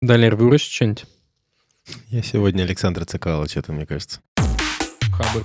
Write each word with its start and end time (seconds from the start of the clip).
Далер, 0.00 0.36
выручишь 0.36 0.70
что-нибудь? 0.70 1.06
Я 2.06 2.22
сегодня 2.22 2.62
Александр 2.62 3.04
Цикалович, 3.04 3.56
это 3.56 3.72
мне 3.72 3.84
кажется. 3.84 4.20
Хабр. 5.10 5.42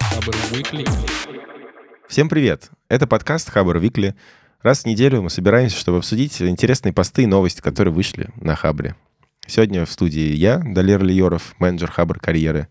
Хабр 0.00 0.34
Weekly. 0.50 0.88
Всем 2.08 2.30
привет! 2.30 2.70
Это 2.88 3.06
подкаст 3.06 3.50
Хабр 3.50 3.76
Викли. 3.78 4.14
Раз 4.62 4.84
в 4.84 4.86
неделю 4.86 5.20
мы 5.20 5.28
собираемся, 5.28 5.76
чтобы 5.76 5.98
обсудить 5.98 6.40
интересные 6.40 6.94
посты 6.94 7.24
и 7.24 7.26
новости, 7.26 7.60
которые 7.60 7.92
вышли 7.92 8.30
на 8.36 8.56
Хабре. 8.56 8.96
Сегодня 9.46 9.84
в 9.84 9.90
студии 9.90 10.32
я, 10.32 10.62
Далер 10.64 11.04
Лиоров, 11.04 11.54
менеджер 11.58 11.90
Хабр 11.90 12.18
карьеры. 12.18 12.68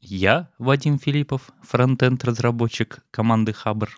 Я, 0.00 0.50
Вадим 0.58 1.00
Филиппов, 1.00 1.50
фронтенд-разработчик 1.62 3.00
команды 3.10 3.52
Хабр. 3.52 3.90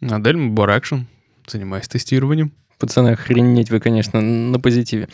Адель 0.00 0.50
Баракшин, 0.50 1.08
занимаюсь 1.48 1.88
тестированием. 1.88 2.52
Пацаны, 2.78 3.10
охренеть 3.10 3.70
вы, 3.70 3.80
конечно, 3.80 4.20
на 4.20 4.60
позитиве. 4.60 5.08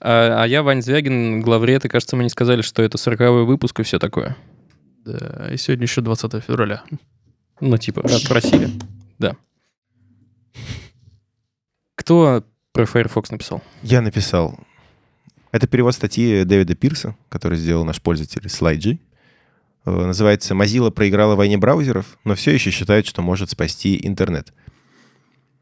А, 0.00 0.42
а 0.42 0.46
я, 0.46 0.62
Вань 0.62 0.82
Звягин, 0.82 1.42
главред, 1.42 1.84
и, 1.84 1.88
кажется, 1.88 2.16
мы 2.16 2.22
не 2.22 2.30
сказали, 2.30 2.62
что 2.62 2.82
это 2.82 2.96
40 2.96 3.46
выпуск 3.46 3.80
и 3.80 3.82
все 3.82 3.98
такое. 3.98 4.36
Да, 5.04 5.48
и 5.52 5.56
сегодня 5.56 5.84
еще 5.84 6.00
20 6.00 6.42
февраля. 6.44 6.82
Ну, 7.60 7.76
типа, 7.76 8.02
раз 8.02 8.22
просили. 8.22 8.70
Да. 9.18 9.36
Кто 11.96 12.44
про 12.72 12.86
Firefox 12.86 13.30
написал? 13.30 13.62
Я 13.82 14.00
написал. 14.00 14.58
Это 15.50 15.66
перевод 15.66 15.94
статьи 15.94 16.44
Дэвида 16.44 16.74
Пирса, 16.74 17.14
который 17.28 17.58
сделал 17.58 17.84
наш 17.84 18.00
пользователь 18.00 18.46
SlideG. 18.46 18.98
Э, 19.84 20.06
Называется 20.06 20.54
«Mozilla 20.54 20.90
проиграла 20.90 21.36
войне 21.36 21.58
браузеров, 21.58 22.18
но 22.24 22.34
все 22.34 22.52
еще 22.52 22.70
считает, 22.70 23.06
что 23.06 23.20
может 23.20 23.50
спасти 23.50 24.00
интернет». 24.02 24.52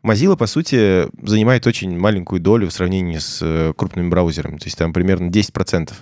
Mozilla, 0.03 0.37
по 0.37 0.47
сути, 0.47 1.07
занимает 1.27 1.67
очень 1.67 1.99
маленькую 1.99 2.41
долю 2.41 2.69
в 2.69 2.73
сравнении 2.73 3.19
с 3.19 3.41
э, 3.43 3.73
крупными 3.77 4.09
браузерами. 4.09 4.59
То 4.59 4.67
есть 4.67 4.79
там 4.79 4.93
примерно 4.93 5.29
10%. 5.29 5.93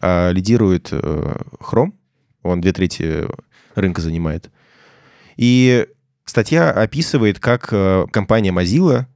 А 0.00 0.30
лидирует 0.30 0.88
э, 0.92 1.36
Chrome, 1.60 1.92
он 2.42 2.60
две 2.60 2.72
трети 2.72 3.26
рынка 3.74 4.00
занимает. 4.00 4.50
И 5.36 5.86
статья 6.24 6.70
описывает, 6.70 7.40
как 7.40 7.68
э, 7.72 8.06
компания 8.12 8.50
Mozilla 8.50 9.06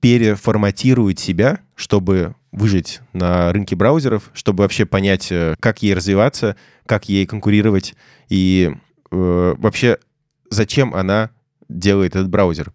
переформатирует 0.00 1.18
себя, 1.18 1.60
чтобы 1.76 2.34
выжить 2.52 3.00
на 3.12 3.52
рынке 3.52 3.76
браузеров, 3.76 4.30
чтобы 4.32 4.62
вообще 4.62 4.86
понять, 4.86 5.32
как 5.60 5.82
ей 5.82 5.94
развиваться, 5.94 6.56
как 6.86 7.08
ей 7.08 7.26
конкурировать 7.26 7.94
и 8.28 8.72
э, 9.10 9.54
вообще 9.58 9.98
зачем 10.50 10.94
она 10.94 11.30
делает 11.68 12.16
этот 12.16 12.30
браузер. 12.30 12.72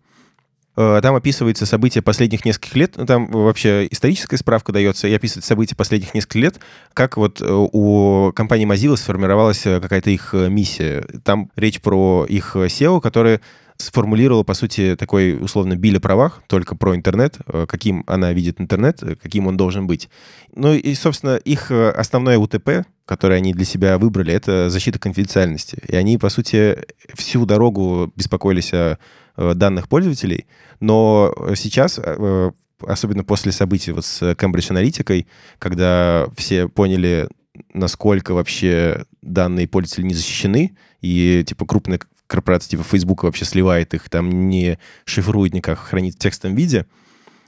Э, 0.77 0.99
Там 1.01 1.15
описывается 1.15 1.65
события 1.65 2.01
последних 2.01 2.45
нескольких 2.45 2.75
лет, 2.75 2.93
ну, 2.97 3.05
там 3.05 3.27
вообще 3.27 3.87
историческая 3.89 4.37
справка 4.37 4.71
дается, 4.71 5.07
и 5.07 5.13
описывается 5.13 5.47
события 5.47 5.75
последних 5.75 6.13
нескольких 6.13 6.41
лет, 6.41 6.59
как 6.93 7.17
вот 7.17 7.41
э, 7.41 7.45
у 7.49 8.31
компании 8.33 8.67
Mozilla 8.67 8.97
сформировалась 8.97 9.65
э, 9.65 9.79
какая-то 9.79 10.09
их 10.09 10.33
миссия. 10.33 11.05
Там 11.23 11.49
речь 11.55 11.81
про 11.81 12.25
их 12.27 12.55
SEO, 12.55 12.99
который 13.01 13.39
сформулировала, 13.77 14.43
по 14.43 14.53
сути, 14.53 14.95
такой, 14.97 15.35
условно, 15.35 15.75
биль 15.75 15.99
правах, 15.99 16.41
только 16.47 16.77
про 16.77 16.95
интернет, 16.95 17.37
каким 17.67 18.05
она 18.07 18.31
видит 18.31 18.61
интернет, 18.61 19.03
каким 19.21 19.47
он 19.47 19.57
должен 19.57 19.85
быть. 19.85 20.09
Ну 20.55 20.73
и, 20.73 20.95
собственно, 20.95 21.35
их 21.35 21.71
основное 21.71 22.37
УТП, 22.37 22.85
которое 23.05 23.35
они 23.35 23.53
для 23.53 23.65
себя 23.65 23.97
выбрали, 23.97 24.31
это 24.31 24.69
защита 24.69 24.97
конфиденциальности. 24.97 25.77
И 25.89 25.95
они, 25.97 26.17
по 26.17 26.29
сути, 26.29 26.85
всю 27.15 27.45
дорогу 27.45 28.13
беспокоились 28.15 28.73
о 28.73 28.97
данных 29.37 29.87
пользователей, 29.87 30.45
но 30.79 31.33
сейчас, 31.55 31.99
э, 32.03 32.51
особенно 32.81 33.23
после 33.23 33.51
событий 33.51 33.91
вот 33.91 34.05
с 34.05 34.21
Cambridge 34.33 34.71
Аналитикой, 34.71 35.27
когда 35.59 36.27
все 36.35 36.67
поняли, 36.67 37.29
насколько 37.73 38.33
вообще 38.33 39.05
данные 39.21 39.67
пользователей 39.67 40.07
не 40.07 40.13
защищены, 40.13 40.75
и 41.01 41.43
типа 41.45 41.65
крупные 41.65 41.99
корпорация 42.27 42.71
типа 42.71 42.83
Facebook 42.83 43.23
вообще 43.23 43.45
сливает 43.45 43.93
их, 43.93 44.09
там 44.09 44.49
не 44.49 44.79
шифрует 45.05 45.53
никак, 45.53 45.79
хранит 45.79 46.15
в 46.15 46.19
текстовом 46.19 46.55
виде, 46.55 46.85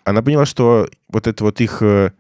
она 0.04 0.22
поняла, 0.22 0.46
что 0.46 0.90
вот 1.10 1.28
эту 1.28 1.46
вот 1.46 1.60
их 1.60 1.82
э, 1.82 2.12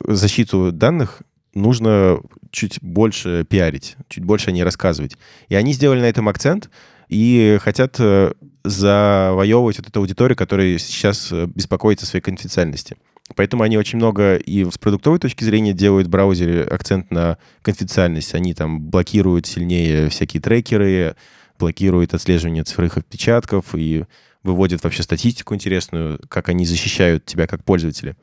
защиту 0.00 0.72
данных 0.72 1.22
нужно 1.54 2.20
чуть 2.50 2.78
больше 2.82 3.46
пиарить, 3.48 3.96
чуть 4.08 4.24
больше 4.24 4.50
о 4.50 4.52
ней 4.52 4.62
рассказывать. 4.62 5.16
И 5.48 5.54
они 5.54 5.72
сделали 5.72 6.00
на 6.00 6.08
этом 6.08 6.28
акцент 6.28 6.70
и 7.08 7.58
хотят 7.62 7.96
э, 7.98 8.32
завоевывать 8.64 9.78
вот 9.78 9.88
эту 9.88 10.00
аудиторию, 10.00 10.36
которая 10.36 10.78
сейчас 10.78 11.32
э, 11.32 11.46
беспокоится 11.46 12.06
о 12.06 12.08
своей 12.08 12.22
конфиденциальности. 12.22 12.96
Поэтому 13.36 13.62
они 13.62 13.78
очень 13.78 13.98
много 13.98 14.36
и 14.36 14.64
с 14.64 14.78
продуктовой 14.78 15.18
точки 15.18 15.44
зрения 15.44 15.72
делают 15.72 16.08
в 16.08 16.10
браузере 16.10 16.64
акцент 16.64 17.10
на 17.10 17.38
конфиденциальность. 17.62 18.34
Они 18.34 18.54
там 18.54 18.80
блокируют 18.80 19.46
сильнее 19.46 20.08
всякие 20.08 20.40
трекеры, 20.40 21.14
блокирует 21.58 22.14
отслеживание 22.14 22.64
цифровых 22.64 22.96
отпечатков 22.96 23.74
и 23.74 24.04
выводит 24.42 24.82
вообще 24.82 25.02
статистику 25.02 25.54
интересную, 25.54 26.18
как 26.28 26.48
они 26.48 26.64
защищают 26.64 27.24
тебя 27.24 27.46
как 27.46 27.64
пользователя. 27.64 28.16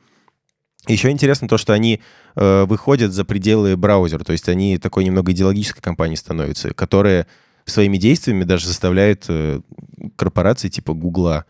Еще 0.86 1.10
интересно 1.10 1.48
то, 1.48 1.58
что 1.58 1.72
они 1.72 2.00
э, 2.34 2.64
выходят 2.64 3.12
за 3.12 3.24
пределы 3.24 3.76
браузера, 3.76 4.24
то 4.24 4.32
есть 4.32 4.48
они 4.48 4.78
такой 4.78 5.04
немного 5.04 5.32
идеологической 5.32 5.82
компанией 5.82 6.16
становятся, 6.16 6.72
которая 6.72 7.26
своими 7.70 7.96
действиями 7.96 8.44
даже 8.44 8.66
заставляет 8.66 9.24
э, 9.28 9.60
корпорации 10.16 10.68
типа 10.68 10.94
Гугла 10.94 11.44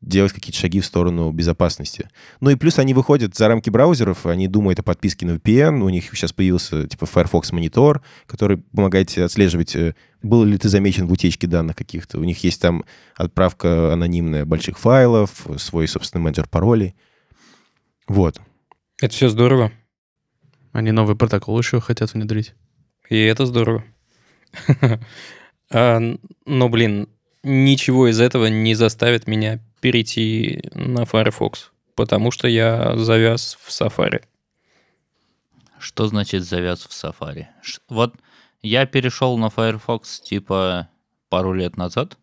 делать 0.00 0.32
какие-то 0.32 0.58
шаги 0.58 0.80
в 0.80 0.86
сторону 0.86 1.30
безопасности. 1.32 2.10
Ну 2.40 2.50
и 2.50 2.56
плюс 2.56 2.78
они 2.78 2.92
выходят 2.92 3.34
за 3.34 3.48
рамки 3.48 3.70
браузеров, 3.70 4.26
они 4.26 4.48
думают 4.48 4.78
о 4.78 4.82
подписке 4.82 5.24
на 5.24 5.36
VPN, 5.36 5.80
у 5.80 5.88
них 5.88 6.10
сейчас 6.12 6.32
появился 6.32 6.86
типа 6.86 7.06
Firefox 7.06 7.52
Monitor, 7.52 8.02
который 8.26 8.58
помогает 8.58 9.08
тебе 9.08 9.24
отслеживать, 9.24 9.74
э, 9.76 9.94
был 10.22 10.44
ли 10.44 10.58
ты 10.58 10.68
замечен 10.68 11.06
в 11.06 11.12
утечке 11.12 11.46
данных 11.46 11.76
каких-то. 11.76 12.18
У 12.18 12.24
них 12.24 12.44
есть 12.44 12.60
там 12.60 12.84
отправка 13.16 13.92
анонимная 13.92 14.44
больших 14.44 14.78
файлов, 14.78 15.46
свой 15.56 15.88
собственный 15.88 16.22
менеджер 16.22 16.48
паролей. 16.48 16.94
Вот. 18.06 18.40
Это 19.00 19.14
все 19.14 19.28
здорово. 19.28 19.72
Они 20.72 20.92
новый 20.92 21.16
протокол 21.16 21.58
еще 21.58 21.80
хотят 21.80 22.12
внедрить. 22.12 22.54
И 23.08 23.18
это 23.18 23.46
здорово. 23.46 23.84
А, 25.74 26.00
Но, 26.46 26.68
блин, 26.68 27.08
ничего 27.42 28.08
из 28.08 28.20
этого 28.20 28.46
не 28.46 28.74
заставит 28.74 29.26
меня 29.26 29.58
перейти 29.80 30.62
на 30.72 31.04
Firefox, 31.04 31.72
потому 31.96 32.30
что 32.30 32.46
я 32.46 32.96
завяз 32.96 33.58
в 33.60 33.68
Safari. 33.70 34.22
Что 35.78 36.06
значит 36.06 36.44
завяз 36.44 36.84
в 36.84 36.90
Safari? 36.90 37.46
Вот 37.88 38.14
я 38.62 38.86
перешел 38.86 39.36
на 39.36 39.50
Firefox 39.50 40.20
типа 40.20 40.88
пару 41.28 41.52
лет 41.52 41.76
назад, 41.76 42.16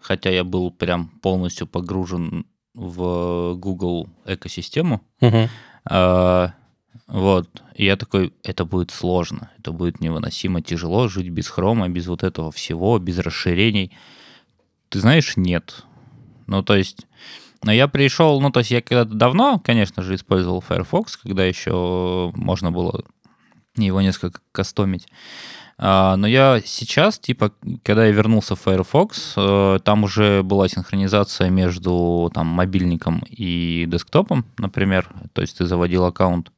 хотя 0.00 0.30
я 0.30 0.44
был 0.44 0.70
прям 0.70 1.08
полностью 1.08 1.66
погружен 1.66 2.44
в 2.74 3.54
Google 3.54 4.08
экосистему. 4.26 5.00
Мгм. 5.20 5.48
А, 5.86 6.52
вот. 7.06 7.48
И 7.74 7.84
я 7.84 7.96
такой, 7.96 8.32
это 8.44 8.64
будет 8.64 8.90
сложно, 8.90 9.50
это 9.58 9.72
будет 9.72 10.00
невыносимо 10.00 10.62
тяжело 10.62 11.08
жить 11.08 11.28
без 11.28 11.48
хрома, 11.48 11.88
без 11.88 12.06
вот 12.06 12.22
этого 12.22 12.52
всего, 12.52 12.98
без 12.98 13.18
расширений. 13.18 13.92
Ты 14.88 15.00
знаешь, 15.00 15.36
нет. 15.36 15.84
Ну, 16.46 16.62
то 16.62 16.76
есть, 16.76 17.06
но 17.62 17.72
я 17.72 17.88
пришел, 17.88 18.40
ну, 18.40 18.50
то 18.50 18.60
есть 18.60 18.70
я 18.70 18.80
когда-то 18.80 19.14
давно, 19.14 19.58
конечно 19.58 20.02
же, 20.02 20.14
использовал 20.14 20.60
Firefox, 20.60 21.16
когда 21.16 21.44
еще 21.44 22.32
можно 22.34 22.70
было 22.70 23.04
его 23.76 24.00
несколько 24.00 24.40
кастомить. 24.52 25.06
А, 25.82 26.16
но 26.16 26.26
я 26.26 26.60
сейчас, 26.64 27.18
типа, 27.18 27.52
когда 27.82 28.04
я 28.04 28.12
вернулся 28.12 28.54
в 28.54 28.60
Firefox, 28.60 29.34
э, 29.36 29.78
там 29.82 30.04
уже 30.04 30.42
была 30.42 30.68
синхронизация 30.68 31.48
между 31.48 32.30
там, 32.34 32.48
мобильником 32.48 33.24
и 33.30 33.86
десктопом, 33.88 34.44
например. 34.58 35.08
То 35.32 35.40
есть 35.40 35.56
ты 35.56 35.64
заводил 35.64 36.04
аккаунт. 36.04 36.52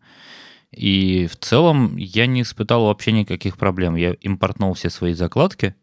И 0.72 1.26
в 1.26 1.36
целом 1.36 1.96
я 1.96 2.26
не 2.26 2.42
испытал 2.42 2.86
вообще 2.86 3.12
никаких 3.12 3.58
проблем. 3.58 3.94
Я 3.94 4.12
импортнул 4.14 4.72
все 4.74 4.90
свои 4.90 5.12
закладки 5.12 5.74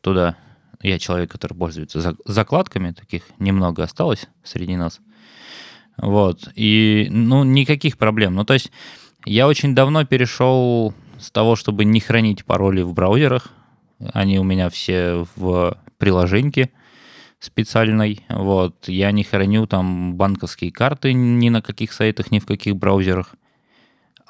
туда. 0.00 0.36
Я 0.82 0.98
человек, 0.98 1.30
который 1.30 1.54
пользуется 1.54 2.00
за- 2.00 2.16
закладками, 2.24 2.92
таких 2.92 3.22
немного 3.38 3.84
осталось 3.84 4.26
среди 4.42 4.76
нас. 4.76 5.00
Вот. 5.96 6.48
И, 6.56 7.08
ну, 7.10 7.44
никаких 7.44 7.98
проблем. 7.98 8.34
Ну, 8.34 8.44
то 8.44 8.54
есть 8.54 8.72
я 9.26 9.46
очень 9.46 9.74
давно 9.74 10.04
перешел 10.04 10.94
с 11.18 11.30
того, 11.30 11.54
чтобы 11.54 11.84
не 11.84 12.00
хранить 12.00 12.44
пароли 12.44 12.82
в 12.82 12.94
браузерах. 12.94 13.52
Они 14.12 14.38
у 14.38 14.44
меня 14.44 14.70
все 14.70 15.26
в 15.36 15.78
приложеньке 15.98 16.70
специальной. 17.38 18.24
Вот. 18.28 18.88
Я 18.88 19.12
не 19.12 19.22
храню 19.22 19.66
там 19.66 20.14
банковские 20.14 20.72
карты 20.72 21.12
ни 21.12 21.50
на 21.50 21.62
каких 21.62 21.92
сайтах, 21.92 22.30
ни 22.30 22.38
в 22.38 22.46
каких 22.46 22.76
браузерах. 22.76 23.36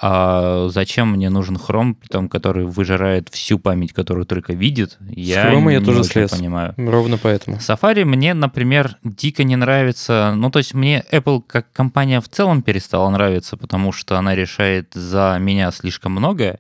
А 0.04 0.66
зачем 0.68 1.12
мне 1.12 1.30
нужен 1.30 1.56
при 1.94 2.08
том, 2.08 2.28
который 2.28 2.66
выжирает 2.66 3.28
всю 3.28 3.60
память, 3.60 3.92
которую 3.92 4.26
только 4.26 4.52
видит, 4.52 4.98
я 5.08 5.46
Chrome 5.46 5.72
я 5.72 5.78
не 5.78 5.84
тоже 5.84 6.02
слез. 6.02 6.32
понимаю. 6.32 6.74
Ровно 6.76 7.18
поэтому. 7.18 7.58
Safari 7.58 8.04
мне, 8.04 8.34
например, 8.34 8.96
дико 9.04 9.44
не 9.44 9.54
нравится. 9.54 10.34
Ну, 10.36 10.50
то 10.50 10.58
есть 10.58 10.74
мне 10.74 11.04
Apple 11.12 11.42
как 11.46 11.70
компания 11.72 12.20
в 12.20 12.28
целом 12.28 12.62
перестала 12.62 13.08
нравиться, 13.10 13.56
потому 13.56 13.92
что 13.92 14.18
она 14.18 14.34
решает 14.34 14.92
за 14.92 15.36
меня 15.38 15.70
слишком 15.70 16.12
многое. 16.12 16.58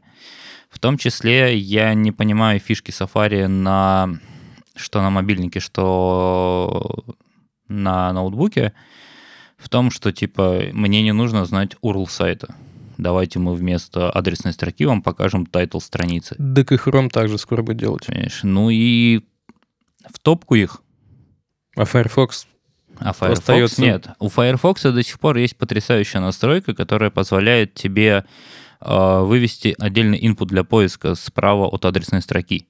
В 0.70 0.78
том 0.78 0.96
числе 0.96 1.56
я 1.58 1.94
не 1.94 2.12
понимаю 2.12 2.60
фишки 2.60 2.92
Safari 2.92 3.48
на 3.48 4.20
что 4.76 5.02
на 5.02 5.10
мобильнике, 5.10 5.58
что 5.58 7.04
на 7.66 8.12
ноутбуке. 8.12 8.72
В 9.58 9.68
том, 9.68 9.90
что 9.90 10.12
типа 10.12 10.60
мне 10.72 11.02
не 11.02 11.12
нужно 11.12 11.44
знать 11.44 11.76
URL 11.82 12.08
сайта. 12.08 12.54
Давайте 13.02 13.38
мы 13.38 13.54
вместо 13.54 14.10
адресной 14.10 14.52
строки 14.52 14.84
вам 14.84 15.02
покажем 15.02 15.46
title 15.46 15.78
страницы. 15.80 16.36
Так 16.36 16.72
и 16.72 16.76
Chrome 16.76 17.08
также 17.08 17.36
скоро 17.38 17.62
будет 17.62 17.78
делать. 17.78 18.06
Понимаешь? 18.06 18.40
Ну 18.42 18.70
и 18.70 19.20
в 20.10 20.18
топку 20.20 20.54
их 20.54 20.82
А 21.76 21.84
Firefox 21.84 22.46
А 22.98 23.12
Firefox 23.12 23.40
Остается- 23.40 23.80
нет. 23.82 24.06
У 24.18 24.28
Firefox 24.28 24.82
до 24.82 25.02
сих 25.02 25.18
пор 25.20 25.36
есть 25.36 25.56
потрясающая 25.56 26.20
настройка, 26.20 26.74
которая 26.74 27.10
позволяет 27.10 27.74
тебе 27.74 28.24
э, 28.80 29.20
вывести 29.20 29.74
отдельный 29.78 30.18
input 30.20 30.46
для 30.46 30.64
поиска 30.64 31.14
справа 31.14 31.66
от 31.66 31.84
адресной 31.84 32.22
строки 32.22 32.66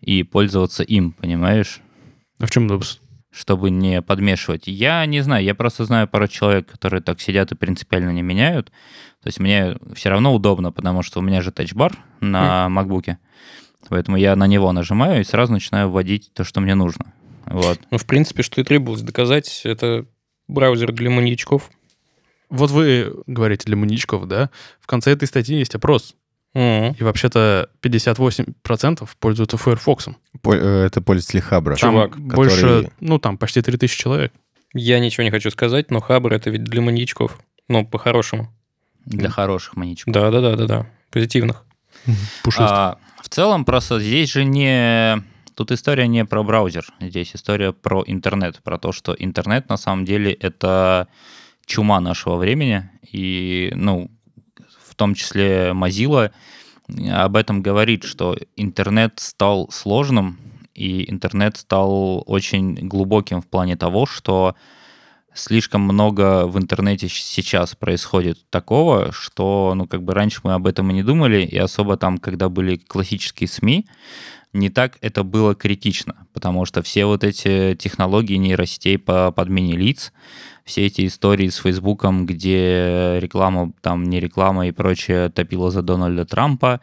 и 0.00 0.22
пользоваться 0.24 0.82
им, 0.82 1.12
понимаешь? 1.12 1.80
А 2.38 2.46
в 2.46 2.50
чем 2.50 2.66
удобство? 2.66 3.01
Чтобы 3.32 3.70
не 3.70 4.02
подмешивать. 4.02 4.66
Я 4.66 5.04
не 5.06 5.22
знаю, 5.22 5.42
я 5.42 5.54
просто 5.54 5.84
знаю 5.84 6.06
пару 6.06 6.28
человек, 6.28 6.70
которые 6.70 7.02
так 7.02 7.20
сидят 7.20 7.50
и 7.50 7.56
принципиально 7.56 8.10
не 8.10 8.22
меняют. 8.22 8.70
То 9.22 9.28
есть 9.28 9.40
мне 9.40 9.76
все 9.94 10.10
равно 10.10 10.34
удобно, 10.34 10.70
потому 10.70 11.02
что 11.02 11.20
у 11.20 11.22
меня 11.22 11.40
же 11.40 11.50
тачбар 11.50 11.92
на 12.20 12.68
макбуке. 12.68 13.18
Поэтому 13.88 14.16
я 14.16 14.36
на 14.36 14.46
него 14.46 14.70
нажимаю 14.72 15.20
и 15.20 15.24
сразу 15.24 15.52
начинаю 15.52 15.90
вводить 15.90 16.32
то, 16.34 16.44
что 16.44 16.60
мне 16.60 16.74
нужно. 16.74 17.12
Вот. 17.46 17.80
Ну, 17.90 17.98
в 17.98 18.06
принципе, 18.06 18.42
что 18.42 18.60
и 18.60 18.64
требовалось 18.64 19.02
доказать, 19.02 19.62
это 19.64 20.06
браузер 20.46 20.92
для 20.92 21.10
маньячков. 21.10 21.70
Вот 22.50 22.70
вы 22.70 23.14
говорите 23.26 23.64
для 23.64 23.76
маньячков, 23.76 24.26
да? 24.26 24.50
В 24.78 24.86
конце 24.86 25.10
этой 25.12 25.26
статьи 25.26 25.56
есть 25.56 25.74
опрос. 25.74 26.14
Мгм. 26.54 26.94
И 26.98 27.02
вообще-то 27.02 27.68
58% 27.80 29.08
пользуются 29.18 29.56
Firefox. 29.56 30.08
По- 30.42 30.54
э, 30.54 30.84
Это 30.86 31.00
пользователи 31.00 31.40
Хабра. 31.40 31.76
Там 31.76 31.92
Чувак, 31.92 32.18
больше, 32.18 32.56
который- 32.60 32.90
ну 33.00 33.18
там 33.18 33.38
почти 33.38 33.62
3000 33.62 33.96
человек. 33.98 34.32
Я 34.74 35.00
ничего 35.00 35.24
не 35.24 35.30
хочу 35.30 35.50
сказать, 35.50 35.90
но 35.90 36.00
Хабр 36.00 36.32
это 36.32 36.50
ведь 36.50 36.64
для 36.64 36.80
маньячков. 36.82 37.38
Ну, 37.68 37.86
по-хорошему. 37.86 38.48
Для 39.06 39.30
хороших 39.30 39.76
маньячков. 39.76 40.12
Да, 40.12 40.30
да, 40.30 40.40
да, 40.40 40.56
да, 40.56 40.66
да. 40.66 40.86
Позитивных. 41.10 41.64
Пушистый. 42.42 42.66
А, 42.68 42.98
в 43.22 43.28
целом, 43.28 43.64
просто 43.64 44.00
здесь 44.00 44.30
же 44.32 44.44
не... 44.44 45.22
Тут 45.54 45.70
история 45.72 46.06
не 46.06 46.24
про 46.24 46.42
браузер, 46.42 46.84
здесь 47.00 47.34
история 47.34 47.72
про 47.72 48.02
интернет, 48.06 48.62
про 48.62 48.78
то, 48.78 48.90
что 48.92 49.14
интернет 49.18 49.68
на 49.68 49.76
самом 49.76 50.04
деле 50.06 50.32
это 50.32 51.08
чума 51.66 52.00
нашего 52.00 52.36
времени, 52.36 52.88
и, 53.12 53.70
ну, 53.74 54.10
в 54.92 54.94
том 54.94 55.14
числе 55.14 55.72
Mozilla 55.74 56.30
об 57.10 57.36
этом 57.36 57.62
говорит, 57.62 58.04
что 58.04 58.36
интернет 58.56 59.14
стал 59.16 59.70
сложным, 59.70 60.38
и 60.74 61.10
интернет 61.10 61.56
стал 61.56 62.22
очень 62.26 62.74
глубоким 62.74 63.40
в 63.40 63.46
плане 63.46 63.76
того, 63.76 64.04
что 64.04 64.54
слишком 65.32 65.80
много 65.80 66.46
в 66.46 66.58
интернете 66.58 67.08
сейчас 67.08 67.74
происходит 67.74 68.38
такого, 68.50 69.12
что, 69.12 69.72
ну, 69.74 69.86
как 69.86 70.02
бы 70.02 70.12
раньше 70.12 70.40
мы 70.44 70.52
об 70.52 70.66
этом 70.66 70.90
и 70.90 70.94
не 70.94 71.02
думали, 71.02 71.42
и 71.42 71.56
особо 71.56 71.96
там, 71.96 72.18
когда 72.18 72.50
были 72.50 72.76
классические 72.76 73.48
СМИ, 73.48 73.86
не 74.52 74.68
так 74.68 74.98
это 75.00 75.24
было 75.24 75.54
критично, 75.54 76.26
потому 76.34 76.66
что 76.66 76.82
все 76.82 77.06
вот 77.06 77.24
эти 77.24 77.74
технологии 77.76 78.36
нейросетей 78.36 78.98
по 78.98 79.32
подмене 79.32 79.74
лиц, 79.76 80.12
все 80.64 80.86
эти 80.86 81.06
истории 81.06 81.48
с 81.48 81.56
Фейсбуком, 81.56 82.26
где 82.26 83.18
реклама, 83.20 83.72
там 83.80 84.04
не 84.04 84.20
реклама 84.20 84.68
и 84.68 84.72
прочее 84.72 85.28
топила 85.28 85.70
за 85.70 85.82
Дональда 85.82 86.24
Трампа, 86.24 86.80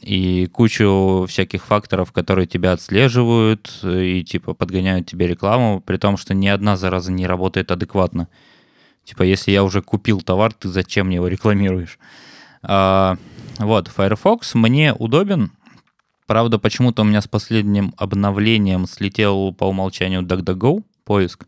и 0.00 0.48
кучу 0.52 1.26
всяких 1.28 1.64
факторов, 1.64 2.12
которые 2.12 2.46
тебя 2.46 2.72
отслеживают 2.72 3.80
и 3.84 4.24
типа 4.24 4.54
подгоняют 4.54 5.06
тебе 5.06 5.26
рекламу, 5.26 5.80
при 5.80 5.96
том, 5.96 6.16
что 6.16 6.34
ни 6.34 6.48
одна 6.48 6.76
зараза 6.76 7.12
не 7.12 7.26
работает 7.26 7.70
адекватно. 7.70 8.28
Типа, 9.04 9.22
если 9.22 9.52
я 9.52 9.62
уже 9.62 9.82
купил 9.82 10.20
товар, 10.20 10.52
ты 10.52 10.68
зачем 10.68 11.06
мне 11.06 11.16
его 11.16 11.28
рекламируешь? 11.28 11.98
А, 12.62 13.16
вот, 13.58 13.86
Firefox 13.86 14.56
мне 14.56 14.92
удобен. 14.92 15.52
Правда, 16.26 16.58
почему-то 16.58 17.02
у 17.02 17.04
меня 17.04 17.20
с 17.20 17.28
последним 17.28 17.94
обновлением 17.96 18.86
слетел 18.86 19.54
по 19.54 19.64
умолчанию 19.66 20.22
DuckDuckGo 20.22 20.82
поиск. 21.04 21.46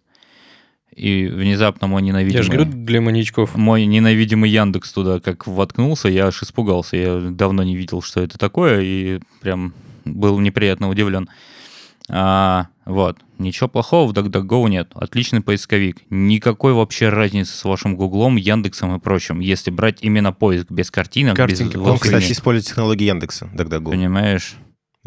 И 0.98 1.26
внезапно 1.26 1.86
мой 1.86 2.02
ненавидимый... 2.02 2.36
Я 2.36 2.42
же 2.42 2.50
говорю, 2.50 2.70
для 2.72 3.00
маньячков. 3.00 3.54
Мой 3.56 3.86
ненавидимый 3.86 4.50
Яндекс 4.50 4.92
туда 4.92 5.20
как 5.20 5.46
воткнулся, 5.46 6.08
я 6.08 6.26
аж 6.26 6.42
испугался. 6.42 6.96
Я 6.96 7.20
давно 7.30 7.62
не 7.62 7.76
видел, 7.76 8.02
что 8.02 8.20
это 8.20 8.36
такое, 8.36 8.80
и 8.82 9.20
прям 9.40 9.72
был 10.04 10.40
неприятно 10.40 10.88
удивлен. 10.88 11.28
А, 12.10 12.66
вот. 12.84 13.18
Ничего 13.38 13.68
плохого 13.68 14.10
в 14.10 14.12
DuckDuckGo 14.12 14.68
нет. 14.68 14.90
Отличный 14.94 15.40
поисковик. 15.40 15.98
Никакой 16.10 16.72
вообще 16.72 17.10
разницы 17.10 17.52
с 17.52 17.64
вашим 17.64 17.94
Гуглом, 17.94 18.36
Яндексом 18.36 18.96
и 18.96 18.98
прочим. 18.98 19.38
Если 19.38 19.70
брать 19.70 19.98
именно 20.00 20.32
поиск 20.32 20.70
без 20.70 20.90
картинок, 20.90 21.36
Картинки, 21.36 21.76
без 21.76 21.82
Он, 21.86 21.98
кстати, 21.98 22.32
использует 22.32 22.66
технологии 22.66 23.04
Яндекса, 23.04 23.48
DuckDuckGo, 23.54 23.90
Понимаешь? 23.90 24.56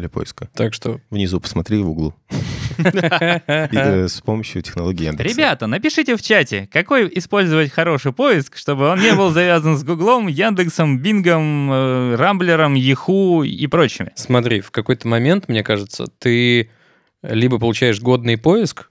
Для 0.02 0.10
поиска. 0.10 0.50
Так 0.54 0.74
что... 0.74 1.00
Внизу 1.10 1.40
посмотри 1.40 1.78
в 1.82 1.90
углу. 1.90 2.14
Э, 2.78 4.08
С 4.08 4.22
помощью 4.22 4.62
технологии 4.62 5.06
Яндекса. 5.06 5.34
Ребята, 5.34 5.68
напишите 5.68 6.16
в 6.16 6.22
чате, 6.22 6.68
какой 6.72 7.12
использовать 7.16 7.72
хороший 7.72 8.12
поиск, 8.12 8.58
чтобы 8.58 8.88
он 8.88 9.00
не 9.00 9.14
был 9.14 9.30
завязан 9.30 9.78
с 9.78 9.84
Гуглом, 9.84 10.28
Яндексом, 10.28 11.00
Бингом, 11.00 11.72
э, 11.72 12.16
Рамблером, 12.16 12.74
Яху 12.74 13.44
и 13.44 13.68
прочими. 13.68 14.12
Смотри, 14.16 14.62
в 14.62 14.72
какой-то 14.72 15.08
момент, 15.08 15.48
мне 15.48 15.64
кажется, 15.64 16.06
ты 16.18 16.72
либо 17.22 17.60
получаешь 17.60 18.02
годный 18.02 18.38
поиск, 18.38 18.90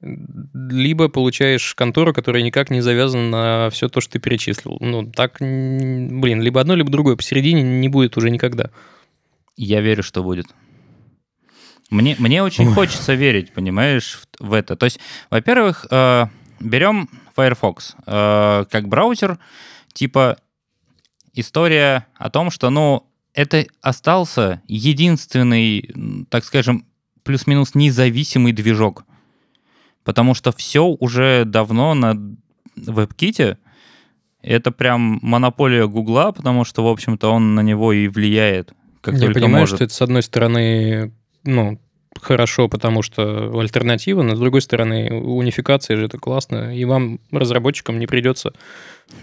либо 0.00 1.08
получаешь 1.08 1.74
контору, 1.74 2.12
которая 2.12 2.42
никак 2.42 2.70
не 2.70 2.80
завязана 2.80 3.30
на 3.64 3.70
все 3.70 3.88
то, 3.88 4.00
что 4.00 4.14
ты 4.14 4.18
перечислил. 4.18 4.76
Ну, 4.80 5.10
так, 5.10 5.36
блин, 5.40 6.42
либо 6.42 6.60
одно, 6.60 6.74
либо 6.74 6.90
другое. 6.90 7.16
Посередине 7.16 7.62
не 7.62 7.88
будет 7.88 8.16
уже 8.16 8.30
никогда. 8.30 8.70
Я 9.56 9.80
верю, 9.80 10.02
что 10.02 10.22
будет. 10.22 10.46
Мне, 11.90 12.16
мне 12.18 12.42
очень 12.42 12.72
хочется 12.72 13.14
верить, 13.14 13.52
понимаешь, 13.52 14.20
в, 14.38 14.48
в 14.48 14.52
это. 14.52 14.76
То 14.76 14.84
есть, 14.84 14.98
во-первых, 15.30 15.86
э, 15.90 16.26
берем 16.60 17.08
Firefox 17.34 17.96
э, 18.06 18.64
как 18.70 18.88
браузер, 18.88 19.38
типа 19.92 20.38
история 21.32 22.06
о 22.16 22.30
том, 22.30 22.50
что, 22.50 22.70
ну, 22.70 23.06
это 23.34 23.66
остался 23.82 24.62
единственный, 24.66 26.26
так 26.30 26.44
скажем, 26.44 26.86
плюс-минус 27.22 27.74
независимый 27.74 28.52
движок. 28.52 29.04
Потому 30.02 30.34
что 30.34 30.52
все 30.52 30.84
уже 30.86 31.44
давно 31.44 31.94
на 31.94 32.16
WebKit. 32.76 33.58
Это 34.42 34.70
прям 34.70 35.18
монополия 35.22 35.86
Гугла, 35.86 36.32
потому 36.32 36.64
что, 36.64 36.84
в 36.84 36.88
общем-то, 36.88 37.28
он 37.28 37.54
на 37.54 37.60
него 37.60 37.92
и 37.92 38.08
влияет. 38.08 38.72
Как 39.06 39.14
Я 39.14 39.20
только 39.20 39.34
понимаю, 39.34 39.62
может. 39.62 39.76
что 39.76 39.84
это, 39.84 39.94
с 39.94 40.02
одной 40.02 40.22
стороны, 40.24 41.12
ну, 41.44 41.78
хорошо, 42.20 42.68
потому 42.68 43.02
что 43.02 43.56
альтернатива, 43.56 44.22
но 44.22 44.34
с 44.34 44.40
другой 44.40 44.62
стороны, 44.62 45.12
унификация 45.12 45.96
же 45.96 46.06
это 46.06 46.18
классно, 46.18 46.76
и 46.76 46.84
вам, 46.84 47.20
разработчикам, 47.30 48.00
не 48.00 48.08
придется 48.08 48.52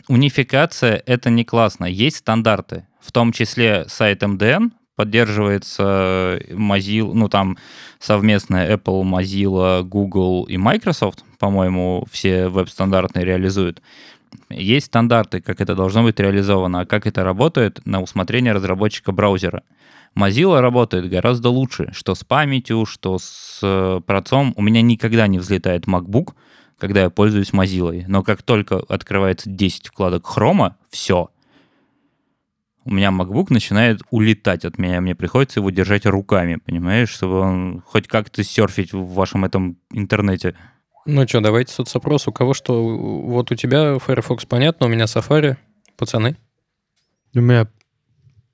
Унификация— 0.08 1.04
это 1.06 1.30
не 1.30 1.44
классно. 1.44 1.84
Есть 1.84 2.18
стандарты, 2.18 2.88
в 3.02 3.12
том 3.12 3.34
числе 3.34 3.84
сайт 3.90 4.24
MDN, 4.24 4.72
поддерживается 4.96 6.40
Mozilla, 6.52 7.12
ну 7.14 7.28
там 7.28 7.58
совместная 8.00 8.74
Apple, 8.74 9.04
Mozilla, 9.04 9.84
Google 9.84 10.46
и 10.46 10.56
Microsoft, 10.56 11.26
по-моему, 11.40 12.08
все 12.10 12.48
веб-стандартные 12.48 13.26
реализуют. 13.26 13.82
Есть 14.50 14.88
стандарты, 14.88 15.42
как 15.42 15.62
это 15.62 15.76
должно 15.76 16.04
быть 16.04 16.20
реализовано, 16.20 16.82
а 16.82 16.86
как 16.86 17.08
это 17.08 17.24
работает 17.24 17.82
на 17.86 18.02
усмотрение 18.02 18.54
разработчика 18.54 19.12
браузера. 19.12 19.64
Mozilla 20.16 20.60
работает 20.60 21.10
гораздо 21.10 21.50
лучше, 21.50 21.90
что 21.94 22.14
с 22.14 22.24
памятью, 22.24 22.86
что 22.86 23.18
с 23.18 23.60
э, 23.64 24.02
процом. 24.06 24.54
У 24.56 24.62
меня 24.62 24.82
никогда 24.82 25.28
не 25.28 25.40
взлетает 25.40 25.86
MacBook, 25.86 26.34
когда 26.78 27.02
я 27.02 27.10
пользуюсь 27.10 27.52
Mozilla. 27.52 28.04
Но 28.08 28.24
как 28.24 28.44
только 28.44 28.78
открывается 28.78 29.50
10 29.50 29.88
вкладок 29.88 30.28
хрома, 30.28 30.78
все. 30.92 31.30
У 32.86 32.94
меня 32.94 33.10
MacBook 33.10 33.48
начинает 33.50 34.02
улетать 34.12 34.66
от 34.66 34.78
меня. 34.78 35.02
Мне 35.02 35.16
приходится 35.16 35.62
его 35.62 35.70
держать 35.70 36.06
руками, 36.06 36.58
понимаешь, 36.64 37.10
чтобы 37.10 37.40
он 37.40 37.82
хоть 37.86 38.08
как-то 38.08 38.44
серфить 38.44 38.94
в 38.94 39.14
вашем 39.14 39.46
этом 39.46 39.78
интернете. 39.92 40.56
Ну 41.06 41.28
что, 41.28 41.42
давайте 41.42 41.74
соцопрос. 41.74 42.28
У 42.28 42.32
кого 42.32 42.54
что? 42.54 42.82
Вот 42.84 43.52
у 43.52 43.56
тебя 43.56 44.00
Firefox 44.00 44.46
понятно, 44.46 44.86
у 44.86 44.90
меня 44.90 45.06
Safari. 45.06 45.58
Пацаны. 45.98 46.38
У 47.36 47.40
меня 47.40 47.68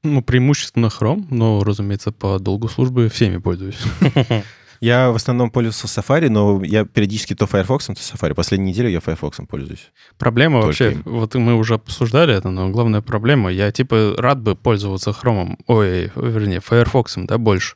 ну, 0.04 0.22
преимущественно 0.22 0.88
Chrome, 0.88 1.26
но, 1.30 1.64
разумеется, 1.64 2.12
по 2.12 2.40
долгу 2.40 2.70
службы 2.70 3.10
всеми 3.10 3.38
пользуюсь. 3.38 3.80
Я 4.82 5.12
в 5.12 5.16
основном 5.16 5.52
пользовался 5.52 5.88
Safari, 5.88 6.30
но 6.30 6.64
я 6.64 6.86
периодически 6.86 7.36
то 7.36 7.48
Firefox, 7.48 7.88
то 7.88 7.94
Safari. 7.94 8.34
Последнюю 8.34 8.70
неделю 8.70 8.88
я 8.88 9.02
Firefox 9.02 9.40
пользуюсь. 9.50 9.92
Проблема 10.18 10.62
Только 10.62 10.68
вообще, 10.68 10.92
им. 10.94 11.02
вот 11.04 11.36
мы 11.36 11.56
уже 11.56 11.74
обсуждали 11.74 12.34
это, 12.34 12.50
но 12.50 12.70
главная 12.70 13.02
проблема, 13.02 13.52
я 13.52 13.74
типа 13.74 14.16
рад 14.18 14.40
бы 14.40 14.56
пользоваться 14.56 15.10
Chrome, 15.10 15.58
ой, 15.68 16.12
вернее, 16.16 16.62
Firefox, 16.62 17.16
да, 17.18 17.38
больше. 17.38 17.76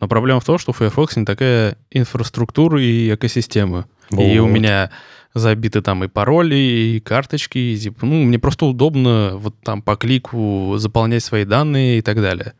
Но 0.00 0.08
проблема 0.08 0.40
в 0.40 0.44
том, 0.46 0.58
что 0.58 0.70
у 0.70 0.74
Firefox 0.74 1.16
не 1.16 1.26
такая 1.26 1.76
инфраструктура 1.90 2.80
и 2.82 3.14
экосистема. 3.14 3.86
И 4.10 4.38
у 4.38 4.44
Вот. 4.46 4.52
меня 4.52 4.90
забиты 5.34 5.82
там 5.82 6.04
и 6.04 6.08
пароли, 6.08 6.54
и 6.56 7.00
карточки, 7.00 7.58
и 7.58 7.76
типа, 7.76 8.06
ну, 8.06 8.24
мне 8.24 8.38
просто 8.38 8.66
удобно 8.66 9.32
вот 9.34 9.54
там 9.62 9.82
по 9.82 9.96
клику 9.96 10.74
заполнять 10.78 11.22
свои 11.22 11.44
данные 11.44 11.98
и 11.98 12.02
так 12.02 12.16
далее. 12.20 12.54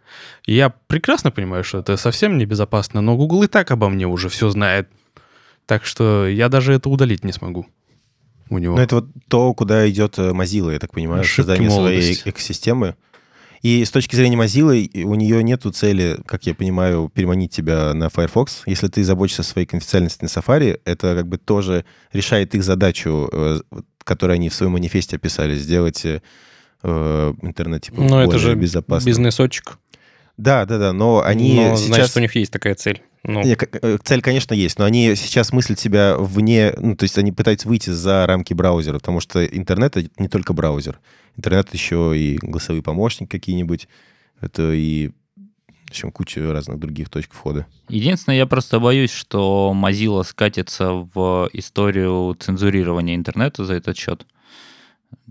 И 0.47 0.55
я 0.55 0.71
прекрасно 0.71 1.31
понимаю, 1.31 1.65
что 1.65 1.79
это 1.79 1.97
совсем 1.97 2.39
небезопасно, 2.39 3.01
но 3.01 3.17
Google 3.17 3.45
и 3.45 3.47
так 3.47 3.71
обо 3.71 3.89
мне 3.89 4.07
уже 4.07 4.29
все 4.29 4.51
знает. 4.51 4.89
Так 5.67 5.85
что 5.85 6.27
я 6.27 6.49
даже 6.49 6.73
это 6.73 6.89
удалить 6.89 7.25
не 7.25 7.33
смогу 7.33 7.67
у 8.51 8.59
него. 8.59 8.77
Ну, 8.77 8.83
это 8.83 8.97
вот 8.97 9.07
то, 9.29 9.53
куда 9.55 9.89
идет 9.91 10.19
э, 10.19 10.31
Mozilla, 10.31 10.73
я 10.73 10.79
так 10.79 10.93
понимаю, 10.93 11.21
Ошибки 11.21 11.37
создание 11.37 11.71
своей 11.71 12.15
экосистемы. 12.25 12.97
И 13.63 13.85
с 13.85 13.91
точки 13.91 14.15
зрения 14.15 14.37
Mozilla, 14.37 15.05
у 15.05 15.15
нее 15.15 15.43
нету 15.43 15.71
цели, 15.71 16.19
как 16.27 16.47
я 16.47 16.55
понимаю, 16.55 17.11
переманить 17.13 17.53
тебя 17.53 17.93
на 17.95 18.09
Firefox. 18.09 18.63
Если 18.67 18.89
ты 18.89 19.03
заботишься 19.03 19.43
о 19.43 19.45
своей 19.45 19.67
конфиденциальности 19.67 20.23
на 20.23 20.29
Safari, 20.29 20.81
это 20.85 21.17
как 21.17 21.29
бы 21.29 21.39
тоже 21.39 21.85
решает 22.13 22.55
их 22.55 22.63
задачу, 22.63 23.29
э, 23.33 23.61
которую 24.05 24.35
они 24.35 24.49
в 24.49 24.55
своем 24.55 24.73
манифесте 24.73 25.17
описали, 25.17 25.57
сделать 25.57 26.05
э, 26.05 26.21
э, 26.83 27.35
интернет 27.43 27.83
типа, 27.83 28.01
это 28.03 28.25
более 28.27 28.39
же 28.39 28.55
безопасным. 28.55 29.11
бизнесочек. 29.11 29.79
Да, 30.37 30.65
да, 30.67 30.79
да, 30.79 30.93
но 30.93 31.23
они 31.25 31.57
Но, 31.57 31.77
сейчас... 31.77 31.87
значит, 31.87 32.17
у 32.17 32.21
них 32.21 32.37
есть 32.37 32.53
такая 32.53 32.77
цель. 32.77 33.03
Ну, 33.25 33.41
э, 33.43 33.99
цель, 34.05 34.23
конечно, 34.23 34.55
есть, 34.55 34.79
но 34.79 34.85
они 34.85 35.15
сейчас 35.17 35.53
мыслят 35.53 35.79
себя 35.79 36.17
вне, 36.17 36.73
ну, 36.79 36.97
то 36.97 37.05
есть 37.05 37.19
они 37.19 37.33
пытаются 37.33 37.69
выйти 37.69 37.91
за 37.91 38.27
рамки 38.27 38.55
браузера, 38.55 38.99
потому 38.99 39.21
что 39.21 39.45
интернет— 39.45 39.97
это 39.97 40.09
не 40.19 40.29
только 40.29 40.53
браузер. 40.53 41.01
Интернет 41.37 41.73
еще 41.75 42.17
и 42.17 42.39
голосовые 42.41 42.83
помощники 42.83 43.31
какие-нибудь, 43.31 43.89
это 44.41 44.73
и 44.73 45.11
в 45.89 45.91
общем, 45.91 46.13
куча 46.13 46.53
разных 46.53 46.79
других 46.79 47.09
точек 47.09 47.33
входа. 47.33 47.67
Единственное, 47.89 48.37
я 48.37 48.47
просто 48.47 48.79
боюсь, 48.79 49.11
что 49.11 49.75
Mozilla 49.75 50.23
скатится 50.23 50.93
в 50.93 51.49
историю 51.55 52.37
цензурирования 52.39 53.15
интернета 53.15 53.65
за 53.65 53.73
этот 53.73 53.97
счет. 53.97 54.27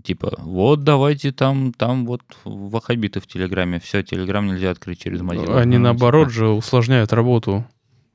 Типа, 0.02 0.34
вот 0.38 0.82
давайте 0.82 1.30
там, 1.30 1.72
там 1.72 2.06
вот 2.06 2.22
вахабиты 2.44 3.20
в 3.20 3.28
Телеграме. 3.28 3.78
Все, 3.78 4.02
Телеграм 4.02 4.46
нельзя 4.46 4.70
открыть 4.70 5.00
через 5.00 5.20
Mozilla. 5.20 5.60
Они, 5.60 5.76
Ну, 5.76 5.84
наоборот 5.84 6.28
типа, 6.28 6.34
же, 6.34 6.48
усложняют 6.48 7.12
работу. 7.12 7.64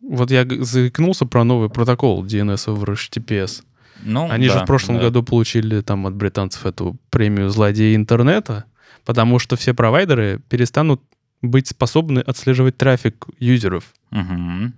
Вот 0.03 0.31
я 0.31 0.45
заикнулся 0.45 1.25
про 1.25 1.43
новый 1.43 1.69
протокол 1.69 2.25
DNS 2.25 2.67
over 2.67 2.93
HTTPS. 2.95 3.63
ну, 4.03 4.29
Они 4.29 4.47
же 4.47 4.55
да, 4.55 4.63
в 4.63 4.67
прошлом 4.67 4.97
да. 4.97 5.03
году 5.03 5.23
получили 5.23 5.81
там 5.81 6.05
от 6.05 6.13
британцев 6.13 6.65
эту 6.65 6.97
премию 7.09 7.49
злодеи 7.49 7.95
интернета, 7.95 8.65
потому 9.05 9.39
что 9.39 9.55
все 9.55 9.73
провайдеры 9.73 10.41
перестанут 10.49 11.01
быть 11.41 11.67
способны 11.67 12.19
отслеживать 12.19 12.77
трафик 12.77 13.27
юзеров. 13.39 13.93
Мгм. 14.11 14.73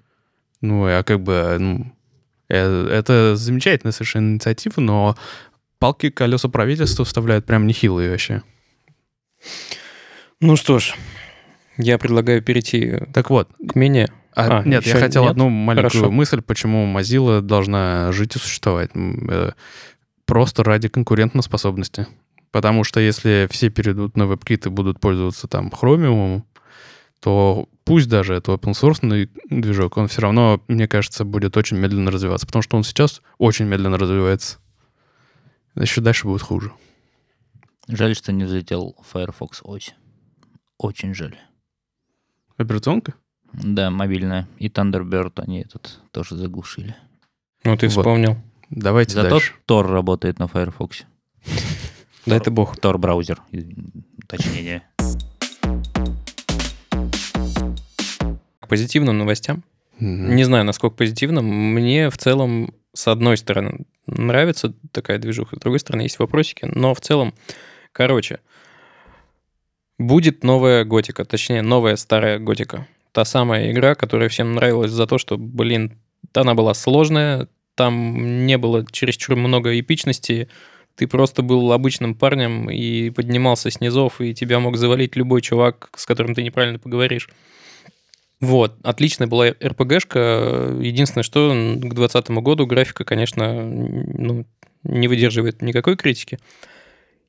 Ну, 0.62 0.86
а 0.86 1.04
как 1.04 1.22
бы, 1.22 1.58
ну, 1.60 1.92
э, 2.50 2.88
это 2.88 3.36
замечательная 3.36 3.92
совершенно 3.92 4.34
инициатива, 4.34 4.80
но 4.82 5.16
палки 5.80 6.10
колеса 6.10 6.50
правительства 6.50 7.06
вставляют 7.06 7.46
прям 7.46 7.68
нехилые 7.68 8.12
вообще. 8.12 8.42
ну 10.40 10.56
что 10.56 10.80
ж, 10.80 10.96
я 11.78 11.98
предлагаю 11.98 12.42
перейти 12.42 13.00
Так 13.14 13.30
вот, 13.30 13.50
к 13.68 13.76
менее. 13.76 14.10
А, 14.36 14.60
А, 14.60 14.64
нет, 14.64 14.86
я 14.86 14.98
хотел 15.00 15.24
нет? 15.24 15.32
одну 15.32 15.50
маленькую 15.50 15.90
Хорошо. 15.92 16.12
мысль, 16.12 16.42
почему 16.42 16.86
Mozilla 16.86 17.42
должна 17.42 18.12
жить 18.12 18.36
и 18.36 18.40
существовать. 18.40 18.92
Э, 18.94 19.52
Просто 20.26 20.64
ради 20.64 20.88
конкурентоспособности. 20.90 22.08
Потому 22.52 22.84
что 22.84 23.00
если 23.00 23.48
все 23.52 23.70
перейдут 23.70 24.18
на 24.18 24.24
WebKit 24.24 24.68
и 24.68 24.70
будут 24.70 25.00
пользоваться 25.00 25.48
там 25.48 25.68
Chromium, 25.70 26.44
то 27.20 27.68
пусть 27.84 28.10
даже 28.10 28.34
это 28.34 28.52
open 28.54 28.72
source 28.74 29.30
движок, 29.50 29.98
он 29.98 30.08
все 30.08 30.22
равно, 30.22 30.62
мне 30.68 30.88
кажется, 30.88 31.26
будет 31.26 31.58
очень 31.58 31.78
медленно 31.78 32.12
развиваться, 32.12 32.48
потому 32.48 32.64
что 32.64 32.76
он 32.78 32.84
сейчас 32.84 33.22
очень 33.38 33.66
медленно 33.66 33.98
развивается. 33.98 34.58
Еще 35.76 36.02
дальше 36.02 36.28
будет 36.28 36.42
хуже. 36.42 36.72
Жаль, 37.88 38.16
что 38.16 38.32
не 38.32 38.46
взлетел 38.46 38.96
Firefox 39.12 39.62
ось. 39.64 39.94
Очень 40.78 41.14
жаль. 41.14 41.36
Операционка? 42.58 43.14
Да, 43.64 43.90
мобильная. 43.90 44.48
И 44.58 44.68
Thunderbird 44.70 45.34
они 45.42 45.62
этот 45.62 46.00
тоже 46.12 46.36
заглушили. 46.36 46.96
Ну, 47.64 47.76
ты 47.78 47.88
Вот. 47.88 47.98
вспомнил. 47.98 48.38
Давайте 48.70 49.14
Зато 49.16 49.30
дальше. 49.30 49.54
Tor 49.68 49.88
работает 49.88 50.40
на 50.40 50.48
Firefox. 50.48 51.06
Дай 52.26 52.40
ты 52.40 52.52
бог. 52.52 52.78
Tor 52.78 52.98
браузер, 52.98 53.42
уточнение. 54.24 54.84
К 58.60 58.68
позитивным 58.68 59.18
новостям. 59.18 59.64
Не 60.00 60.44
знаю, 60.44 60.66
насколько 60.66 60.96
позитивным. 60.98 61.46
Мне 61.46 62.10
в 62.10 62.18
целом, 62.18 62.74
с 62.94 63.08
одной 63.08 63.38
стороны, 63.38 63.86
нравится 64.08 64.74
такая 64.92 65.20
движуха, 65.20 65.56
с 65.56 65.60
другой 65.60 65.80
стороны, 65.80 66.02
есть 66.02 66.20
вопросики. 66.20 66.66
Но 66.74 66.94
в 66.94 67.00
целом, 67.02 67.34
короче, 67.92 68.40
будет 69.98 70.44
новая 70.44 70.84
готика, 70.84 71.24
точнее, 71.24 71.62
новая 71.62 71.96
старая 71.96 72.40
готика. 72.40 72.88
Та 73.16 73.24
самая 73.24 73.72
игра, 73.72 73.96
которая 73.96 74.28
всем 74.28 74.56
нравилась 74.56 74.92
за 74.92 75.08
то, 75.08 75.18
что, 75.18 75.38
блин, 75.38 75.98
она 76.34 76.54
была 76.54 76.74
сложная, 76.74 77.48
там 77.76 78.46
не 78.46 78.58
было 78.58 78.86
чересчур 78.92 79.38
много 79.38 79.80
эпичности, 79.80 80.50
ты 80.96 81.08
просто 81.08 81.42
был 81.42 81.72
обычным 81.72 82.14
парнем 82.14 82.70
и 82.70 83.12
поднимался 83.12 83.72
с 83.72 83.80
низов, 83.80 84.20
и 84.20 84.34
тебя 84.34 84.60
мог 84.60 84.76
завалить 84.76 85.16
любой 85.16 85.42
чувак, 85.42 85.92
с 85.96 86.06
которым 86.06 86.36
ты 86.36 86.44
неправильно 86.44 86.78
поговоришь. 86.78 87.30
Вот, 88.42 88.76
отличная 88.84 89.28
была 89.28 89.48
РПГшка. 89.64 90.76
Единственное, 90.82 91.24
что 91.24 91.52
к 91.52 91.94
2020 91.94 92.32
году 92.32 92.66
графика, 92.66 93.06
конечно, 93.06 93.64
ну, 93.64 94.46
не 94.84 95.08
выдерживает 95.08 95.62
никакой 95.62 95.96
критики. 95.96 96.38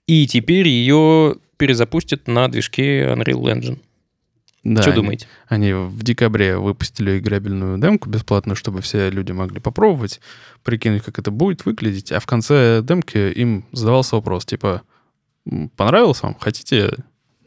И 0.08 0.26
теперь 0.26 0.66
ее 0.66 1.36
перезапустят 1.58 2.26
на 2.26 2.48
движке 2.48 3.04
Unreal 3.04 3.42
Engine. 3.42 3.78
Да, 4.74 4.82
что 4.82 4.90
они- 4.90 4.96
думаете? 5.00 5.26
Они 5.48 5.72
в 5.72 6.02
декабре 6.02 6.56
выпустили 6.58 7.18
играбельную 7.18 7.78
демку 7.78 8.08
бесплатную, 8.08 8.56
чтобы 8.56 8.80
все 8.80 9.10
люди 9.10 9.32
могли 9.32 9.60
попробовать, 9.60 10.20
прикинуть, 10.64 11.02
как 11.02 11.18
это 11.18 11.30
будет 11.30 11.64
выглядеть. 11.64 12.10
А 12.12 12.18
в 12.20 12.26
конце 12.26 12.80
демки 12.82 13.16
им 13.32 13.64
задавался 13.72 14.16
вопрос, 14.16 14.44
типа, 14.44 14.82
«М, 15.50 15.68
понравилось 15.76 16.22
вам? 16.22 16.34
Хотите 16.40 16.90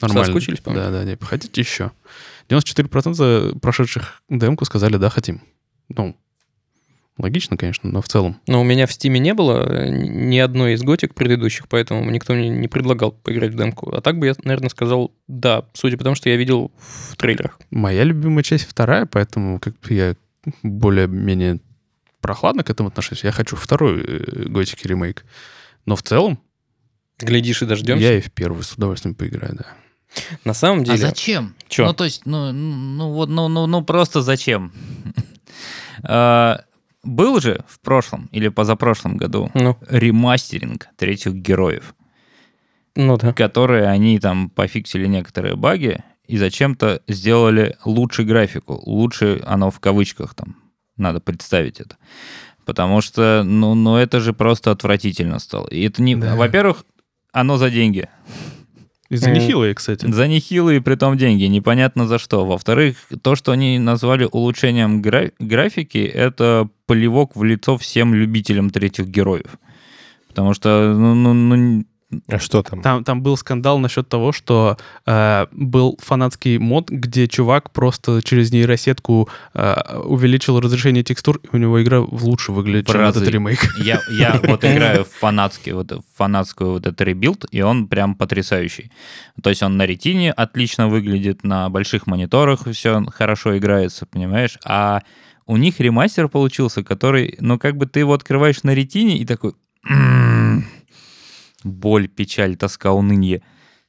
нормально? 0.02 0.26
Соскучились 0.26 0.60
по? 0.62 0.74
Да, 0.74 0.90
да, 0.92 1.06
типа, 1.06 1.26
хотите 1.26 1.60
еще? 1.62 1.92
94% 2.50 3.60
прошедших 3.60 4.22
демку 4.30 4.66
сказали, 4.66 4.98
да, 4.98 5.10
хотим. 5.10 5.42
Ну, 5.90 6.16
логично, 7.20 7.58
конечно, 7.58 7.90
но 7.90 8.02
в 8.02 8.08
целом. 8.08 8.40
Но 8.48 8.62
у 8.62 8.64
меня 8.64 8.88
в 8.88 8.92
Стиме 8.94 9.20
не 9.20 9.34
было 9.34 9.64
э, 9.70 9.90
ни 9.90 10.38
одной 10.38 10.74
из 10.74 10.82
готик 10.82 11.14
предыдущих, 11.14 11.68
поэтому 11.68 12.10
никто 12.10 12.34
мне 12.34 12.50
не 12.50 12.68
предлагал 12.68 13.12
поиграть 13.12 13.52
в 13.54 13.58
демку. 13.58 13.94
А 13.94 14.02
так 14.02 14.18
бы 14.18 14.28
я, 14.28 14.34
наверное, 14.44 14.70
сказал 14.70 15.12
да, 15.28 15.66
судя 15.74 15.98
по 15.98 16.04
тому, 16.04 16.16
что 16.16 16.30
я 16.30 16.36
видел 16.38 16.72
в 16.78 17.16
трейлерах. 17.18 17.60
Моя 17.72 18.04
любимая 18.04 18.44
часть 18.44 18.66
вторая, 18.68 19.06
поэтому 19.06 19.60
как 19.60 19.80
бы 19.80 19.94
я 19.94 20.16
более-менее 20.64 21.60
прохладно 22.22 22.64
к 22.64 22.70
этому 22.70 22.90
отношусь. 22.90 23.24
Я 23.24 23.32
хочу 23.32 23.56
второй 23.56 24.02
э, 24.02 24.46
готики 24.48 24.88
ремейк. 24.88 25.26
Но 25.86 25.96
в 25.96 26.04
целом 26.04 26.40
Глядишь 27.20 27.62
и 27.62 27.66
дождемся. 27.66 28.04
я 28.04 28.18
и 28.18 28.22
в 28.22 28.32
первый 28.32 28.64
с 28.64 28.74
удовольствием 28.74 29.16
поиграю, 29.16 29.56
да. 29.56 29.66
На 30.44 30.54
самом 30.54 30.82
А 30.82 30.86
деле... 30.86 30.98
зачем? 30.98 31.56
Чё? 31.68 31.86
Ну, 31.86 31.94
то 31.94 32.04
есть, 32.04 32.26
ну, 32.26 32.52
ну, 32.52 33.12
вот, 33.12 33.30
ну, 33.30 33.48
ну, 33.48 33.68
ну, 33.68 33.84
просто 33.84 34.22
зачем? 34.22 34.72
Был 37.04 37.40
же 37.40 37.64
в 37.68 37.80
прошлом 37.80 38.28
или 38.32 38.50
позапрошлом 38.50 39.18
году 39.18 39.50
Ну, 39.54 39.78
ремастеринг 39.88 40.90
третьих 40.98 41.34
героев, 41.34 41.96
ну 42.96 43.18
да. 43.18 43.32
которые 43.34 43.88
они 43.88 44.20
там 44.20 44.50
пофиксили 44.50 45.08
некоторые 45.08 45.56
баги 45.56 46.04
и 46.28 46.38
зачем-то 46.38 47.02
сделали 47.08 47.78
лучше 47.86 48.24
графику. 48.24 48.80
Лучше 48.86 49.42
оно 49.46 49.72
в 49.72 49.80
кавычках 49.80 50.36
там. 50.36 50.58
Надо 50.98 51.22
представить 51.22 51.80
это. 51.80 51.98
Потому 52.66 53.02
что, 53.02 53.44
ну, 53.44 53.74
ну 53.74 53.96
это 53.96 54.20
же 54.20 54.34
просто 54.34 54.70
отвратительно 54.70 55.40
стало. 55.40 55.68
И 55.70 55.82
это 55.82 56.04
не... 56.04 56.16
Да. 56.16 56.36
Во-первых, 56.36 56.86
оно 57.32 57.58
за 57.58 57.72
деньги. 57.72 58.10
Из-за 59.10 59.30
М. 59.30 59.34
нехилые, 59.36 59.74
кстати. 59.74 60.06
За 60.12 60.28
нехилые 60.28 60.82
при 60.82 60.96
том 60.96 61.18
деньги, 61.18 61.46
непонятно 61.46 62.08
за 62.08 62.20
что. 62.20 62.46
Во-вторых, 62.46 62.98
то, 63.22 63.36
что 63.36 63.52
они 63.52 63.80
назвали 63.80 64.28
улучшением 64.32 65.02
гра- 65.02 65.32
графики, 65.40 65.98
это 65.98 66.70
плевок 66.86 67.36
в 67.36 67.44
лицо 67.44 67.78
всем 67.78 68.14
любителям 68.14 68.70
третьих 68.70 69.08
героев. 69.08 69.58
Потому 70.28 70.54
что, 70.54 70.94
ну, 70.96 71.16
ну, 71.16 71.34
ну, 71.34 71.86
А 72.28 72.40
что 72.40 72.64
там? 72.64 72.82
Там, 72.82 73.04
там 73.04 73.22
был 73.22 73.38
скандал 73.38 73.78
насчет 73.78 74.10
того, 74.10 74.32
что 74.32 74.78
э, 75.06 75.46
был 75.52 75.98
фанатский 76.02 76.58
мод, 76.58 76.90
где 76.90 77.28
чувак 77.28 77.72
просто 77.72 78.22
через 78.24 78.52
нейросетку 78.52 79.30
э, 79.54 79.98
увеличил 80.04 80.60
разрешение 80.60 81.04
текстур, 81.04 81.40
и 81.44 81.56
у 81.56 81.58
него 81.58 81.82
игра 81.84 82.00
лучше 82.00 82.52
выглядит, 82.52 82.90
В 82.90 82.92
чем 82.92 83.02
разы. 83.02 83.20
этот 83.20 83.34
ремейк. 83.34 83.60
Я, 83.78 84.02
я 84.10 84.40
вот 84.44 84.66
играю 84.66 85.06
в 85.06 85.10
фанатский, 85.10 85.74
вот, 85.74 85.92
в 85.92 86.04
фанатскую 86.16 86.72
вот 86.72 86.88
этот 86.88 87.02
ребилд, 87.02 87.46
и 87.52 87.62
он 87.62 87.88
прям 87.88 88.16
потрясающий. 88.16 88.92
То 89.44 89.52
есть 89.52 89.62
он 89.62 89.78
на 89.78 89.86
ретине 89.86 90.32
отлично 90.32 90.88
выглядит, 90.88 91.44
на 91.44 91.70
больших 91.70 92.08
мониторах 92.08 92.68
все 92.72 93.04
хорошо 93.06 93.56
играется, 93.58 94.08
понимаешь? 94.08 94.58
А 94.66 95.02
у 95.46 95.58
них 95.58 95.80
ремастер 95.80 96.28
получился, 96.28 96.84
который, 96.84 97.36
ну 97.40 97.60
как 97.60 97.78
бы 97.78 97.86
ты 97.86 98.00
его 98.00 98.14
открываешь 98.14 98.64
на 98.64 98.74
ретине 98.74 99.18
и 99.18 99.26
такой... 99.26 99.54
«М-м-м, 101.64 101.80
Боль, 101.80 102.08
печаль, 102.08 102.56
тоска, 102.56 102.92
уныние. 102.94 103.42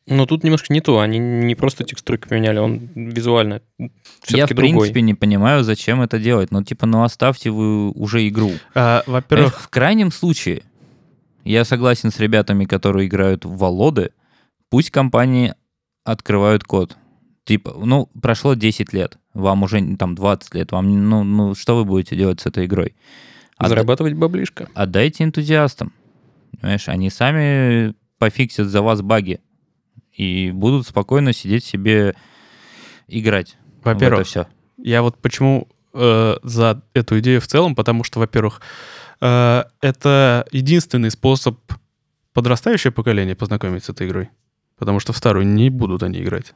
Но 0.06 0.26
тут 0.26 0.42
немножко 0.42 0.72
не 0.72 0.80
то. 0.80 0.98
Они 0.98 1.18
не 1.18 1.54
просто 1.54 1.84
текстурки 1.84 2.26
поменяли, 2.26 2.58
он 2.58 2.88
визуально 2.94 3.62
Я, 3.78 3.88
в 3.88 3.90
все-таки 4.26 4.54
другой. 4.54 4.72
принципе, 4.72 5.02
не 5.02 5.14
понимаю, 5.14 5.62
зачем 5.62 6.02
это 6.02 6.18
делать. 6.18 6.50
Ну, 6.50 6.64
типа, 6.64 6.86
ну 6.86 7.04
оставьте 7.04 7.50
вы 7.50 7.90
уже 7.90 8.26
игру. 8.28 8.52
А, 8.74 9.04
во-первых, 9.06 9.60
в 9.60 9.68
крайнем 9.68 10.10
случае, 10.10 10.62
я 11.44 11.64
согласен 11.64 12.10
с 12.10 12.18
ребятами, 12.18 12.64
которые 12.64 13.06
играют 13.06 13.44
в 13.44 13.56
Володы, 13.56 14.10
пусть 14.68 14.90
компании 14.90 15.54
открывают 16.04 16.64
код. 16.64 16.96
Типа, 17.44 17.74
ну, 17.78 18.08
прошло 18.20 18.54
10 18.54 18.92
лет, 18.92 19.18
вам 19.32 19.62
уже 19.62 19.96
там 19.96 20.14
20 20.14 20.54
лет, 20.54 20.72
вам, 20.72 21.08
ну, 21.08 21.24
ну 21.24 21.54
что 21.54 21.76
вы 21.76 21.84
будете 21.84 22.16
делать 22.16 22.40
с 22.40 22.46
этой 22.46 22.66
игрой? 22.66 22.94
Зарабатывать 23.60 24.14
баблишко. 24.14 24.68
Отдайте 24.74 25.24
энтузиастам. 25.24 25.92
Понимаешь, 26.58 26.88
они 26.88 27.10
сами 27.10 27.94
пофиксят 28.18 28.68
за 28.68 28.82
вас 28.82 29.02
баги 29.02 29.40
и 30.12 30.50
будут 30.52 30.86
спокойно 30.86 31.32
сидеть 31.32 31.64
себе 31.64 32.14
играть. 33.08 33.56
во-первых, 33.82 34.26
все. 34.26 34.46
Я 34.76 35.02
вот 35.02 35.18
почему 35.18 35.68
э, 35.94 36.36
за 36.42 36.82
эту 36.94 37.18
идею 37.20 37.40
в 37.40 37.46
целом, 37.46 37.74
потому 37.74 38.04
что, 38.04 38.20
во-первых, 38.20 38.60
э, 39.20 39.64
это 39.80 40.46
единственный 40.52 41.10
способ 41.10 41.58
подрастающее 42.32 42.92
поколение 42.92 43.34
познакомиться 43.34 43.92
с 43.92 43.94
этой 43.94 44.06
игрой. 44.06 44.30
Потому 44.78 45.00
что 45.00 45.12
в 45.12 45.16
старую 45.16 45.46
не 45.46 45.70
будут 45.70 46.02
они 46.02 46.20
играть. 46.20 46.54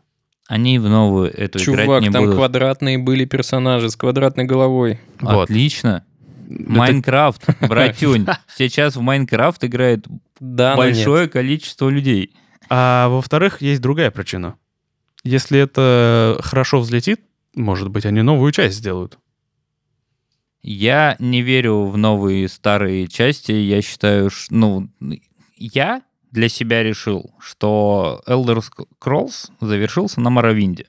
Они 0.49 0.79
в 0.79 0.89
новую 0.89 1.31
эту 1.31 1.59
играть 1.59 1.85
Чувак, 1.87 2.03
не 2.03 2.11
там 2.11 2.25
будут. 2.25 2.37
квадратные 2.37 2.99
были 2.99 3.25
персонажи 3.25 3.91
с 3.91 3.97
квадратной 3.97 4.45
головой. 4.45 5.01
Вот. 5.21 5.45
Отлично. 5.45 6.05
Это- 6.49 6.71
Майнкрафт, 6.73 7.43
братюнь. 7.69 8.27
Сейчас 8.57 8.97
в 8.97 9.01
Майнкрафт 9.01 9.65
играет 9.65 10.07
Да, 10.41 10.77
большое 10.77 11.29
количество 11.29 11.89
людей. 11.89 12.35
А 12.71 13.09
во-вторых, 13.09 13.61
есть 13.63 13.81
другая 13.81 14.11
причина. 14.11 14.57
Если 15.23 15.59
это 15.59 16.39
хорошо 16.43 16.81
взлетит, 16.81 17.21
может 17.55 17.89
быть, 17.89 18.05
они 18.07 18.23
новую 18.23 18.53
часть 18.53 18.77
сделают. 18.77 19.19
Я 20.63 21.17
не 21.19 21.43
верю 21.43 21.87
в 21.87 21.97
новые 21.97 22.49
старые 22.49 23.07
части. 23.09 23.53
Я 23.53 23.83
считаю, 23.83 24.31
ш- 24.31 24.47
ну, 24.51 24.89
я 25.57 26.03
для 26.31 26.49
себя 26.49 26.83
решил, 26.83 27.35
что 27.39 28.23
Elder 28.27 28.63
Scrolls 28.63 29.51
завершился 29.61 30.21
на 30.21 30.31
Моровинде. 30.31 30.87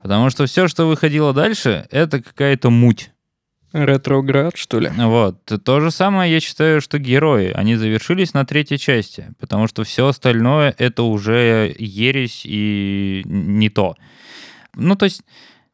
Потому 0.00 0.28
что 0.28 0.44
все, 0.46 0.68
что 0.68 0.86
выходило 0.86 1.32
дальше, 1.32 1.86
это 1.90 2.22
какая-то 2.22 2.68
муть. 2.70 3.10
Ретроград, 3.74 4.56
что 4.56 4.78
ли? 4.78 4.88
Вот. 4.96 5.44
То 5.64 5.80
же 5.80 5.90
самое 5.90 6.32
я 6.32 6.38
считаю, 6.38 6.80
что 6.80 7.00
герои, 7.00 7.50
они 7.50 7.74
завершились 7.74 8.32
на 8.32 8.46
третьей 8.46 8.78
части, 8.78 9.34
потому 9.40 9.66
что 9.66 9.82
все 9.82 10.06
остальное 10.06 10.72
это 10.78 11.02
уже 11.02 11.74
ересь 11.76 12.42
и 12.44 13.22
не 13.24 13.70
то. 13.70 13.96
Ну, 14.76 14.94
то 14.94 15.06
есть, 15.06 15.22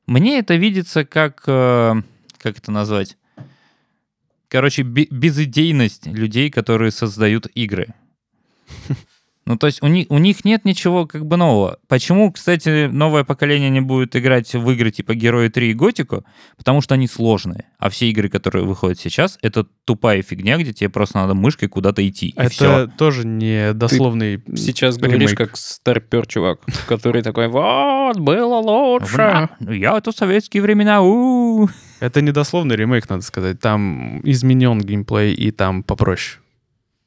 мне 0.06 0.38
это 0.38 0.54
видится 0.54 1.04
как, 1.04 1.42
э, 1.46 1.94
как 2.38 2.56
это 2.56 2.72
назвать? 2.72 3.18
Короче, 4.48 4.80
бе- 4.80 5.08
безыдейность 5.10 6.06
людей, 6.06 6.50
которые 6.50 6.92
создают 6.92 7.48
игры. 7.54 7.94
Ну, 9.46 9.56
то 9.56 9.66
есть 9.66 9.82
у 9.82 9.86
них, 9.86 10.06
у 10.10 10.18
них 10.18 10.44
нет 10.44 10.64
ничего 10.64 11.06
как 11.06 11.26
бы 11.26 11.36
нового. 11.36 11.78
Почему, 11.88 12.30
кстати, 12.30 12.86
новое 12.86 13.24
поколение 13.24 13.70
не 13.70 13.80
будет 13.80 14.14
играть 14.14 14.54
в 14.54 14.70
игры 14.70 14.90
типа 14.90 15.14
Герои 15.14 15.48
3 15.48 15.70
и 15.70 15.74
Готику? 15.74 16.24
Потому 16.56 16.80
что 16.82 16.94
они 16.94 17.08
сложные. 17.08 17.64
А 17.78 17.90
все 17.90 18.08
игры, 18.10 18.28
которые 18.28 18.64
выходят 18.64 18.98
сейчас, 18.98 19.38
это 19.42 19.66
тупая 19.84 20.22
фигня, 20.22 20.58
где 20.58 20.72
тебе 20.72 20.90
просто 20.90 21.18
надо 21.18 21.34
мышкой 21.34 21.68
куда-то 21.68 22.06
идти. 22.06 22.28
И 22.28 22.34
это 22.36 22.50
все. 22.50 22.86
тоже 22.96 23.26
не 23.26 23.72
дословный 23.72 24.42
Сейчас 24.56 24.98
говоришь, 24.98 25.20
ремейк. 25.20 25.38
как 25.38 25.56
старпер 25.56 26.26
чувак, 26.26 26.60
который 26.86 27.22
такой, 27.22 27.48
вот, 27.48 28.18
было 28.18 28.56
лучше. 28.56 29.48
Я 29.60 29.98
это 29.98 30.12
советские 30.12 30.62
времена. 30.62 31.02
у 31.02 31.68
Это 32.00 32.20
не 32.20 32.30
дословный 32.30 32.76
ремейк, 32.76 33.08
надо 33.08 33.22
сказать. 33.22 33.58
Там 33.60 34.20
изменен 34.22 34.80
геймплей 34.80 35.34
и 35.34 35.50
там 35.50 35.82
попроще. 35.82 36.40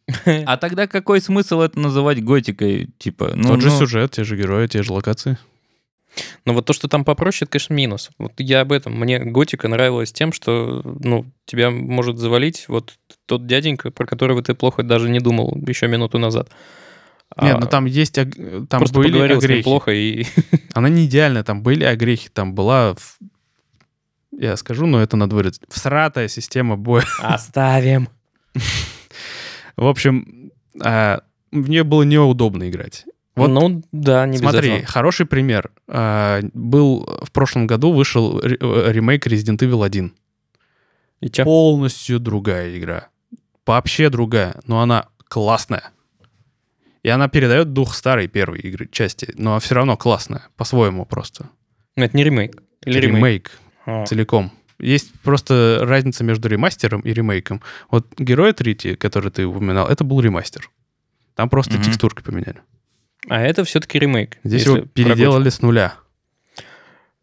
А 0.26 0.58
тогда 0.58 0.88
какой 0.88 1.22
смысл 1.22 1.62
это 1.62 1.80
называть 1.80 2.24
готикой? 2.24 2.90
Типа, 2.98 3.32
ну, 3.36 3.50
Тот 3.50 3.62
же 3.62 3.70
ну, 3.70 3.80
сюжет, 3.80 4.12
те 4.12 4.24
же 4.24 4.38
герои, 4.38 4.68
те 4.68 4.84
же 4.84 4.94
локации. 4.94 5.38
Но 6.46 6.54
вот 6.54 6.66
то, 6.66 6.74
что 6.74 6.88
там 6.88 7.06
попроще, 7.06 7.46
это, 7.46 7.54
конечно, 7.54 7.74
минус. 7.74 8.12
Вот 8.18 8.34
я 8.38 8.62
об 8.62 8.72
этом. 8.72 8.94
Мне 9.00 9.20
Готика 9.20 9.68
нравилась 9.68 10.12
тем, 10.12 10.32
что, 10.32 10.82
ну, 10.84 11.26
тебя 11.46 11.72
может 11.72 12.18
завалить 12.18 12.66
вот 12.68 12.94
тот 13.26 13.48
дяденька, 13.48 13.92
про 13.92 14.06
которого 14.06 14.44
ты 14.44 14.54
плохо 14.54 14.84
даже 14.84 15.10
не 15.10 15.20
думал 15.20 15.58
еще 15.66 15.88
минуту 15.88 16.20
назад. 16.20 16.50
Нет, 17.42 17.56
А 17.56 17.60
ну 17.60 17.68
там 17.68 17.86
есть... 17.86 18.14
Там 18.14 18.68
просто 18.68 19.00
были 19.00 19.18
огрехи. 19.20 19.64
плохо 19.64 19.92
и... 19.92 20.26
Она 20.74 20.90
не 20.90 21.06
идеальная, 21.06 21.44
там 21.44 21.64
были 21.64 21.84
огрехи, 21.84 22.30
там 22.32 22.54
была... 22.54 22.96
Я 24.32 24.58
скажу, 24.58 24.86
но 24.86 25.02
это 25.02 25.16
надворец. 25.18 25.60
Всратая 25.70 26.28
система 26.28 26.76
боя. 26.76 27.06
Оставим. 27.20 28.10
В 29.76 29.88
общем, 29.88 30.52
а, 30.82 31.22
в 31.52 31.70
нее 31.70 31.84
было 31.84 32.04
неудобно 32.04 32.70
играть. 32.70 33.06
Вот 33.36 33.48
ну, 33.48 33.82
да, 33.92 34.28
не 34.28 34.38
Смотри, 34.38 34.84
хороший 34.84 35.26
пример. 35.26 35.72
А, 35.88 36.42
Был 36.54 37.08
в 37.24 37.32
прошлом 37.32 37.66
году 37.66 37.92
вышел 37.92 38.40
э, 38.40 38.48
ремейк 38.48 39.26
Resident 39.26 39.58
Evil 39.58 39.84
1. 39.84 40.14
И 41.22 41.30
чё? 41.30 41.44
Полностью 41.44 42.20
другая 42.20 42.78
игра. 42.78 43.10
Вообще 43.66 44.10
другая, 44.10 44.60
но 44.68 44.82
она 44.82 45.08
классная. 45.28 45.92
И 47.02 47.10
она 47.10 47.28
передает 47.28 47.74
дух 47.74 47.96
старой 47.96 48.28
первой 48.28 48.60
игры, 48.60 48.88
части, 48.92 49.34
но 49.36 49.60
все 49.60 49.76
равно 49.76 49.98
классная, 49.98 50.48
по-своему 50.56 51.06
просто. 51.06 51.50
Это 51.96 52.16
не 52.16 52.24
ремейк. 52.24 52.62
Или 52.86 53.00
ремейк, 53.00 53.16
ремейк. 53.18 53.52
А. 53.86 54.06
целиком. 54.06 54.52
Есть 54.84 55.12
просто 55.24 55.80
разница 55.82 56.24
между 56.24 56.48
ремастером 56.50 57.02
и 57.02 57.14
ремейком. 57.14 57.62
Вот 57.90 58.08
Герой 58.18 58.54
третий, 58.54 58.96
который 58.96 59.32
ты 59.32 59.46
упоминал, 59.46 59.88
это 59.88 60.04
был 60.04 60.20
ремастер. 60.22 60.70
Там 61.36 61.50
просто 61.50 61.76
Мгм. 61.76 61.84
текстурки 61.84 62.22
поменяли. 62.22 62.62
А 63.30 63.42
это 63.42 63.64
все-таки 63.64 63.98
ремейк. 64.00 64.38
Здесь 64.44 64.66
его 64.66 64.78
переделали 64.80 65.50
с 65.50 65.62
нуля. 65.62 65.94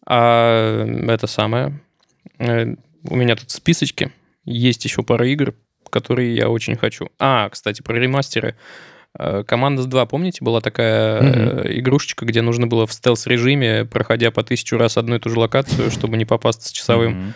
А 0.07 0.85
это 1.09 1.27
самое. 1.27 1.81
э, 2.39 2.75
У 3.05 3.17
меня 3.17 3.35
тут 3.37 3.51
списочки. 3.51 4.13
Есть 4.45 4.85
еще 4.85 5.03
пара 5.03 5.27
игр, 5.27 5.55
которые 5.91 6.35
я 6.35 6.49
очень 6.51 6.77
хочу. 6.77 7.09
А, 7.19 7.49
кстати, 7.49 7.81
про 7.83 7.95
ремастеры. 7.99 8.57
Э, 9.19 9.43
Команда 9.47 9.85
2, 9.85 10.07
помните, 10.07 10.45
была 10.45 10.61
такая 10.61 11.21
э, 11.23 11.79
игрушечка, 11.79 12.25
где 12.27 12.43
нужно 12.43 12.67
было 12.67 12.87
в 12.87 12.93
стелс-режиме, 12.93 13.85
проходя 13.87 14.31
по 14.31 14.43
тысячу 14.43 14.77
раз 14.77 14.97
одну 14.97 15.17
и 15.17 15.19
ту 15.19 15.31
же 15.31 15.39
локацию, 15.39 15.91
чтобы 15.91 16.17
не 16.17 16.25
попасться 16.27 16.69
с 16.69 16.73
часовым, 16.73 17.13
Мгм. 17.13 17.35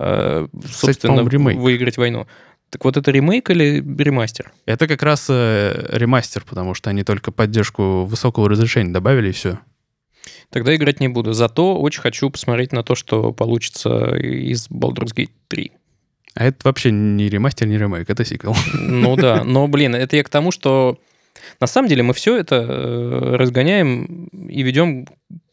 Э, 0.00 0.48
собственно, 0.72 1.28
ремейк. 1.28 1.58
выиграть 1.58 1.96
войну. 1.96 2.26
Так 2.70 2.84
вот, 2.84 2.96
это 2.96 3.10
ремейк 3.10 3.50
или 3.50 3.76
ремастер? 4.02 4.52
Это 4.64 4.86
как 4.86 5.02
раз 5.02 5.26
э, 5.28 5.88
ремастер, 5.92 6.44
потому 6.48 6.74
что 6.74 6.90
они 6.90 7.02
только 7.02 7.32
поддержку 7.32 8.04
высокого 8.04 8.48
разрешения 8.48 8.92
добавили 8.92 9.30
и 9.30 9.32
все. 9.32 9.58
Тогда 10.50 10.74
играть 10.74 11.00
не 11.00 11.08
буду. 11.08 11.32
Зато 11.32 11.78
очень 11.78 12.00
хочу 12.00 12.30
посмотреть 12.30 12.72
на 12.72 12.82
то, 12.82 12.94
что 12.94 13.32
получится 13.32 14.16
из 14.16 14.68
Baldur's 14.68 15.14
Gate 15.14 15.30
3. 15.48 15.72
А 16.34 16.44
это 16.44 16.58
вообще 16.64 16.92
не 16.92 17.28
ремастер, 17.28 17.66
не 17.66 17.76
ремейк, 17.76 18.08
это 18.08 18.24
сиквел. 18.24 18.56
Ну 18.74 19.16
да, 19.20 19.42
но, 19.44 19.66
блин, 19.66 19.94
это 19.94 20.16
я 20.16 20.22
к 20.22 20.28
тому, 20.28 20.52
что 20.52 20.98
на 21.60 21.66
самом 21.66 21.88
деле 21.88 22.02
мы 22.02 22.14
все 22.14 22.36
это 22.36 22.56
э, 22.56 23.36
разгоняем 23.36 24.28
и 24.48 24.62
ведем 24.62 25.06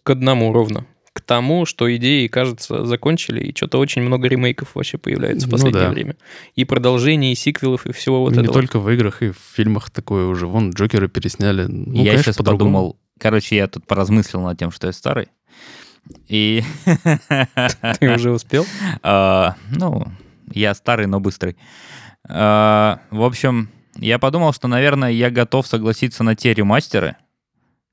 к 0.04 0.10
одному 0.10 0.54
ровно. 0.54 0.86
К 1.18 1.22
тому, 1.22 1.66
что 1.66 1.94
идеи, 1.96 2.28
кажется, 2.28 2.86
закончили, 2.86 3.44
и 3.44 3.56
что-то 3.56 3.80
очень 3.80 4.04
много 4.04 4.28
ремейков 4.28 4.76
вообще 4.76 5.00
появляется 5.00 5.48
в 5.48 5.50
Ну 5.50 5.58
последнее 5.58 5.86
да. 5.86 5.90
время. 5.90 6.16
И 6.54 6.64
продолжений, 6.64 7.32
и 7.32 7.36
сиквелов, 7.36 7.88
и 7.88 7.92
всего 7.92 8.20
вот 8.22 8.34
не 8.36 8.42
этого. 8.42 8.54
только 8.54 8.78
в 8.78 8.88
играх, 8.92 9.24
и 9.24 9.32
в 9.32 9.38
фильмах 9.56 9.90
такое 9.90 10.28
уже. 10.28 10.46
Вон, 10.46 10.70
Джокера 10.70 11.08
пересняли. 11.08 11.64
Ну, 11.64 11.92
я 11.96 12.12
конечно, 12.12 12.24
сейчас 12.24 12.38
по-другому. 12.38 12.70
подумал, 12.70 13.00
короче, 13.20 13.56
я 13.56 13.68
тут 13.68 13.88
поразмыслил 13.88 14.42
над 14.44 14.60
тем, 14.60 14.70
что 14.70 14.86
я 14.86 14.94
старый. 14.94 15.30
И, 16.28 16.62
Ты 18.00 18.14
уже 18.14 18.32
успел? 18.32 18.64
а, 19.02 19.56
ну, 19.76 20.06
я 20.54 20.76
старый, 20.76 21.08
но 21.08 21.20
быстрый. 21.20 21.58
А, 22.30 23.00
В 23.10 23.24
общем, 23.24 23.70
я 23.96 24.20
подумал, 24.20 24.54
что, 24.54 24.68
наверное, 24.68 25.10
я 25.10 25.32
готов 25.32 25.66
согласиться 25.66 26.24
на 26.24 26.36
те 26.36 26.54
ремастеры, 26.54 27.16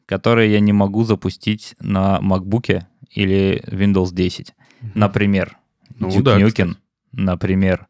которые 0.04 0.52
я 0.52 0.60
не 0.60 0.74
могу 0.74 1.04
запустить 1.04 1.74
на 1.80 2.18
MacBook 2.20 2.82
или 3.14 3.62
Windows 3.66 4.12
10. 4.12 4.54
Например, 4.94 5.56
Ну 5.98 6.08
Duke 6.08 6.22
да, 6.22 6.38
Nukem, 6.38 6.74
например, 7.12 7.86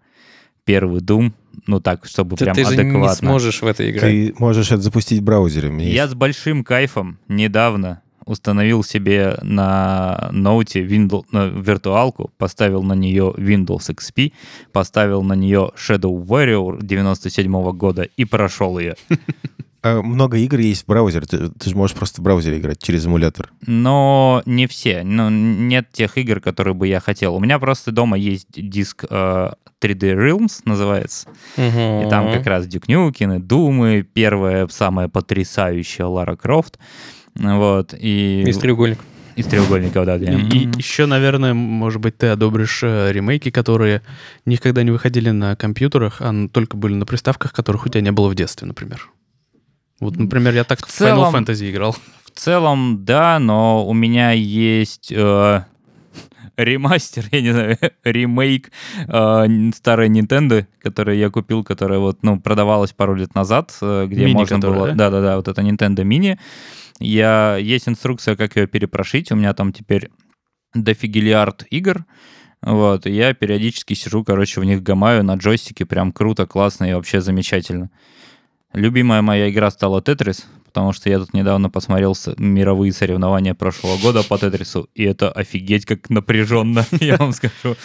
первый 0.64 1.00
Doom, 1.00 1.32
ну 1.66 1.80
так, 1.80 2.04
чтобы 2.06 2.36
Ты, 2.36 2.44
прям 2.44 2.54
ты 2.54 2.62
же 2.64 2.74
адекватно. 2.74 2.98
не 3.10 3.14
сможешь 3.16 3.62
в 3.62 3.66
это 3.66 3.88
играть. 3.90 4.02
Ты 4.10 4.34
можешь 4.38 4.70
это 4.70 4.80
запустить 4.82 5.20
в 5.20 5.24
браузере. 5.24 5.70
Меня 5.70 5.88
Я 5.88 6.02
есть- 6.02 6.12
с 6.12 6.14
большим 6.14 6.62
кайфом 6.64 7.18
недавно 7.28 8.00
установил 8.26 8.82
себе 8.82 9.36
на 9.42 10.30
ноуте 10.32 10.80
Windows, 10.82 11.24
на 11.30 11.46
виртуалку, 11.48 12.30
поставил 12.38 12.82
на 12.82 12.94
нее 12.94 13.34
Windows 13.36 13.90
XP, 13.94 14.32
поставил 14.72 15.22
на 15.22 15.34
нее 15.34 15.72
Shadow 15.76 16.24
Warrior 16.24 16.82
97 16.82 17.72
года 17.72 18.02
и 18.16 18.24
прошел 18.24 18.78
ее. 18.78 18.94
А 19.84 20.00
много 20.00 20.38
игр 20.38 20.58
есть 20.60 20.84
в 20.84 20.86
браузере. 20.86 21.26
Ты, 21.26 21.50
ты 21.50 21.68
же 21.68 21.76
можешь 21.76 21.94
просто 21.94 22.22
в 22.22 22.24
браузере 22.24 22.58
играть 22.58 22.82
через 22.82 23.04
эмулятор. 23.04 23.52
Но 23.66 24.42
не 24.46 24.66
все. 24.66 25.04
Ну, 25.04 25.28
нет 25.28 25.88
тех 25.92 26.16
игр, 26.16 26.40
которые 26.40 26.72
бы 26.72 26.88
я 26.88 27.00
хотел. 27.00 27.34
У 27.34 27.40
меня 27.40 27.58
просто 27.58 27.92
дома 27.92 28.16
есть 28.16 28.48
диск 28.56 29.04
э, 29.10 29.50
3D 29.82 30.14
Realms, 30.14 30.62
называется. 30.64 31.28
И 31.58 32.06
там 32.08 32.32
как 32.32 32.46
раз 32.46 32.66
Duke 32.66 32.86
Nukem, 32.86 33.38
Думы, 33.40 34.08
первая, 34.10 34.66
самая 34.68 35.08
потрясающая 35.08 36.06
Лара 36.06 36.34
Крофт. 36.34 36.78
Вот. 37.34 37.94
И... 37.98 38.42
Из 38.46 38.56
треугольника. 38.56 39.02
Из 39.36 39.44
треугольников, 39.44 40.06
да. 40.06 40.16
И, 40.16 40.22
и 40.22 40.68
еще, 40.78 41.04
наверное, 41.04 41.52
может 41.52 42.00
быть, 42.00 42.16
ты 42.16 42.28
одобришь 42.28 42.80
э, 42.82 43.12
ремейки, 43.12 43.50
которые 43.50 44.00
никогда 44.46 44.82
не 44.82 44.92
выходили 44.92 45.28
на 45.28 45.56
компьютерах, 45.56 46.22
а 46.22 46.48
только 46.50 46.78
были 46.78 46.94
на 46.94 47.04
приставках, 47.04 47.52
которых 47.52 47.84
у 47.84 47.90
тебя 47.90 48.00
не 48.00 48.12
было 48.12 48.30
в 48.30 48.34
детстве, 48.34 48.66
например. 48.66 49.10
Вот, 50.00 50.16
например, 50.16 50.54
я 50.54 50.64
так 50.64 50.84
В 50.86 50.90
целом- 50.90 51.34
Final 51.34 51.44
Fantasy 51.44 51.70
играл. 51.70 51.96
В 52.24 52.30
целом, 52.38 53.04
да, 53.04 53.38
но 53.38 53.86
у 53.86 53.92
меня 53.94 54.32
есть 54.32 55.12
э, 55.12 55.64
ремастер, 56.56 57.26
я 57.30 57.40
не 57.40 57.52
знаю, 57.52 57.78
ремейк 58.04 58.70
э, 59.06 59.46
старой 59.74 60.08
Nintendo, 60.08 60.66
который 60.82 61.18
я 61.18 61.30
купил, 61.30 61.62
которая 61.64 61.98
вот, 62.00 62.22
ну, 62.22 62.40
продавалась 62.40 62.92
пару 62.92 63.14
лет 63.14 63.34
назад, 63.34 63.76
э, 63.80 64.06
где 64.08 64.24
Мини 64.24 64.34
можно 64.34 64.56
которая, 64.56 64.78
было... 64.78 64.88
да? 64.88 64.94
Да-да-да, 65.10 65.36
вот 65.36 65.48
это 65.48 65.62
Nintendo 65.62 66.02
Mini. 66.02 66.38
Я... 67.00 67.56
Есть 67.56 67.88
инструкция, 67.88 68.36
как 68.36 68.56
ее 68.56 68.66
перепрошить. 68.66 69.30
У 69.32 69.36
меня 69.36 69.52
там 69.54 69.72
теперь 69.72 70.10
дофигелиард 70.74 71.66
игр. 71.70 72.04
Вот, 72.62 73.06
и 73.06 73.12
я 73.12 73.34
периодически 73.34 73.92
сижу, 73.94 74.24
короче, 74.24 74.60
в 74.60 74.64
них 74.64 74.82
гамаю 74.82 75.22
на 75.22 75.34
джойстике, 75.34 75.84
прям 75.84 76.12
круто, 76.12 76.46
классно 76.46 76.88
и 76.88 76.94
вообще 76.94 77.20
замечательно. 77.20 77.90
Любимая 78.74 79.22
моя 79.22 79.48
игра 79.50 79.70
стала 79.70 80.02
Тетрис, 80.02 80.46
потому 80.66 80.92
что 80.92 81.08
я 81.08 81.20
тут 81.20 81.32
недавно 81.32 81.70
посмотрел 81.70 82.16
мировые 82.38 82.92
соревнования 82.92 83.54
прошлого 83.54 83.96
года 83.98 84.24
по 84.24 84.36
Тетрису, 84.36 84.88
и 84.94 85.04
это 85.04 85.30
офигеть 85.30 85.86
как 85.86 86.10
напряженно, 86.10 86.84
я 87.00 87.16
вам 87.16 87.32
скажу. 87.32 87.76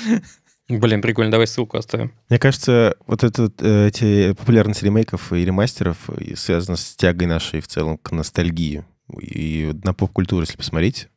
Блин, 0.67 1.01
прикольно, 1.01 1.31
давай 1.31 1.47
ссылку 1.47 1.77
оставим. 1.77 2.11
Мне 2.29 2.39
кажется, 2.39 2.95
вот 3.07 3.23
этот, 3.23 3.61
э, 3.61 3.87
эти 3.87 4.33
популярность 4.33 4.83
ремейков 4.83 5.31
и 5.33 5.45
ремастеров 5.45 5.97
связана 6.35 6.77
с 6.77 6.95
тягой 6.95 7.27
нашей 7.27 7.59
в 7.59 7.67
целом 7.67 7.97
к 7.97 8.11
ностальгии. 8.11 8.83
И 9.19 9.71
на 9.83 9.93
поп-культуру, 9.93 10.41
если 10.41 10.57
посмотреть, 10.57 11.07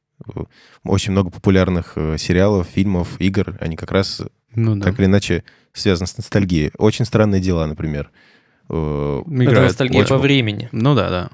очень 0.84 1.12
много 1.12 1.30
популярных 1.30 1.92
э, 1.96 2.16
сериалов, 2.18 2.66
фильмов, 2.66 3.20
игр, 3.20 3.56
они 3.60 3.76
как 3.76 3.90
раз 3.92 4.22
Ну 4.54 4.76
да. 4.76 4.84
так 4.84 4.98
или 4.98 5.06
иначе 5.06 5.44
связаны 5.72 6.06
с 6.06 6.16
ностальгией. 6.16 6.72
Очень 6.78 7.04
странные 7.04 7.40
дела, 7.40 7.66
например. 7.66 8.10
Э, 8.72 9.22
Это 9.42 9.60
ностальгия 9.62 10.00
очень- 10.00 10.08
по 10.08 10.18
времени. 10.18 10.68
Ну 10.72 10.94
да, 10.94 11.10
да. 11.10 11.30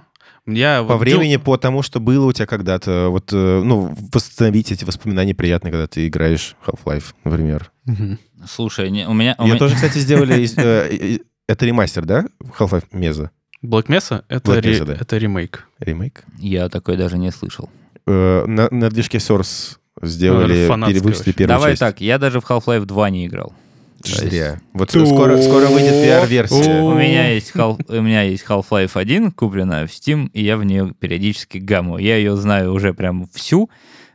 Я 0.46 0.78
По 0.82 0.94
вот 0.94 1.00
времени, 1.00 1.32
дел- 1.32 1.40
по 1.40 1.56
тому, 1.58 1.82
что 1.82 2.00
было 2.00 2.24
у 2.26 2.32
тебя 2.32 2.46
когда-то. 2.46 3.08
Вот, 3.10 3.32
э, 3.32 3.62
ну, 3.62 3.94
восстановить 4.12 4.72
эти 4.72 4.84
воспоминания 4.84 5.34
приятные, 5.34 5.70
когда 5.72 5.86
ты 5.86 6.08
играешь 6.08 6.56
Half-Life, 6.66 7.14
например. 7.24 7.70
Слушай, 8.46 8.90
не- 8.90 9.06
у 9.06 9.12
меня... 9.12 9.34
у 9.38 9.42
Ее 9.42 9.48
меня- 9.50 9.58
тоже, 9.58 9.74
кстати, 9.74 9.98
сделали... 9.98 10.48
э, 10.56 11.16
э, 11.16 11.18
Это 11.46 11.66
ремастер, 11.66 12.04
да? 12.06 12.24
Half-Life 12.58 12.84
Mesa? 12.92 13.30
Black 13.62 13.86
Mesa— 13.88 14.22
это, 14.28 14.52
Black 14.52 14.60
ре- 14.62 14.72
Mesa, 14.80 14.84
да. 14.86 14.94
это 14.94 15.18
ремейк. 15.18 15.66
Ремейк? 15.80 16.24
Я 16.38 16.68
такой 16.68 16.96
даже 16.96 17.18
не 17.18 17.30
слышал. 17.32 17.68
Э, 18.06 18.44
На, 18.46 18.68
на 18.70 18.88
движке 18.88 19.18
Source 19.18 19.76
сделали, 20.00 20.66
фанатская 20.68 20.94
перевыпустили 21.00 21.32
первую 21.34 21.58
Давай 21.58 21.72
часть. 21.72 21.80
так, 21.80 22.00
я 22.00 22.18
даже 22.18 22.40
в 22.40 22.48
Half-Life 22.48 22.84
2 22.86 23.10
не 23.10 23.26
играл. 23.26 23.52
Зря. 24.16 24.60
Вот 24.72 24.90
скоро, 24.90 25.40
скоро 25.40 25.66
выйдет 25.66 25.92
VR-версия. 25.94 26.82
У 26.82 26.94
меня 26.94 27.28
есть, 27.30 27.54
у 27.54 28.00
меня 28.00 28.22
есть 28.22 28.44
Half-Life 28.48 28.92
1, 28.94 29.32
купленная 29.32 29.86
в 29.86 29.90
Steam, 29.90 30.30
и 30.32 30.42
я 30.42 30.56
в 30.56 30.64
нее 30.64 30.94
периодически 30.98 31.58
гамму. 31.58 31.98
Я 31.98 32.16
ее 32.16 32.36
знаю 32.36 32.72
уже 32.72 32.94
прям 32.94 33.28
всю. 33.34 33.70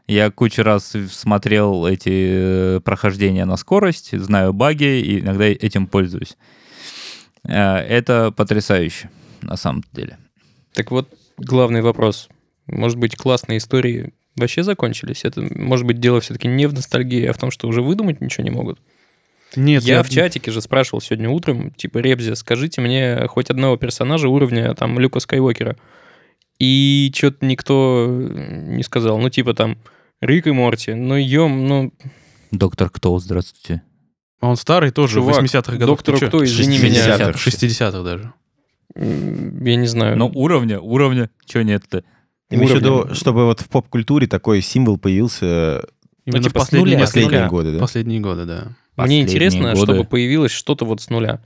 Я 0.08 0.32
кучу 0.32 0.64
раз 0.64 0.94
смотрел 1.12 1.86
эти 1.86 2.76
э, 2.78 2.80
прохождения 2.84 3.46
на 3.46 3.56
скорость, 3.56 4.18
знаю 4.18 4.52
баги, 4.52 5.00
и 5.00 5.20
иногда 5.20 5.46
этим 5.46 5.88
пользуюсь. 5.88 6.36
Э, 7.48 7.78
Это 7.78 8.32
потрясающе, 8.32 9.10
на 9.42 9.56
самом 9.56 9.84
деле. 9.94 10.18
Так 10.74 10.92
вот, 10.92 11.08
главный 11.38 11.82
вопрос. 11.82 12.28
Может 12.68 12.98
быть, 12.98 13.16
классные 13.16 13.60
истории 13.60 14.14
вообще 14.36 14.64
закончились? 14.64 15.24
Это, 15.24 15.42
может 15.42 15.86
быть, 15.86 16.00
дело 16.00 16.20
все-таки 16.20 16.48
не 16.48 16.68
в 16.68 16.74
ностальгии, 16.74 17.26
а 17.26 17.34
в 17.34 17.38
том, 17.38 17.52
что 17.52 17.68
уже 17.68 17.82
выдумать 17.82 18.22
ничего 18.22 18.44
не 18.44 18.52
могут? 18.52 18.80
Нет, 19.56 19.84
я 19.84 20.04
в 20.04 20.10
чатике 20.10 20.52
же 20.52 20.62
спрашивал 20.62 21.02
сегодня 21.02 21.30
утром, 21.30 21.72
типа, 21.72 22.00
Ребзи, 22.00 22.34
скажите 22.36 22.82
мне 22.82 23.28
хоть 23.28 23.50
одного 23.50 23.78
персонажа 23.78 24.28
уровня 24.30 24.74
там 24.76 25.00
Люка 25.00 25.20
Скайуокера. 25.20 25.76
И 26.60 27.12
что-то 27.16 27.46
никто 27.46 28.08
не 28.10 28.84
сказал. 28.84 29.18
Ну, 29.20 29.30
типа 29.30 29.54
там 29.54 29.78
Рик 30.22 30.48
и 30.48 30.52
Морти. 30.52 30.94
Ну, 30.94 31.16
ем, 31.16 31.68
ну, 31.68 31.94
Доктор 32.52 32.90
Кто, 32.90 33.18
здравствуйте. 33.20 33.82
Он 34.40 34.56
старый 34.58 34.92
тоже, 34.92 35.16
Чувак, 35.16 35.38
в 35.38 35.44
80-х 35.46 35.72
годах. 35.74 35.88
доктору 35.88 36.18
Ты 36.18 36.26
чё? 36.26 36.28
кто, 36.28 36.44
извини 36.44 36.78
60-х. 36.78 37.16
меня. 37.18 37.34
В 37.34 37.48
60-х 37.48 38.04
даже. 38.04 38.34
Я 38.96 39.76
не 39.76 39.88
знаю. 39.88 40.18
Ну, 40.18 40.32
уровня, 40.34 40.80
уровня, 40.80 41.30
что 41.48 41.64
нет-то? 41.64 42.04
Имею 42.50 42.74
в 42.74 42.76
виду, 42.76 43.08
чтобы 43.16 43.46
вот 43.46 43.62
в 43.62 43.70
поп-культуре 43.70 44.28
такой 44.28 44.62
символ 44.62 44.98
появился 44.98 45.86
Именно 46.26 46.44
типа 46.44 46.60
с 46.60 46.64
последние, 46.64 46.96
нуля, 46.96 47.06
последние 47.06 47.48
годы, 47.50 47.72
да? 47.74 47.80
Последние 47.80 48.20
годы, 48.22 48.46
да. 48.46 48.54
Мне 48.64 48.74
Последние 48.96 49.24
интересно, 49.24 49.74
годы. 49.74 49.76
чтобы 49.94 50.04
появилось 50.04 50.52
что-то 50.52 50.86
вот 50.86 51.02
с 51.02 51.10
нуля. 51.10 51.40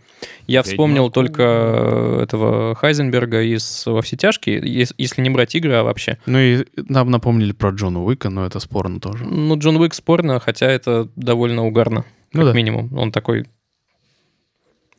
Я 0.47 0.63
вспомнил 0.63 1.03
Ведьмак. 1.03 1.13
только 1.13 1.43
э, 1.43 2.23
этого 2.23 2.75
Хайзенберга 2.75 3.41
из 3.41 3.83
«Во 3.85 4.01
все 4.01 4.17
тяжкие», 4.17 4.57
ес- 4.57 4.93
если 4.97 5.21
не 5.21 5.29
брать 5.29 5.55
игры, 5.55 5.73
а 5.75 5.83
вообще. 5.83 6.17
Ну 6.25 6.37
и 6.39 6.65
нам 6.75 7.09
напомнили 7.09 7.53
про 7.53 7.69
Джона 7.69 8.03
Уика, 8.03 8.29
но 8.29 8.45
это 8.45 8.59
спорно 8.59 8.99
тоже. 8.99 9.23
Ну, 9.25 9.57
Джон 9.57 9.77
Уик 9.77 9.93
спорно, 9.93 10.39
хотя 10.41 10.65
это 10.69 11.07
довольно 11.15 11.65
угарно, 11.65 12.03
Ну 12.33 12.41
как 12.41 12.51
да. 12.51 12.53
минимум. 12.53 12.91
Он 12.97 13.11
такой... 13.13 13.45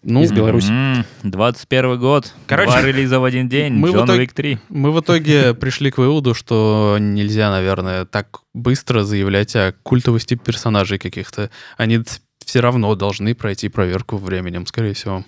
Ну, 0.02 0.22
Из 0.22 0.30
Беларуси. 0.32 0.70
М, 0.70 1.04
21 1.24 1.98
год. 1.98 2.32
Короче, 2.46 2.70
Два 2.70 2.82
релиза 2.82 3.18
в 3.18 3.24
один 3.24 3.48
день. 3.48 3.74
мы 3.74 3.90
в 3.90 3.94
Джон 3.94 4.04
итоге- 4.06 4.20
Уик 4.20 4.32
3. 4.32 4.58
мы 4.68 4.92
в 4.92 5.00
итоге 5.00 5.54
пришли 5.60 5.90
к 5.90 5.98
выводу, 5.98 6.34
что 6.34 6.96
нельзя, 7.00 7.50
наверное, 7.50 8.04
так 8.04 8.40
быстро 8.54 9.02
заявлять 9.02 9.56
о 9.56 9.72
культовости 9.82 10.34
персонажей 10.34 10.98
каких-то. 10.98 11.50
Они 11.76 12.00
все 12.44 12.60
равно 12.60 12.94
должны 12.94 13.34
пройти 13.34 13.68
проверку 13.68 14.16
временем, 14.16 14.66
скорее 14.66 14.94
всего. 14.94 15.24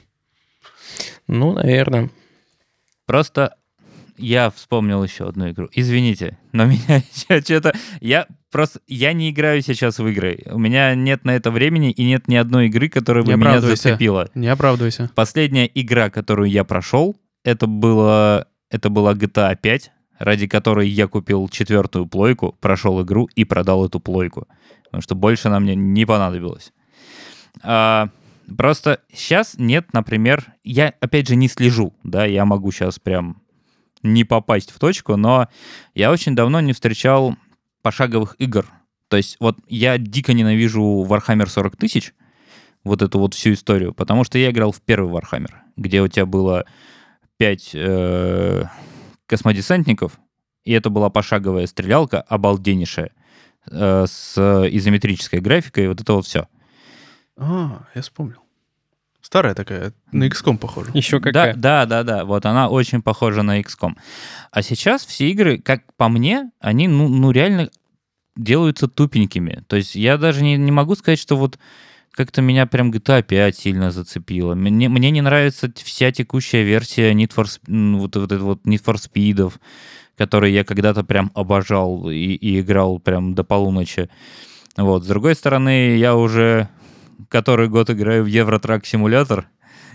Ну, 1.27 1.53
наверное. 1.53 2.11
Просто 3.07 3.57
я 4.17 4.51
вспомнил 4.51 5.03
еще 5.03 5.29
одну 5.29 5.51
игру. 5.51 5.69
Извините, 5.73 6.39
но 6.53 6.65
меня 6.67 7.03
что-то... 7.43 7.75
Я 8.01 8.27
просто... 8.51 8.81
Я 8.87 9.13
не 9.13 9.31
играю 9.31 9.63
сейчас 9.63 9.99
в 9.99 10.07
игры. 10.07 10.43
У 10.47 10.59
меня 10.59 10.95
нет 10.95 11.25
на 11.25 11.37
это 11.37 11.51
времени 11.51 11.91
и 11.91 12.05
нет 12.05 12.29
ни 12.29 12.37
одной 12.37 12.67
игры, 12.67 12.89
которая 12.89 13.25
бы 13.25 13.35
меня 13.35 13.61
зацепила. 13.61 14.31
Не 14.35 14.49
оправдывайся. 14.49 15.11
Последняя 15.15 15.71
игра, 15.73 16.11
которую 16.11 16.51
я 16.51 16.65
прошел, 16.65 17.17
это, 17.45 17.67
было, 17.67 18.47
это 18.71 18.91
была 18.91 19.15
GTA 19.15 19.57
5, 19.61 19.93
ради 20.19 20.47
которой 20.47 20.89
я 20.89 21.07
купил 21.07 21.49
четвертую 21.49 22.07
плойку, 22.07 22.57
прошел 22.61 23.03
игру 23.03 23.29
и 23.35 23.45
продал 23.45 23.87
эту 23.87 24.01
плойку. 24.01 24.47
Потому 24.85 25.03
что 25.03 25.15
больше 25.15 25.49
она 25.49 25.61
мне 25.61 25.75
не 25.75 26.05
понадобилась. 26.05 26.73
А, 27.63 28.11
просто 28.57 29.01
сейчас 29.13 29.55
нет, 29.57 29.93
например, 29.93 30.53
я 30.65 30.93
опять 31.01 31.29
же 31.29 31.37
не 31.37 31.49
слежу, 31.49 31.95
да, 32.03 32.27
я 32.27 32.45
могу 32.45 32.71
сейчас 32.71 32.99
прям 32.99 33.41
не 34.03 34.25
попасть 34.25 34.71
в 34.71 34.79
точку, 34.79 35.17
но 35.17 35.49
я 35.95 36.11
очень 36.11 36.35
давно 36.35 36.61
не 36.61 36.73
встречал 36.73 37.37
пошаговых 37.83 38.37
игр. 38.39 38.67
То 39.09 39.17
есть 39.17 39.37
вот 39.41 39.59
я 39.69 39.99
дико 39.99 40.33
ненавижу 40.33 41.07
Warhammer 41.09 41.47
40 41.47 41.77
тысяч, 41.77 42.15
вот 42.85 43.03
эту 43.03 43.19
вот 43.19 43.35
всю 43.35 43.53
историю, 43.53 43.93
потому 43.93 44.25
что 44.25 44.39
я 44.39 44.51
играл 44.51 44.73
в 44.73 44.81
первый 44.81 45.13
Warhammer, 45.13 45.53
где 45.77 46.01
у 46.01 46.09
тебя 46.09 46.27
было 46.27 46.65
5 47.39 47.77
космодесантников, 49.27 50.19
и 50.65 50.73
это 50.73 50.91
была 50.91 51.09
пошаговая 51.09 51.67
стрелялка, 51.67 52.21
обалденнейшая, 52.21 53.13
э, 53.71 54.05
с 54.07 54.37
изометрической 54.37 55.41
графикой, 55.41 55.89
вот 55.89 56.01
это 56.01 56.13
вот 56.15 56.27
все. 56.27 56.49
А, 57.37 57.87
я 57.95 58.03
вспомнил. 58.03 58.43
Старая 59.23 59.55
такая, 59.55 59.93
на 60.13 60.25
XCOM 60.29 60.59
похожа. 60.59 60.91
Еще 60.95 61.19
Да, 61.21 61.31
какая. 61.33 61.55
да, 61.55 61.87
да, 61.87 62.03
да. 62.03 62.25
Вот 62.25 62.47
она 62.47 62.69
очень 62.69 63.03
похожа 63.03 63.43
на 63.43 63.61
XCOM. 63.61 63.95
А 64.51 64.63
сейчас 64.63 65.05
все 65.05 65.31
игры, 65.31 65.59
как 65.59 65.83
по 65.97 66.09
мне, 66.09 66.51
они 66.61 66.89
ну, 66.89 67.09
ну 67.09 67.31
реально 67.31 67.71
делаются 68.37 68.89
тупенькими. 68.89 69.63
То 69.69 69.77
есть 69.77 69.95
я 69.95 70.17
даже 70.17 70.43
не, 70.43 70.57
не 70.57 70.73
могу 70.73 70.95
сказать, 70.97 71.19
что 71.19 71.37
вот 71.37 71.59
как-то 72.13 72.43
меня 72.43 72.67
прям 72.67 72.91
GTA 72.91 73.23
5 73.23 73.57
сильно 73.57 73.91
зацепило. 73.91 74.55
Мне, 74.55 74.89
мне 74.89 75.11
не 75.11 75.21
нравится 75.21 75.71
вся 75.77 76.11
текущая 76.11 76.65
версия 76.65 77.13
Need 77.13 77.33
for, 77.35 77.47
вот, 77.99 78.17
вот 78.17 78.33
вот 78.33 78.67
Need 78.67 78.83
for 78.85 78.97
Speed, 78.97 79.53
который 80.17 80.53
я 80.53 80.65
когда-то 80.65 81.05
прям 81.05 81.31
обожал 81.35 82.11
и, 82.11 82.17
и 82.17 82.61
играл 82.61 82.99
прям 82.99 83.35
до 83.35 83.45
полуночи. 83.45 84.09
Вот. 84.77 85.05
С 85.05 85.07
другой 85.07 85.35
стороны, 85.35 85.97
я 85.97 86.17
уже 86.17 86.69
который 87.29 87.69
год 87.69 87.91
играю 87.91 88.25
в 88.25 88.27
Евротрак 88.27 88.87
симулятор, 88.87 89.47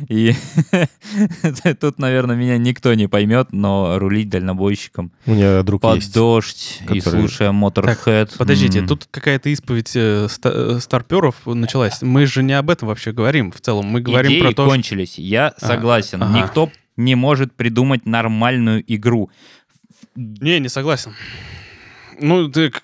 и 0.09 0.33
тут, 1.79 1.99
наверное, 1.99 2.35
меня 2.35 2.57
никто 2.57 2.93
не 2.93 3.07
поймет, 3.07 3.53
но 3.53 3.97
рулить 3.97 4.29
дальнобойщиком 4.29 5.11
У 5.25 5.31
меня 5.31 5.63
друг 5.63 5.81
под 5.81 5.95
есть. 5.95 6.13
дождь 6.13 6.81
и 6.89 6.99
который- 6.99 7.21
слушая 7.21 7.51
Motorhead. 7.51 8.37
Подождите, 8.37 8.79
м, 8.79 8.87
тут 8.87 9.07
какая-то 9.09 9.49
исповедь 9.49 9.91
э, 9.95 10.27
ста- 10.29 10.51
э, 10.53 10.79
старперов 10.81 11.35
началась. 11.45 12.01
Мы 12.01 12.25
же 12.25 12.43
не 12.43 12.53
об 12.53 12.69
этом 12.69 12.89
вообще 12.89 13.13
говорим 13.13 13.51
в 13.53 13.61
целом. 13.61 13.85
Мы 13.85 14.01
говорим 14.01 14.31
идеи 14.31 14.41
про 14.41 14.47
то, 14.49 14.63
что... 14.63 14.67
кончились. 14.69 15.17
Я 15.17 15.47
А, 15.61 15.65
согласен. 15.65 16.21
ага. 16.21 16.39
Никто 16.41 16.69
не 16.97 17.15
может 17.15 17.53
придумать 17.53 18.05
нормальную 18.05 18.83
игру. 18.93 19.29
Не, 20.15 20.59
не 20.59 20.67
согласен. 20.69 21.13
Ну, 22.19 22.49
ты... 22.49 22.69
к- 22.69 22.81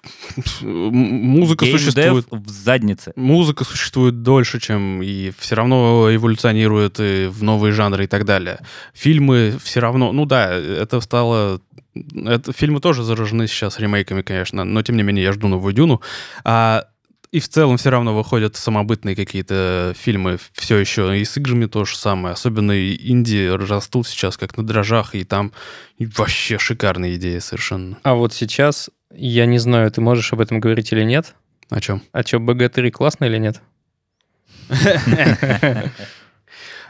м- 0.61 0.93
музыка 0.93 1.65
Геймдев 1.65 1.81
существует... 1.81 2.25
в 2.29 2.49
заднице. 2.49 3.13
Музыка 3.15 3.63
существует 3.63 4.21
дольше, 4.23 4.59
чем 4.59 5.01
и 5.01 5.31
все 5.37 5.55
равно 5.55 6.13
эволюционирует 6.13 6.99
и 6.99 7.27
в 7.27 7.43
новые 7.43 7.71
жанры 7.71 8.03
и 8.03 8.07
так 8.07 8.25
далее. 8.25 8.59
Фильмы 8.93 9.57
все 9.63 9.79
равно, 9.79 10.11
ну 10.11 10.25
да, 10.25 10.51
это 10.53 11.01
стало, 11.01 11.61
это 11.93 12.53
фильмы 12.53 12.79
тоже 12.79 13.03
заражены 13.03 13.47
сейчас 13.47 13.79
ремейками, 13.79 14.21
конечно, 14.21 14.63
но 14.63 14.81
тем 14.81 14.97
не 14.97 15.03
менее 15.03 15.23
я 15.25 15.33
жду 15.33 15.47
новую 15.47 15.73
Дюну. 15.73 16.01
А, 16.43 16.85
и 17.31 17.39
в 17.39 17.47
целом 17.47 17.77
все 17.77 17.89
равно 17.89 18.15
выходят 18.15 18.57
самобытные 18.57 19.15
какие-то 19.15 19.93
фильмы 19.97 20.37
все 20.53 20.77
еще 20.77 21.17
и 21.17 21.23
с 21.23 21.37
играми 21.37 21.65
то 21.65 21.85
же 21.85 21.95
самое. 21.95 22.33
Особенно 22.33 22.73
и 22.73 23.09
инди 23.09 23.49
растут 23.49 24.07
сейчас 24.07 24.37
как 24.37 24.57
на 24.57 24.65
дрожжах, 24.65 25.15
и 25.15 25.23
там 25.23 25.53
и 25.97 26.05
вообще 26.05 26.57
шикарные 26.57 27.15
идеи 27.15 27.39
совершенно. 27.39 27.97
А 28.03 28.15
вот 28.15 28.33
сейчас, 28.33 28.89
я 29.13 29.45
не 29.45 29.59
знаю, 29.59 29.89
ты 29.91 30.01
можешь 30.01 30.33
об 30.33 30.41
этом 30.41 30.59
говорить 30.59 30.91
или 30.91 31.03
нет. 31.03 31.33
О 31.69 31.79
чем? 31.79 32.01
А 32.11 32.21
что, 32.23 32.37
БГ-3 32.37 32.91
классно 32.91 33.25
или 33.25 33.37
нет? 33.37 33.61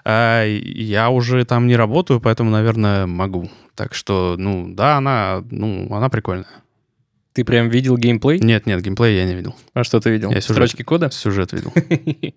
А, 0.04 0.44
я 0.44 1.12
уже 1.12 1.46
там 1.46 1.68
не 1.68 1.76
работаю, 1.76 2.20
поэтому, 2.20 2.50
наверное, 2.50 3.06
могу. 3.06 3.52
Так 3.76 3.94
что, 3.94 4.36
ну, 4.36 4.74
да, 4.74 4.98
она, 4.98 5.44
ну, 5.52 5.94
она 5.94 6.10
прикольная. 6.10 6.48
Ты 7.34 7.46
прям 7.46 7.70
видел 7.70 7.98
геймплей? 7.98 8.39
Нет, 8.39 8.65
нет, 8.65 8.82
геймплей 8.82 9.15
я 9.15 9.26
не 9.26 9.36
видел. 9.36 9.56
А 9.74 9.84
что 9.84 10.00
ты 10.00 10.10
видел? 10.10 10.32
Я 10.32 10.41
сюжет. 10.41 10.56
Строчки 10.56 10.84
кода? 10.84 11.10
Сюжет 11.12 11.54
видел. 11.54 11.74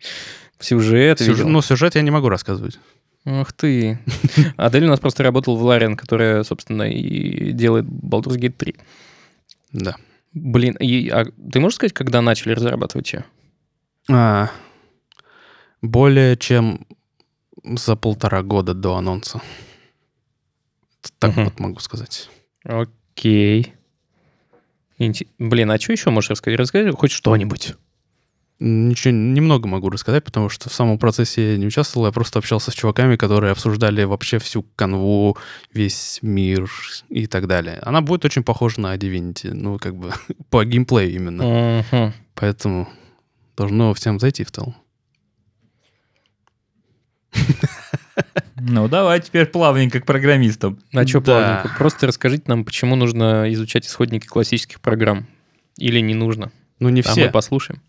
Сюжет 0.61 1.21
видел? 1.21 1.49
ну, 1.49 1.63
сюжет 1.63 1.97
я 1.97 2.03
не 2.03 2.11
могу 2.11 2.29
рассказывать. 2.29 2.79
Ух 3.25 3.53
ты. 3.53 3.99
Адель 4.57 4.85
у 4.85 4.89
нас 4.89 5.01
просто 5.01 5.23
работал 5.23 5.57
в 5.57 5.63
Ларен, 5.63 5.97
которая, 5.97 6.45
собственно, 6.45 6.83
и 6.85 7.53
делает 7.53 7.87
Baldur's 7.87 8.39
Gate 8.39 8.53
3. 8.57 8.77
Да. 9.73 9.97
Блин, 10.33 10.75
и, 10.75 11.09
а 11.09 11.25
ты 11.53 11.59
можешь 11.59 11.77
сказать, 11.77 11.93
когда 11.93 12.21
начали 12.21 12.53
разрабатывать 12.53 13.13
ее? 13.13 13.25
А, 14.11 14.51
более 15.81 16.37
чем 16.37 16.87
за 17.63 17.97
полтора 17.97 18.43
года 18.43 18.75
до 18.75 18.97
анонса. 18.97 19.41
Так 21.19 21.37
вот 21.37 21.59
могу 21.59 21.81
сказать. 21.81 22.29
Окей. 22.65 23.75
Блин, 24.99 25.71
а 25.71 25.79
что 25.79 25.93
еще 25.93 26.11
можешь 26.11 26.31
рассказать? 26.31 26.59
Расскажи 26.59 26.93
хоть 26.93 27.11
что-нибудь. 27.11 27.75
Ничего, 28.61 29.13
немного 29.13 29.67
могу 29.67 29.91
рассказать, 29.91 30.23
потому 30.23 30.49
что 30.49 30.71
в 30.71 30.73
самом 30.73 30.99
процессе 30.99 31.53
я 31.53 31.59
не 31.59 31.67
участвовал, 31.67 32.07
я 32.07 32.13
просто 32.13 32.39
общался 32.39 32.71
с 32.71 32.75
чуваками, 32.75 33.17
которые 33.17 33.51
обсуждали 33.51 34.05
вообще 34.05 34.39
всю 34.39 34.63
канву, 34.77 35.37
весь 35.73 36.21
мир 36.23 36.71
и 37.09 37.27
так 37.27 37.49
далее. 37.49 37.81
Она 37.83 38.01
будет 38.01 38.25
очень 38.25 38.45
похожа 38.45 38.81
на 38.81 38.95
Divinity, 38.95 39.53
ну, 39.53 39.79
как 39.79 39.97
бы 39.97 40.13
по 40.51 40.65
геймплею 40.65 41.13
именно. 41.13 41.85
Мгм. 41.91 42.13
Поэтому 42.37 42.89
должно 43.57 43.93
всем 43.93 44.21
зайти 44.21 44.45
в 44.45 44.53
целом. 44.53 44.77
Ну, 48.67 48.89
давай 48.89 49.21
теперь 49.21 49.45
плавненько 49.47 50.01
к 50.01 50.07
программистам. 50.07 50.79
А 50.93 51.07
что, 51.07 51.21
Да. 51.21 51.25
плавненько? 51.25 51.79
Просто 51.79 52.07
расскажите 52.07 52.45
нам, 52.47 52.65
почему 52.65 52.97
нужно 52.97 53.53
изучать 53.53 53.87
исходники 53.87 54.27
классических 54.27 54.81
программ. 54.81 55.27
Или 55.77 56.01
не 56.01 56.15
нужно. 56.15 56.51
Ну, 56.79 56.89
не 56.89 57.01
А 57.01 57.05
все. 57.05 57.27
мы 57.27 57.31
послушаем. 57.31 57.83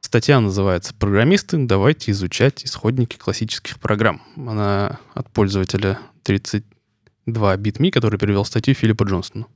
Статья 0.00 0.38
называется 0.40 0.94
«Программисты, 0.94 1.58
давайте 1.58 2.12
изучать 2.12 2.64
исходники 2.64 3.16
классических 3.16 3.80
программ». 3.80 4.22
Она 4.36 5.00
от 5.14 5.28
пользователя 5.30 5.98
32bitme, 6.24 7.90
который 7.90 8.18
перевел 8.18 8.44
статью 8.44 8.74
Филиппа 8.74 9.02
Джонсона. 9.02 9.46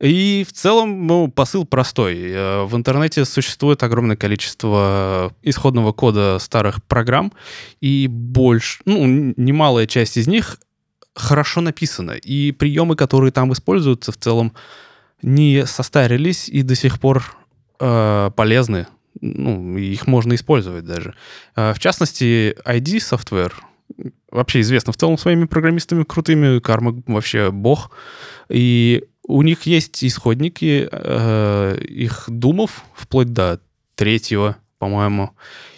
И 0.00 0.44
в 0.48 0.52
целом, 0.52 1.06
ну, 1.06 1.28
посыл 1.28 1.64
простой. 1.64 2.16
Э, 2.30 2.64
В 2.64 2.76
интернете 2.76 3.24
существует 3.24 3.82
огромное 3.82 4.16
количество 4.16 5.32
исходного 5.42 5.92
кода 5.92 6.38
старых 6.38 6.82
программ, 6.84 7.32
и 7.80 8.06
больше, 8.08 8.80
ну, 8.84 9.06
немалая 9.36 9.86
часть 9.86 10.16
из 10.16 10.28
них 10.28 10.58
хорошо 11.14 11.60
написана. 11.60 12.12
И 12.12 12.52
приемы, 12.52 12.94
которые 12.96 13.32
там 13.32 13.52
используются, 13.52 14.12
в 14.12 14.16
целом 14.16 14.52
не 15.22 15.66
состарились 15.66 16.48
и 16.48 16.62
до 16.62 16.74
сих 16.76 17.00
пор 17.00 17.36
э, 17.80 18.30
полезны. 18.36 18.86
Ну, 19.20 19.76
их 19.76 20.06
можно 20.06 20.34
использовать 20.34 20.84
даже. 20.84 21.14
Э, 21.56 21.72
в 21.74 21.80
частности, 21.80 22.56
ID 22.64 22.98
Software 22.98 23.52
вообще 24.30 24.60
известно 24.60 24.92
в 24.92 24.96
целом 24.96 25.18
своими 25.18 25.44
программистами 25.44 26.04
крутыми. 26.04 26.60
Карма 26.60 27.02
вообще 27.06 27.50
бог. 27.50 27.90
И 28.48 29.04
у 29.28 29.42
них 29.42 29.62
есть 29.62 30.02
исходники 30.02 30.88
э, 30.90 31.78
их 31.86 32.24
думов, 32.28 32.84
вплоть 32.94 33.32
до 33.32 33.60
третьего, 33.94 34.56
по-моему. 34.78 35.30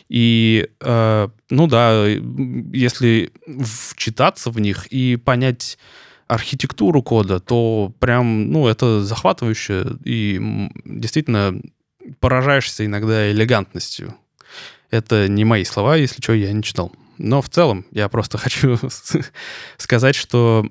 И, 0.09 0.69
э, 0.81 1.29
ну 1.51 1.67
да, 1.67 2.07
если 2.07 3.33
вчитаться 3.91 4.51
в 4.51 4.61
них 4.61 4.87
и 4.87 5.17
понять 5.17 5.79
архитектуру 6.29 7.03
кода, 7.03 7.41
то 7.41 7.93
прям, 7.99 8.53
ну, 8.53 8.69
это 8.69 9.03
захватывающе 9.03 9.97
и 10.05 10.69
действительно 10.85 11.61
поражаешься 12.21 12.87
иногда 12.87 13.31
элегантностью. 13.33 14.15
Это 14.91 15.27
не 15.27 15.45
мои 15.45 15.65
слова, 15.65 15.97
если 15.97 16.23
что, 16.23 16.35
я 16.35 16.53
не 16.53 16.63
читал. 16.63 16.93
Но 17.19 17.43
в 17.43 17.49
целом 17.49 17.85
я 17.91 18.09
просто 18.09 18.39
хочу 18.39 18.79
сказать, 19.77 20.15
что 20.15 20.65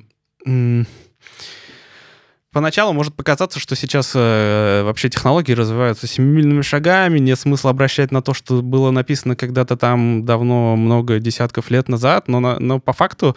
поначалу 2.52 2.94
может 2.94 3.16
показаться, 3.16 3.60
что 3.60 3.76
сейчас 3.76 4.12
э, 4.16 4.84
вообще 4.84 5.10
технологии 5.10 5.54
развиваются 5.54 6.08
семимильными 6.08 6.62
шагами, 6.62 7.20
нет 7.20 7.40
смысла 7.40 7.72
обращать 7.72 8.12
на 8.12 8.22
то, 8.22 8.34
что 8.34 8.62
было 8.62 8.92
написано 8.92 9.36
когда-то 9.36 9.78
там 9.78 10.26
давно, 10.26 10.76
много 10.76 11.20
десятков 11.20 11.70
лет 11.72 11.88
назад, 11.90 12.28
но, 12.28 12.40
на- 12.40 12.60
но 12.60 12.80
по 12.80 12.94
факту 12.94 13.36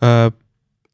э, 0.00 0.30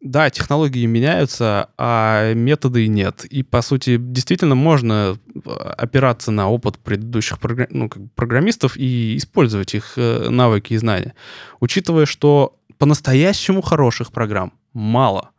да, 0.03 0.31
технологии 0.31 0.85
меняются, 0.87 1.71
а 1.79 2.33
методы 2.35 2.87
нет. 2.87 3.25
И, 3.25 3.43
по 3.43 3.63
сути, 3.63 3.97
действительно 3.97 4.55
можно 4.55 5.17
э, 5.35 5.51
опираться 5.51 6.31
на 6.31 6.49
опыт 6.49 6.79
предыдущих 6.79 7.39
програ- 7.39 7.67
ну, 7.71 7.89
программистов 8.15 8.77
и 8.77 9.17
использовать 9.17 9.75
их 9.75 9.95
э, 9.97 10.29
навыки 10.29 10.75
и 10.75 10.77
знания. 10.77 11.15
Учитывая, 11.61 12.05
что 12.07 12.55
по-настоящему 12.79 13.63
хороших 13.63 14.13
программ 14.13 14.53
мало. 14.75 15.31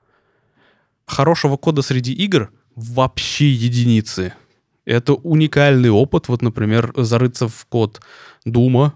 Хорошего 1.07 1.57
кода 1.57 1.81
среди 1.81 2.13
игр 2.13 2.51
вообще 2.75 3.49
единицы. 3.49 4.33
Это 4.85 5.13
уникальный 5.13 5.89
опыт. 5.89 6.27
Вот, 6.27 6.41
например, 6.41 6.93
зарыться 6.95 7.47
в 7.47 7.65
код 7.67 8.01
Дума, 8.45 8.93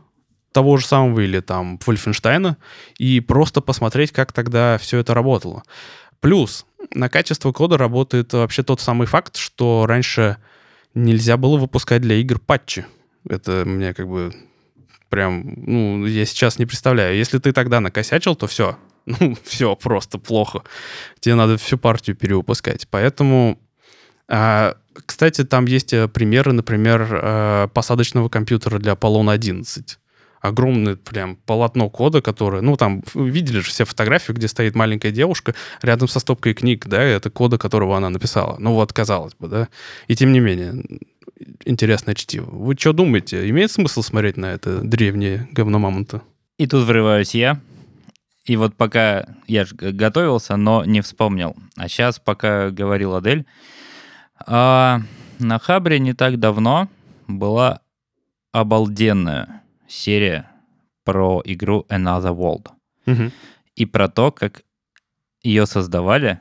того 0.51 0.77
же 0.77 0.85
самого 0.85 1.21
или 1.21 1.39
там 1.39 1.79
Вольфенштейна, 1.85 2.57
и 2.97 3.19
просто 3.21 3.61
посмотреть, 3.61 4.11
как 4.11 4.33
тогда 4.33 4.77
все 4.77 4.99
это 4.99 5.13
работало. 5.13 5.63
Плюс 6.19 6.65
на 6.93 7.09
качество 7.09 7.51
кода 7.51 7.77
работает 7.77 8.33
вообще 8.33 8.63
тот 8.63 8.81
самый 8.81 9.07
факт, 9.07 9.37
что 9.37 9.85
раньше 9.87 10.37
нельзя 10.93 11.37
было 11.37 11.57
выпускать 11.57 12.01
для 12.01 12.15
игр 12.15 12.39
патчи. 12.39 12.85
Это 13.27 13.63
мне 13.65 13.93
как 13.93 14.07
бы 14.07 14.33
прям, 15.09 15.53
ну, 15.65 16.05
я 16.05 16.25
сейчас 16.25 16.59
не 16.59 16.65
представляю. 16.65 17.17
Если 17.17 17.37
ты 17.37 17.51
тогда 17.51 17.79
накосячил, 17.79 18.35
то 18.35 18.47
все. 18.47 18.77
Ну, 19.19 19.35
все 19.43 19.75
просто 19.75 20.17
плохо. 20.19 20.63
Тебе 21.19 21.35
надо 21.35 21.57
всю 21.57 21.77
партию 21.77 22.15
перевыпускать. 22.15 22.87
Поэтому 22.89 23.57
А, 24.33 24.77
кстати, 25.05 25.43
там 25.43 25.65
есть 25.65 25.91
э, 25.91 26.07
примеры, 26.07 26.53
например, 26.53 27.07
э, 27.11 27.67
посадочного 27.73 28.29
компьютера 28.29 28.79
для 28.79 28.93
Apollon 28.93 29.29
11. 29.29 29.99
Огромное 30.39 30.95
прям 30.95 31.35
полотно 31.35 31.89
кода, 31.89 32.21
которое... 32.21 32.61
Ну, 32.61 32.77
там, 32.77 33.03
видели 33.13 33.59
же 33.59 33.69
все 33.69 33.83
фотографии, 33.83 34.31
где 34.31 34.47
стоит 34.47 34.73
маленькая 34.73 35.11
девушка 35.11 35.53
рядом 35.81 36.07
со 36.07 36.19
стопкой 36.21 36.53
книг, 36.53 36.87
да, 36.87 37.03
это 37.03 37.29
кода, 37.29 37.57
которого 37.57 37.97
она 37.97 38.09
написала. 38.09 38.55
Ну, 38.57 38.73
вот, 38.73 38.93
казалось 38.93 39.33
бы, 39.35 39.49
да. 39.49 39.67
И 40.07 40.15
тем 40.15 40.31
не 40.31 40.39
менее, 40.39 40.81
интересное 41.65 42.15
чтиво. 42.15 42.49
Вы 42.49 42.75
что 42.77 42.93
думаете? 42.93 43.49
Имеет 43.49 43.71
смысл 43.71 44.01
смотреть 44.01 44.37
на 44.37 44.53
это 44.53 44.79
древнее 44.79 45.49
говно 45.51 45.77
мамонта? 45.77 46.21
И 46.57 46.67
тут 46.67 46.85
врываюсь 46.85 47.35
я. 47.35 47.59
И 48.45 48.55
вот 48.55 48.75
пока 48.75 49.25
я 49.47 49.65
же 49.65 49.75
готовился, 49.75 50.55
но 50.55 50.83
не 50.83 51.01
вспомнил. 51.01 51.55
А 51.75 51.87
сейчас, 51.87 52.19
пока 52.19 52.71
говорил 52.71 53.15
Адель, 53.15 53.45
а, 54.45 55.01
на 55.39 55.59
Хабре 55.59 55.99
не 55.99 56.13
так 56.13 56.39
давно 56.39 56.89
была 57.27 57.81
обалденная 58.51 59.63
серия 59.87 60.49
про 61.03 61.41
игру 61.45 61.85
Another 61.89 62.35
World. 62.35 62.69
Мгм. 63.05 63.31
И 63.75 63.85
про 63.85 64.09
то, 64.09 64.31
как 64.31 64.63
ее 65.43 65.65
создавали 65.65 66.39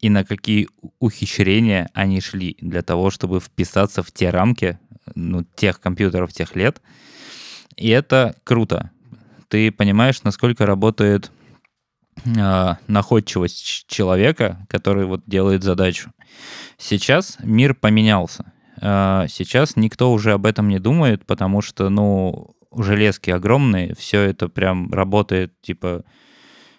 и 0.00 0.10
на 0.10 0.24
какие 0.24 0.68
ухищрения 0.98 1.88
они 1.94 2.20
шли 2.20 2.56
для 2.60 2.82
того, 2.82 3.10
чтобы 3.10 3.40
вписаться 3.40 4.02
в 4.02 4.10
те 4.10 4.30
рамки 4.30 4.78
ну, 5.14 5.44
тех 5.54 5.80
компьютеров 5.80 6.32
тех 6.32 6.56
лет. 6.56 6.82
И 7.76 7.88
это 7.88 8.36
круто. 8.44 8.90
Ты 9.48 9.70
понимаешь, 9.70 10.22
насколько 10.22 10.66
работает 10.66 11.30
а, 12.38 12.78
находчивость 12.86 13.86
человека, 13.86 14.66
который 14.68 15.06
вот 15.06 15.22
делает 15.26 15.62
задачу. 15.62 16.10
Сейчас 16.78 17.38
мир 17.42 17.74
поменялся. 17.74 18.52
А, 18.80 19.26
Сейчас 19.28 19.76
никто 19.76 20.12
уже 20.12 20.32
об 20.32 20.46
этом 20.46 20.68
не 20.68 20.78
думает, 20.78 21.24
потому 21.26 21.62
что, 21.62 21.88
ну, 21.88 22.54
железки 22.76 23.30
огромные, 23.30 23.94
все 23.94 24.22
это 24.22 24.48
прям 24.48 24.92
работает, 24.92 25.52
типа, 25.60 26.04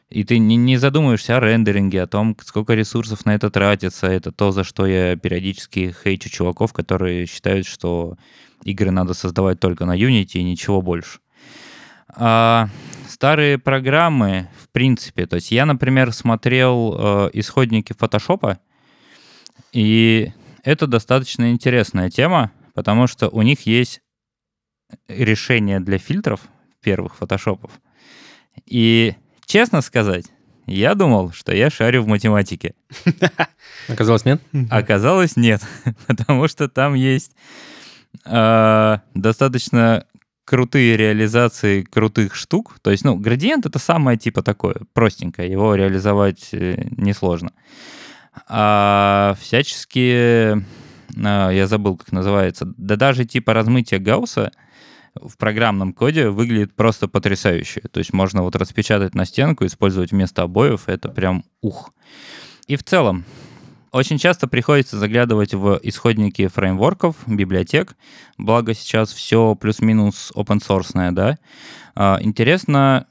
и 0.09 0.23
ты 0.23 0.37
не, 0.37 0.57
не 0.57 0.77
задумываешься 0.77 1.37
о 1.37 1.39
рендеринге, 1.39 2.03
о 2.03 2.07
том, 2.07 2.37
сколько 2.43 2.75
ресурсов 2.75 3.25
на 3.25 3.33
это 3.33 3.49
тратится. 3.49 4.05
Это 4.05 4.31
то, 4.31 4.51
за 4.51 4.63
что 4.63 4.85
я 4.85 5.15
периодически 5.15 5.95
хейчу 6.03 6.29
чуваков, 6.29 6.71
которые 6.71 7.25
считают, 7.25 7.65
что 7.65 8.15
игры 8.63 8.91
надо 8.91 9.15
создавать 9.15 9.59
только 9.59 9.85
на 9.85 9.97
Unity 9.97 10.35
и 10.35 10.43
ничего 10.43 10.83
больше. 10.83 11.19
А 12.15 12.69
старые 13.07 13.57
программы, 13.57 14.49
в 14.61 14.69
принципе, 14.69 15.25
то 15.25 15.35
есть 15.35 15.51
я, 15.51 15.65
например, 15.65 16.13
смотрел 16.13 16.95
э, 16.97 17.29
исходники 17.33 17.93
фотошопа, 17.97 18.59
и 19.71 20.31
это 20.63 20.87
достаточно 20.87 21.51
интересная 21.51 22.09
тема, 22.09 22.51
потому 22.73 23.07
что 23.07 23.29
у 23.29 23.41
них 23.41 23.65
есть 23.65 24.01
решение 25.07 25.79
для 25.79 25.97
фильтров 25.97 26.41
первых 26.81 27.15
фотошопов. 27.15 27.71
И, 28.65 29.15
честно 29.45 29.81
сказать, 29.81 30.25
я 30.65 30.95
думал, 30.95 31.31
что 31.31 31.53
я 31.53 31.69
шарю 31.69 32.03
в 32.03 32.07
математике. 32.07 32.75
Оказалось, 33.87 34.25
нет? 34.25 34.41
Оказалось, 34.69 35.35
нет, 35.35 35.61
потому 36.07 36.47
что 36.47 36.69
там 36.69 36.93
есть 36.93 37.35
э, 38.25 38.97
достаточно 39.13 40.05
крутые 40.45 40.97
реализации 40.97 41.83
крутых 41.83 42.35
штук. 42.35 42.77
То 42.81 42.91
есть, 42.91 43.03
ну, 43.03 43.15
градиент 43.15 43.65
это 43.65 43.79
самое 43.79 44.17
типа 44.17 44.41
такое, 44.43 44.75
простенькое, 44.93 45.51
его 45.51 45.75
реализовать 45.75 46.49
э, 46.51 46.87
несложно. 46.97 47.51
А 48.47 49.35
всяческие, 49.39 50.65
э, 51.15 51.49
я 51.53 51.67
забыл, 51.67 51.97
как 51.97 52.11
называется, 52.11 52.65
да 52.77 52.95
даже 52.95 53.25
типа 53.25 53.53
размытие 53.53 53.99
Гаусса 53.99 54.51
в 55.15 55.37
программном 55.37 55.93
коде 55.93 56.29
выглядит 56.29 56.75
просто 56.75 57.07
потрясающе. 57.07 57.81
То 57.91 57.99
есть 57.99 58.13
можно 58.13 58.41
вот 58.41 58.55
распечатать 58.55 59.13
на 59.15 59.25
стенку, 59.25 59.65
использовать 59.65 60.11
вместо 60.11 60.41
обоев, 60.41 60.89
это 60.89 61.09
прям 61.09 61.43
ух. 61.61 61.93
И 62.67 62.75
в 62.75 62.83
целом, 62.83 63.25
очень 63.93 64.17
часто 64.17 64.47
приходится 64.47 64.97
заглядывать 64.97 65.53
в 65.53 65.79
исходники 65.83 66.47
фреймворков, 66.47 67.15
библиотек, 67.27 67.95
благо 68.37 68.73
сейчас 68.73 69.13
все 69.13 69.55
плюс-минус 69.55 70.31
open 70.35 70.59
source, 70.59 71.11
да. 71.11 71.37
А, 71.95 72.17
Интересно 72.21 73.05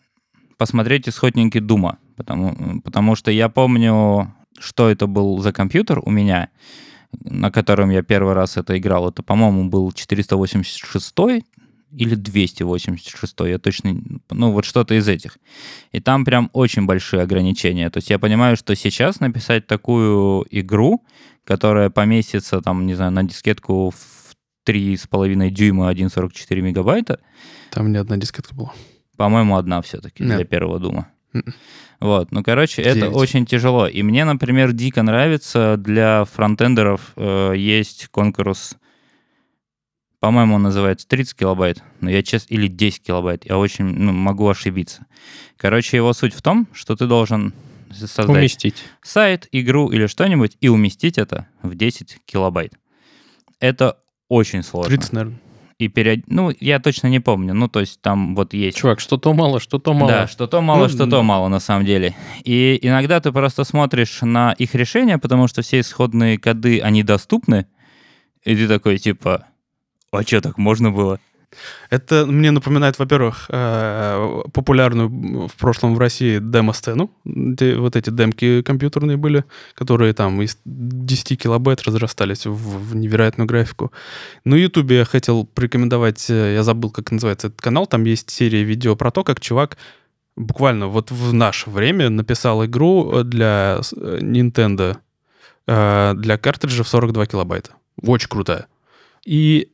посмотреть 0.59 1.09
исходники 1.09 1.59
Дума, 1.59 1.99
потому, 2.17 2.81
потому 2.83 3.15
что 3.15 3.31
я 3.31 3.49
помню, 3.49 4.35
что 4.59 4.91
это 4.91 5.07
был 5.07 5.39
за 5.39 5.53
компьютер 5.53 6.01
у 6.05 6.11
меня, 6.11 6.51
на 7.21 7.51
котором 7.51 7.91
я 7.91 8.03
первый 8.03 8.35
раз 8.35 8.57
это 8.57 8.77
играл. 8.77 9.09
Это, 9.09 9.23
по-моему, 9.23 9.69
был 9.69 9.93
486 9.93 11.15
или 11.93 12.15
286, 12.15 13.35
я 13.41 13.59
точно, 13.59 13.97
ну 14.31 14.53
вот 14.53 14.65
что-то 14.65 14.95
из 14.95 15.09
этих. 15.09 15.39
И 15.93 16.01
там 16.01 16.25
прям 16.25 16.51
очень 16.53 16.87
большие 16.87 17.23
ограничения. 17.23 17.91
То 17.91 17.99
есть 17.99 18.11
я 18.11 18.19
понимаю, 18.19 18.57
что 18.57 18.75
сейчас 18.75 19.21
написать 19.21 19.67
такую 19.67 20.47
игру, 20.51 21.05
которая 21.45 21.91
поместится 21.91 22.61
там, 22.61 22.87
не 22.87 22.95
знаю, 22.95 23.13
на 23.13 23.23
дискетку 23.25 23.91
в 23.91 24.35
3,5 24.67 25.51
дюйма 25.51 25.93
1,44 25.93 26.61
мегабайта, 26.61 27.19
Там 27.71 27.91
не 27.93 27.99
одна 27.99 28.17
дискетка 28.17 28.55
была. 28.55 28.73
по-моему, 29.17 29.57
одна 29.57 29.83
все-таки 29.83 30.23
Нет. 30.23 30.37
для 30.37 30.45
первого 30.45 30.79
дума. 30.79 31.09
Мгм. 31.33 31.55
Вот, 32.01 32.31
ну, 32.33 32.43
короче, 32.43 32.83
это 32.83 32.95
Девять. 33.01 33.15
очень 33.15 33.47
тяжело. 33.47 33.87
И 33.87 34.03
мне, 34.03 34.25
например, 34.25 34.73
дико 34.73 35.03
нравится 35.03 35.77
для 35.79 36.25
фронтендеров 36.25 37.13
э, 37.17 37.55
есть 37.57 38.09
конкурс, 38.11 38.77
по-моему, 40.23 40.55
он 40.55 40.63
называется 40.63 41.09
30 41.09 41.37
килобайт, 41.37 41.83
но 42.01 42.09
я 42.09 42.23
честно, 42.23 42.55
или 42.55 42.69
10 42.69 43.03
килобайт, 43.03 43.45
я 43.45 43.59
очень 43.59 43.87
ну, 43.87 44.13
могу 44.13 44.49
ошибиться. 44.49 45.05
Короче, 45.57 45.97
его 45.97 46.13
суть 46.13 46.33
в 46.33 46.41
том, 46.41 46.69
что 46.73 46.95
ты 46.95 47.09
должен 47.09 47.53
создать 47.91 48.29
Уместить. 48.29 48.85
сайт, 49.03 49.49
игру 49.51 49.91
или 49.91 50.07
что-нибудь 50.07 50.57
и 50.61 50.69
уместить 50.69 51.19
это 51.19 51.49
в 51.65 51.75
10 51.75 52.19
килобайт. 52.25 52.75
Это 53.59 53.99
очень 54.29 54.63
сложно. 54.63 54.91
30, 54.91 55.13
наверное. 55.13 55.41
И 55.81 55.89
период... 55.89 56.21
Ну, 56.29 56.53
я 56.61 56.79
точно 56.79 57.09
не 57.09 57.19
помню. 57.19 57.53
Ну, 57.53 57.67
то 57.67 57.81
есть 57.81 58.01
там 58.01 58.37
вот 58.37 58.55
есть 58.55 58.77
Чувак, 58.77 59.01
что 59.01 59.17
то 59.17 59.35
мало, 59.35 59.59
что 59.59 59.81
то 59.81 59.93
мало. 59.93 60.09
да, 60.09 60.27
что 60.29 60.47
то 60.47 60.61
мало, 60.61 60.85
Ну, 60.85 60.89
что 60.89 61.09
то 61.09 61.25
мало 61.25 61.49
на 61.49 61.59
самом 61.59 61.85
деле. 61.85 62.15
И 62.45 62.79
иногда 62.81 63.21
ты 63.21 63.33
просто 63.33 63.65
смотришь 63.65 64.21
на 64.23 64.53
их 64.53 64.77
решения, 64.77 65.19
потому 65.19 65.49
что 65.49 65.63
все 65.63 65.81
исходные 65.81 66.39
коды, 66.39 66.81
они 66.81 67.03
доступны, 67.03 67.67
и 68.45 68.55
ты 68.55 68.69
такой 68.69 68.99
типа, 68.99 69.49
а 70.13 70.23
что, 70.23 70.41
так 70.41 70.59
можно 70.59 70.91
было? 70.91 71.19
Это 71.91 72.27
мне 72.27 72.51
напоминает, 72.51 72.99
во-первых, 72.99 73.47
э, 73.49 74.43
популярную 74.53 75.49
в 75.49 75.55
прошлом 75.55 75.95
в 75.95 75.99
России 75.99 76.39
демо-сцену, 76.39 77.11
где 77.25 77.77
вот 77.77 77.97
эти 77.97 78.11
демки 78.11 78.63
компьютерные 78.63 79.17
были, 79.17 79.45
которые 79.75 80.13
там 80.15 80.41
из 80.43 80.59
10 80.65 81.43
килобайт 81.43 81.83
разрастались 81.83 82.47
в, 82.47 82.97
невероятную 82.97 83.47
графику. 83.47 83.93
На 84.45 84.55
Ютубе 84.55 84.99
я 84.99 85.05
хотел 85.05 85.45
порекомендовать, 85.45 86.31
э, 86.31 86.55
я 86.55 86.63
забыл, 86.63 86.91
как 86.91 87.11
называется 87.11 87.49
этот 87.49 87.61
канал, 87.61 87.87
там 87.87 88.05
есть 88.05 88.31
серия 88.31 88.63
видео 88.63 88.97
про 88.97 89.11
то, 89.11 89.25
как 89.25 89.41
чувак 89.41 89.77
буквально 90.35 90.87
вот 90.87 91.11
в 91.11 91.35
наше 91.35 91.69
время 91.69 92.09
написал 92.09 92.65
игру 92.65 93.23
для 93.23 93.81
э, 93.97 94.19
Nintendo 94.21 94.99
для 95.65 96.39
картриджа 96.39 96.83
в 96.83 96.89
42 96.89 97.27
килобайта. 97.27 97.71
Очень 98.03 98.29
крутая. 98.29 98.67
И 99.25 99.72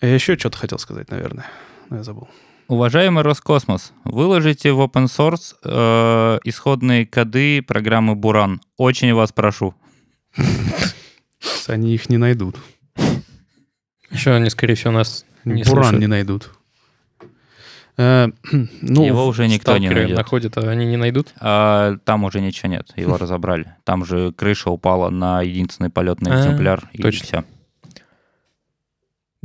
я 0.00 0.14
еще 0.14 0.36
что-то 0.38 0.58
хотел 0.58 0.78
сказать, 0.78 1.10
наверное. 1.10 1.46
Но 1.90 1.96
я 1.98 2.02
забыл. 2.02 2.28
Уважаемый 2.68 3.22
Роскосмос, 3.22 3.92
выложите 4.04 4.72
в 4.72 4.80
open 4.80 5.06
source 5.06 5.54
э, 5.64 6.38
исходные 6.44 7.06
коды 7.06 7.62
программы 7.62 8.14
Буран. 8.14 8.60
Очень 8.76 9.14
вас 9.14 9.32
прошу. 9.32 9.74
Они 11.66 11.94
их 11.94 12.08
не 12.10 12.18
найдут. 12.18 12.56
Еще 14.10 14.32
они, 14.32 14.50
скорее 14.50 14.74
всего, 14.74 14.92
нас 14.92 15.24
не 15.44 15.62
Буран 15.64 15.66
слушают. 15.84 16.00
не 16.00 16.06
найдут. 16.06 16.50
Э, 17.96 18.28
ну, 18.82 19.04
Его 19.04 19.26
уже 19.26 19.48
никто 19.48 19.76
не 19.78 19.88
найдет. 19.88 20.16
находят, 20.16 20.56
а 20.58 20.68
они 20.68 20.86
не 20.86 20.96
найдут. 20.96 21.34
А, 21.40 21.96
там 22.04 22.24
уже 22.24 22.40
ничего 22.40 22.70
нет, 22.70 22.90
его 22.96 23.16
разобрали. 23.18 23.74
Там 23.84 24.04
же 24.04 24.32
крыша 24.32 24.70
упала 24.70 25.10
на 25.10 25.42
единственный 25.42 25.90
полетный 25.90 26.32
А, 26.32 26.38
экземпляр, 26.40 26.88
и 26.92 27.02
точно. 27.02 27.24
все. 27.26 27.44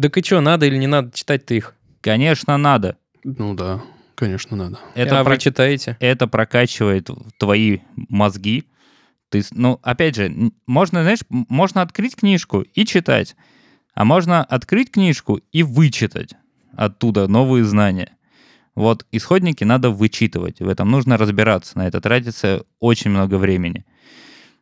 Так 0.01 0.17
и 0.17 0.23
что, 0.23 0.41
надо 0.41 0.65
или 0.65 0.77
не 0.77 0.87
надо 0.87 1.11
читать-то 1.11 1.53
их? 1.53 1.75
Конечно, 2.01 2.57
надо. 2.57 2.97
ну 3.23 3.53
да, 3.53 3.81
конечно, 4.15 4.57
надо. 4.57 4.79
Это 4.95 5.19
а 5.19 5.23
про- 5.23 5.33
вы 5.33 5.39
читаете? 5.39 5.97
это 5.99 6.27
прокачивает 6.27 7.09
твои 7.37 7.79
мозги. 7.95 8.65
Ты, 9.29 9.43
ну, 9.51 9.79
опять 9.83 10.15
же, 10.15 10.51
можно, 10.67 11.01
знаешь, 11.01 11.19
можно 11.29 11.81
открыть 11.81 12.15
книжку 12.15 12.61
и 12.61 12.85
читать, 12.85 13.35
а 13.93 14.05
можно 14.05 14.43
открыть 14.43 14.91
книжку 14.91 15.39
и 15.51 15.63
вычитать 15.63 16.33
оттуда 16.75 17.27
новые 17.27 17.63
знания. 17.63 18.11
Вот 18.75 19.05
исходники 19.11 19.63
надо 19.63 19.91
вычитывать, 19.91 20.59
в 20.59 20.67
этом 20.67 20.89
нужно 20.89 21.17
разбираться, 21.17 21.77
на 21.77 21.87
это 21.87 22.01
тратится 22.01 22.63
очень 22.79 23.11
много 23.11 23.35
времени. 23.35 23.85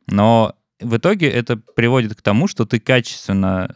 Но 0.08 0.56
в 0.82 0.98
итоге 0.98 1.30
это 1.30 1.56
приводит 1.58 2.16
к 2.16 2.22
тому, 2.22 2.48
что 2.48 2.66
ты 2.66 2.80
качественно 2.82 3.76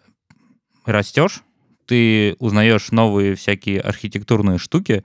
растешь, 0.85 1.41
ты 1.85 2.35
узнаешь 2.39 2.91
новые 2.91 3.35
всякие 3.35 3.79
архитектурные 3.79 4.57
штуки 4.57 5.03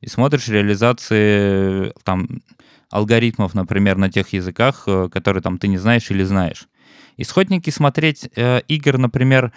и 0.00 0.08
смотришь 0.08 0.48
реализации 0.48 1.92
там 2.04 2.42
алгоритмов, 2.90 3.54
например, 3.54 3.96
на 3.96 4.10
тех 4.10 4.32
языках, 4.32 4.84
э, 4.86 5.08
которые 5.12 5.42
там 5.42 5.58
ты 5.58 5.68
не 5.68 5.78
знаешь 5.78 6.10
или 6.10 6.22
знаешь. 6.22 6.68
Исходники 7.16 7.70
смотреть 7.70 8.30
э, 8.36 8.60
игр, 8.68 8.96
например, 8.98 9.52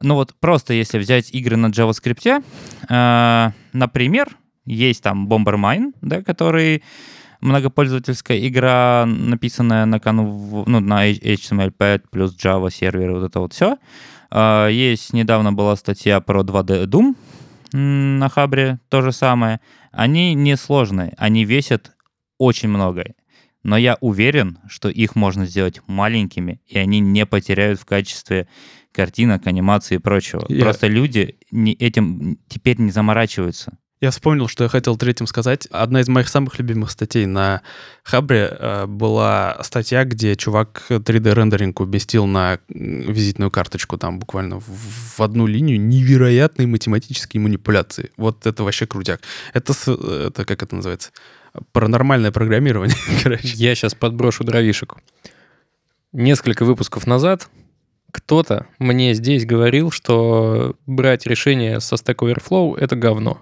ну 0.00 0.14
вот 0.14 0.34
просто 0.38 0.74
если 0.74 0.98
взять 0.98 1.30
игры 1.32 1.56
на 1.56 1.66
JavaScript, 1.66 2.44
э, 2.88 3.50
например, 3.72 4.36
есть 4.66 5.02
там 5.02 5.28
Bombermine, 5.28 5.92
да, 6.00 6.22
который 6.22 6.82
многопользовательская 7.40 8.46
игра, 8.46 9.04
написанная 9.06 9.84
на, 9.84 10.00
кону, 10.00 10.64
ну, 10.66 10.80
на 10.80 11.10
HTML5 11.10 12.04
плюс 12.10 12.36
Java 12.36 12.70
сервер, 12.70 13.12
вот 13.12 13.24
это 13.24 13.40
вот 13.40 13.52
все. 13.52 13.72
Э, 13.72 13.76
есть, 14.70 15.12
недавно 15.12 15.52
была 15.52 15.76
статья 15.76 16.20
про 16.20 16.42
2D 16.42 16.86
Doom 16.86 17.14
на 17.72 18.28
Хабре, 18.28 18.78
то 18.88 19.02
же 19.02 19.12
самое. 19.12 19.60
Они 19.92 20.34
несложные, 20.34 21.14
они 21.18 21.44
весят 21.44 21.92
очень 22.38 22.68
много. 22.68 23.14
Но 23.62 23.76
я 23.76 23.96
уверен, 24.00 24.58
что 24.68 24.88
их 24.90 25.14
можно 25.16 25.46
сделать 25.46 25.80
маленькими, 25.86 26.60
и 26.66 26.78
они 26.78 27.00
не 27.00 27.24
потеряют 27.26 27.80
в 27.80 27.84
качестве 27.86 28.46
картинок, 28.92 29.46
анимации 29.46 29.96
и 29.96 29.98
прочего. 29.98 30.44
Я- 30.48 30.60
Просто 30.62 30.86
люди 30.86 31.36
не, 31.50 31.72
этим 31.72 32.38
теперь 32.48 32.78
не 32.80 32.90
заморачиваются. 32.90 33.78
Я 34.04 34.10
вспомнил, 34.10 34.48
что 34.48 34.64
я 34.64 34.68
хотел 34.68 34.98
третьим 34.98 35.26
сказать. 35.26 35.66
Одна 35.70 36.02
из 36.02 36.08
моих 36.08 36.28
самых 36.28 36.58
любимых 36.58 36.90
статей 36.90 37.24
на 37.24 37.62
Хабре 38.02 38.50
э, 38.50 38.84
была 38.84 39.56
статья, 39.62 40.04
где 40.04 40.36
чувак 40.36 40.84
3D-рендеринг 40.90 41.80
уместил 41.80 42.26
на 42.26 42.58
визитную 42.68 43.50
карточку, 43.50 43.96
там 43.96 44.18
буквально 44.18 44.60
в, 44.60 44.66
в 44.66 45.20
одну 45.22 45.46
линию 45.46 45.80
невероятные 45.80 46.66
математические 46.66 47.40
манипуляции. 47.40 48.10
Вот 48.18 48.44
это 48.44 48.62
вообще 48.62 48.86
крутяк. 48.86 49.22
Это, 49.54 49.72
это 49.72 50.44
как 50.44 50.62
это 50.62 50.76
называется? 50.76 51.10
Паранормальное 51.72 52.30
программирование, 52.30 52.98
короче. 53.22 53.54
Я 53.54 53.74
сейчас 53.74 53.94
подброшу 53.94 54.44
дровишек. 54.44 54.96
Несколько 56.12 56.66
выпусков 56.66 57.06
назад 57.06 57.48
кто-то 58.10 58.66
мне 58.78 59.14
здесь 59.14 59.46
говорил, 59.46 59.90
что 59.90 60.76
брать 60.84 61.26
решение 61.26 61.80
со 61.80 61.94
Stack 61.94 62.16
Overflow— 62.16 62.76
это 62.78 62.96
говно. 62.96 63.40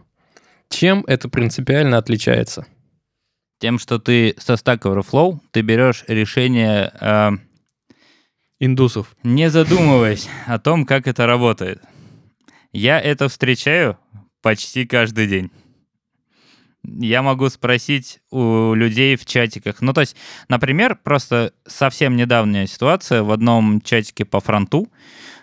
Чем 0.73 1.05
это 1.07 1.29
принципиально 1.29 1.99
отличается? 1.99 2.67
Тем, 3.61 3.79
что 3.79 3.99
ты 3.99 4.35
со 4.39 4.55
Stack 4.55 4.81
Overflow, 4.81 5.39
ты 5.51 5.61
берешь 5.61 6.03
решение, 6.09 6.91
э, 6.99 7.31
Индусов. 8.59 9.15
не 9.23 9.51
задумываясь 9.51 10.29
о 10.47 10.59
том, 10.59 10.87
как 10.87 11.07
это 11.07 11.27
работает. 11.27 11.83
Я 12.73 12.99
это 12.99 13.29
встречаю 13.29 13.99
почти 14.41 14.87
каждый 14.87 15.27
день. 15.27 15.51
Я 16.85 17.23
могу 17.23 17.51
спросить 17.51 18.21
у 18.31 18.73
людей 18.73 19.17
в 19.17 19.27
чатиках. 19.27 19.83
Ну, 19.83 19.93
то 19.93 20.01
есть, 20.01 20.17
например, 20.49 20.97
просто 20.97 21.53
совсем 21.67 22.17
недавняя 22.17 22.67
ситуация. 22.67 23.23
В 23.23 23.31
одном 23.31 23.83
чатике 23.83 24.25
по 24.25 24.41
фронту 24.41 24.91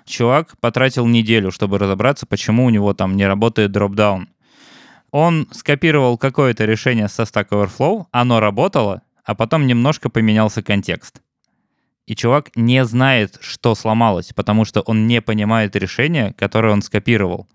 чувак 0.06 0.58
потратил 0.60 1.06
неделю, 1.06 1.52
чтобы 1.52 1.78
разобраться, 1.78 2.26
почему 2.26 2.66
у 2.66 2.70
него 2.70 2.94
там 2.94 3.16
не 3.16 3.28
работает 3.28 3.72
дропдаун. 3.72 4.28
Он 5.12 5.48
скопировал 5.52 6.18
какое-то 6.18 6.66
решение 6.66 7.08
со 7.08 7.24
Stack 7.24 7.50
Overflow, 7.50 8.06
оно 8.12 8.40
работало, 8.40 9.02
а 9.24 9.36
потом 9.36 9.68
немножко 9.68 10.10
поменялся 10.10 10.62
контекст. 10.62 11.22
И 12.06 12.16
чувак 12.16 12.50
не 12.56 12.84
знает, 12.86 13.38
что 13.42 13.76
сломалось, 13.76 14.34
потому 14.34 14.66
что 14.66 14.82
он 14.82 15.08
не 15.08 15.22
понимает 15.22 15.76
решение, 15.76 16.34
которое 16.34 16.74
он 16.74 16.82
скопировал. 16.82 17.48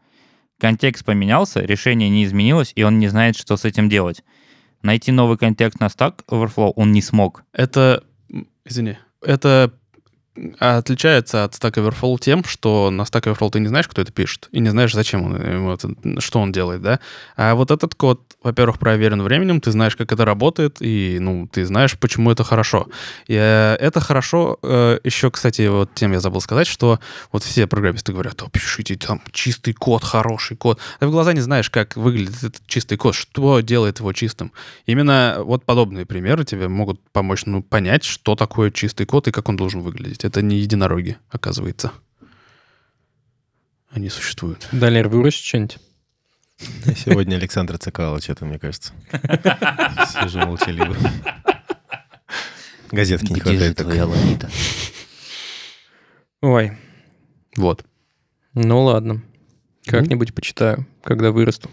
Контекст 0.60 1.04
поменялся, 1.04 1.60
решение 1.60 2.08
не 2.08 2.24
изменилось, 2.24 2.72
и 2.76 2.84
он 2.84 2.98
не 2.98 3.08
знает, 3.08 3.36
что 3.36 3.56
с 3.56 3.64
этим 3.64 3.88
делать. 3.88 4.22
Найти 4.82 5.10
новый 5.10 5.38
контекст 5.38 5.80
на 5.80 5.86
Stack 5.86 6.24
Overflow 6.28 6.72
он 6.76 6.92
не 6.92 7.02
смог. 7.02 7.42
Это, 7.52 8.04
извини, 8.64 8.96
это 9.20 9.72
отличается 10.58 11.44
от 11.44 11.52
Stack 11.52 11.74
Overflow 11.74 12.18
тем, 12.18 12.44
что 12.44 12.90
на 12.90 13.02
Stack 13.02 13.32
Overflow 13.32 13.50
ты 13.50 13.60
не 13.60 13.68
знаешь, 13.68 13.86
кто 13.86 14.02
это 14.02 14.12
пишет, 14.12 14.48
и 14.50 14.60
не 14.60 14.68
знаешь, 14.68 14.92
зачем 14.92 15.22
он, 15.22 16.20
что 16.20 16.40
он 16.40 16.50
делает, 16.50 16.82
да? 16.82 16.98
А 17.36 17.54
вот 17.54 17.70
этот 17.70 17.94
код, 17.94 18.20
во-первых, 18.42 18.78
проверен 18.78 19.22
временем, 19.22 19.60
ты 19.60 19.70
знаешь, 19.70 19.94
как 19.94 20.12
это 20.12 20.24
работает, 20.24 20.78
и, 20.80 21.18
ну, 21.20 21.48
ты 21.50 21.64
знаешь, 21.64 21.96
почему 21.98 22.32
это 22.32 22.42
хорошо. 22.42 22.88
И 23.28 23.34
э, 23.34 23.76
это 23.78 24.00
хорошо, 24.00 24.58
э, 24.62 24.98
еще, 25.04 25.30
кстати, 25.30 25.68
вот 25.68 25.94
тем 25.94 26.12
я 26.12 26.20
забыл 26.20 26.40
сказать, 26.40 26.66
что 26.66 26.98
вот 27.30 27.44
все 27.44 27.66
программисты 27.66 28.12
говорят, 28.12 28.42
о, 28.42 28.50
пишите 28.50 28.96
там 28.96 29.22
чистый 29.30 29.72
код, 29.72 30.02
хороший 30.02 30.56
код. 30.56 30.80
Ты 30.98 31.06
в 31.06 31.10
глаза 31.10 31.32
не 31.32 31.40
знаешь, 31.40 31.70
как 31.70 31.96
выглядит 31.96 32.42
этот 32.42 32.66
чистый 32.66 32.96
код, 32.96 33.14
что 33.14 33.60
делает 33.60 34.00
его 34.00 34.12
чистым. 34.12 34.52
Именно 34.86 35.36
вот 35.38 35.64
подобные 35.64 36.06
примеры 36.06 36.44
тебе 36.44 36.68
могут 36.68 37.00
помочь 37.12 37.46
ну, 37.46 37.62
понять, 37.62 38.02
что 38.02 38.34
такое 38.34 38.72
чистый 38.72 39.06
код 39.06 39.28
и 39.28 39.30
как 39.30 39.48
он 39.48 39.56
должен 39.56 39.80
выглядеть. 39.80 40.23
Это 40.24 40.40
не 40.40 40.56
единороги, 40.56 41.18
оказывается. 41.28 41.92
Они 43.90 44.08
существуют. 44.08 44.66
Далер, 44.72 45.08
выручишь 45.08 45.44
что-нибудь? 45.44 45.76
Сегодня 46.96 47.36
Александр 47.36 47.76
Цикало, 47.76 48.22
что-то, 48.22 48.46
мне 48.46 48.58
кажется. 48.58 48.94
Сижу 49.12 50.38
молчаливо. 50.38 50.96
Газетки 52.90 53.32
не 53.34 53.40
Где 53.40 53.50
хватает. 53.50 53.76
так. 53.76 53.86
твоя 53.86 54.06
Лолита? 54.06 54.50
Ой, 56.40 56.78
Вот. 57.56 57.84
ну 58.54 58.82
ладно. 58.82 59.22
Как-нибудь 59.84 60.34
почитаю, 60.34 60.86
когда 61.02 61.32
вырасту. 61.32 61.70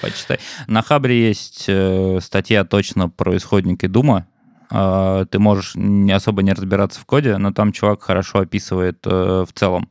Почитай. 0.00 0.40
На 0.66 0.82
Хабре 0.82 1.28
есть 1.28 1.66
э, 1.68 2.18
статья 2.20 2.64
точно 2.64 3.08
про 3.08 3.36
исходники 3.36 3.86
Дума. 3.86 4.26
А, 4.70 5.24
ты 5.26 5.38
можешь 5.38 5.72
не 5.74 6.12
особо 6.12 6.42
не 6.42 6.52
разбираться 6.52 7.00
в 7.00 7.04
коде, 7.06 7.36
но 7.38 7.52
там 7.52 7.72
чувак 7.72 8.02
хорошо 8.02 8.40
описывает 8.40 8.98
э, 9.06 9.44
в 9.48 9.52
целом 9.54 9.88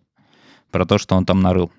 про 0.71 0.85
то, 0.85 0.97
что 0.97 1.15
он 1.15 1.25
там 1.25 1.41
нарыл. 1.41 1.71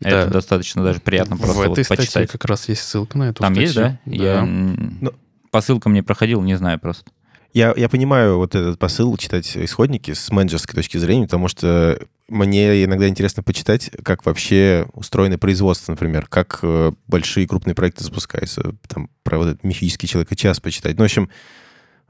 Это 0.00 0.26
Да. 0.26 0.30
достаточно 0.34 0.82
даже 0.84 1.00
приятно 1.00 1.36
В 1.36 1.40
просто 1.40 1.62
этой 1.62 1.68
вот 1.68 1.78
статье 1.84 1.96
почитать. 2.04 2.30
как 2.30 2.44
раз 2.44 2.68
есть 2.68 2.82
ссылка 2.82 3.16
на 3.18 3.28
эту 3.30 3.42
Там 3.42 3.54
есть, 3.54 3.74
да? 3.74 3.98
статью. 4.02 4.22
Я 4.24 4.34
м, 4.42 4.98
Ну- 5.00 5.12
по 5.50 5.60
ссылкам 5.60 5.94
не 5.94 6.02
проходил, 6.02 6.42
не 6.42 6.54
знаю 6.56 6.78
просто. 6.78 7.10
Я, 7.54 7.72
я 7.74 7.88
понимаю 7.88 8.36
вот 8.36 8.54
этот 8.54 8.78
посыл 8.78 9.16
читать 9.16 9.56
исходники 9.56 10.12
с 10.12 10.30
менеджерской 10.30 10.74
точки 10.74 10.98
зрения, 10.98 11.24
потому 11.24 11.48
что 11.48 11.98
мне 12.28 12.84
иногда 12.84 13.08
интересно 13.08 13.42
почитать, 13.42 13.90
как 14.04 14.26
вообще 14.26 14.86
устроено 14.92 15.38
производство, 15.38 15.92
например, 15.92 16.26
как 16.28 16.58
э, 16.62 16.92
большие 17.06 17.48
крупные 17.48 17.74
проекты 17.74 18.04
запускаются, 18.04 18.74
там, 18.88 19.08
про 19.22 19.38
вот 19.38 19.46
этот 19.48 19.64
мифический 19.64 20.06
человек 20.06 20.30
и 20.32 20.36
час 20.36 20.60
почитать. 20.60 20.96
Ну, 20.98 21.02
в 21.04 21.06
общем, 21.06 21.30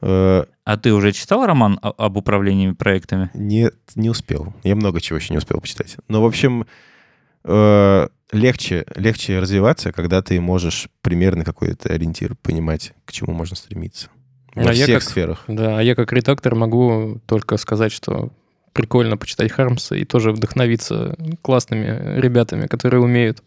А 0.00 0.76
ты 0.82 0.92
уже 0.92 1.12
читал 1.12 1.46
роман 1.46 1.78
об 1.82 2.16
управлении 2.16 2.70
проектами? 2.72 3.30
Нет, 3.34 3.74
не 3.94 4.10
успел. 4.10 4.54
Я 4.62 4.76
много 4.76 5.00
чего 5.00 5.18
еще 5.18 5.32
не 5.32 5.38
успел 5.38 5.60
почитать. 5.60 5.96
Но, 6.08 6.22
в 6.22 6.26
общем, 6.26 6.66
э, 7.44 8.08
легче, 8.32 8.84
легче 8.94 9.38
развиваться, 9.38 9.92
когда 9.92 10.22
ты 10.22 10.40
можешь 10.40 10.88
примерно 11.02 11.44
какой-то 11.44 11.88
ориентир 11.92 12.34
понимать, 12.36 12.92
к 13.04 13.12
чему 13.12 13.32
можно 13.32 13.56
стремиться. 13.56 14.08
Во 14.54 14.70
А 14.70 14.72
я 14.72 14.84
всех 14.84 15.00
как- 15.02 15.08
сферах. 15.10 15.44
Да, 15.48 15.78
а 15.78 15.82
я 15.82 15.94
как 15.94 16.12
редактор 16.12 16.54
могу 16.54 17.20
только 17.26 17.56
сказать, 17.56 17.92
что 17.92 18.32
прикольно 18.72 19.16
почитать 19.16 19.52
Хармса 19.52 19.96
и 19.96 20.04
тоже 20.04 20.32
вдохновиться 20.32 21.16
классными 21.42 22.18
ребятами, 22.20 22.66
которые 22.66 23.00
умеют, 23.02 23.42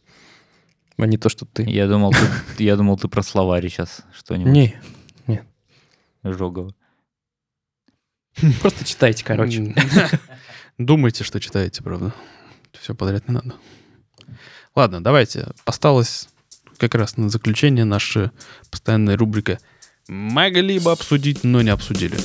а 0.97 1.06
не 1.06 1.18
то, 1.18 1.30
что 1.30 1.45
ты. 1.45 1.64
Я 1.64 1.88
думал, 1.88 2.14
ты, 2.58 2.64
я 2.64 2.76
думал, 2.76 2.97
ты 2.97 3.08
про 3.08 3.22
словарь 3.24 3.68
сейчас 3.70 4.02
что-нибудь. 4.18 4.52
Не, 4.52 4.76
Жогово. 6.24 6.74
просто 8.61 8.86
читайте, 8.86 9.24
короче. 9.24 9.76
Думайте, 10.78 11.24
что 11.24 11.39
читаете, 11.39 11.84
правда. 11.84 12.13
Все 12.74 12.95
подряд 12.95 13.28
не 13.28 13.36
надо. 13.36 13.55
Ладно, 14.76 15.03
давайте. 15.03 15.47
Осталось 15.65 16.30
как 16.78 16.95
раз 16.95 17.17
на 17.17 17.30
заключение 17.30 17.86
наша 17.86 18.32
постоянная 18.72 19.17
рубрика 19.17 19.59
«Могли 20.07 20.80
бы 20.80 20.91
обсудить, 20.91 21.43
но 21.43 21.61
не 21.61 21.70
обсудили». 21.70 22.17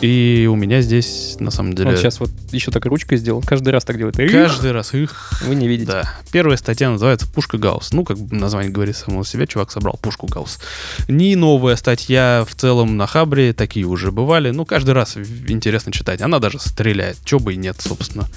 И 0.00 0.48
у 0.50 0.54
меня 0.54 0.80
здесь, 0.80 1.36
на 1.40 1.50
самом 1.50 1.74
деле... 1.74 1.90
Он 1.90 1.96
сейчас 1.96 2.20
вот 2.20 2.30
еще 2.52 2.70
так 2.70 2.86
ручкой 2.86 3.18
сделал, 3.18 3.42
каждый 3.42 3.70
раз 3.70 3.84
так 3.84 3.96
делает. 3.96 4.16
Каждый 4.16 4.70
раз 4.70 4.94
их... 4.94 5.32
Вы 5.44 5.56
не 5.56 5.66
видите. 5.66 5.90
Да. 5.90 6.14
Первая 6.30 6.56
статья 6.56 6.88
называется 6.90 7.26
«Пушка 7.26 7.58
Гаусс». 7.58 7.92
Ну, 7.92 8.04
как 8.04 8.16
название 8.30 8.70
говорит 8.70 8.96
само 8.96 9.24
себя, 9.24 9.46
чувак 9.46 9.72
собрал 9.72 9.98
пушку 10.00 10.28
Гаусс. 10.28 10.60
Не 11.08 11.34
новая 11.34 11.74
статья 11.74 12.46
в 12.48 12.54
целом 12.54 12.96
на 12.96 13.08
Хабре, 13.08 13.52
такие 13.52 13.86
уже 13.86 14.12
бывали. 14.12 14.50
Ну, 14.50 14.64
каждый 14.64 14.92
раз 14.92 15.16
интересно 15.16 15.90
читать. 15.90 16.20
Она 16.20 16.38
даже 16.38 16.60
стреляет. 16.60 17.16
Чё 17.24 17.40
бы 17.40 17.54
и 17.54 17.56
нет, 17.56 17.76
собственно. 17.80 18.28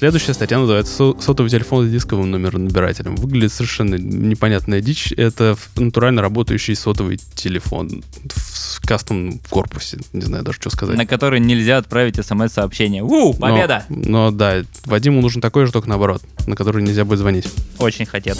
Следующая 0.00 0.32
статья 0.32 0.58
называется 0.58 0.94
«Со- 0.94 1.20
«Сотовый 1.20 1.50
телефон 1.50 1.86
с 1.86 1.90
дисковым 1.90 2.30
номером 2.30 2.64
набирателем». 2.64 3.16
Выглядит 3.16 3.52
совершенно 3.52 3.96
непонятная 3.96 4.80
дичь. 4.80 5.12
Это 5.12 5.58
натурально 5.76 6.22
работающий 6.22 6.74
сотовый 6.74 7.20
телефон 7.34 8.02
в 8.24 8.80
кастом 8.86 9.38
корпусе. 9.50 9.98
Не 10.14 10.22
знаю 10.22 10.42
даже, 10.42 10.56
что 10.56 10.70
сказать. 10.70 10.96
На 10.96 11.04
который 11.04 11.38
нельзя 11.38 11.76
отправить 11.76 12.16
смс-сообщение. 12.16 13.02
У, 13.02 13.34
Но- 13.34 13.34
победа! 13.34 13.84
Но, 13.90 14.30
да, 14.30 14.62
Вадиму 14.86 15.20
нужен 15.20 15.42
такой 15.42 15.66
же, 15.66 15.72
только 15.72 15.90
наоборот, 15.90 16.22
на 16.46 16.56
который 16.56 16.82
нельзя 16.82 17.04
будет 17.04 17.18
звонить. 17.18 17.46
Очень 17.78 18.06
хотят. 18.06 18.38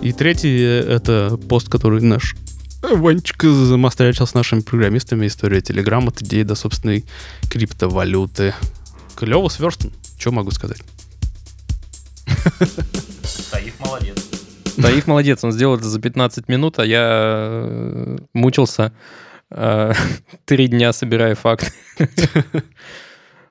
И 0.00 0.14
третий 0.14 0.58
э,— 0.58 0.80
это 0.88 1.38
пост, 1.50 1.68
который 1.68 2.00
наш 2.00 2.34
Ванечка 2.80 3.52
замострячил 3.52 4.26
с 4.26 4.32
нашими 4.32 4.60
программистами. 4.60 5.26
История 5.26 5.60
Телеграма 5.60 6.08
от 6.08 6.22
идеи 6.22 6.44
до 6.44 6.54
собственной 6.54 7.04
криптовалюты. 7.50 8.54
Клево 9.16 9.50
сверстан. 9.50 9.92
Что 10.18 10.32
могу 10.32 10.50
сказать? 10.50 10.82
Таиф 13.50 13.78
молодец. 13.80 14.28
Таиф 14.80 15.06
молодец, 15.06 15.44
он 15.44 15.52
сделал 15.52 15.76
это 15.76 15.88
за 15.88 16.00
15 16.00 16.48
минут, 16.48 16.78
а 16.78 16.86
я 16.86 17.08
э, 17.10 18.18
мучился 18.32 18.92
э, 19.50 19.92
три 20.44 20.68
дня, 20.68 20.92
собирая 20.92 21.34
факты. 21.34 21.72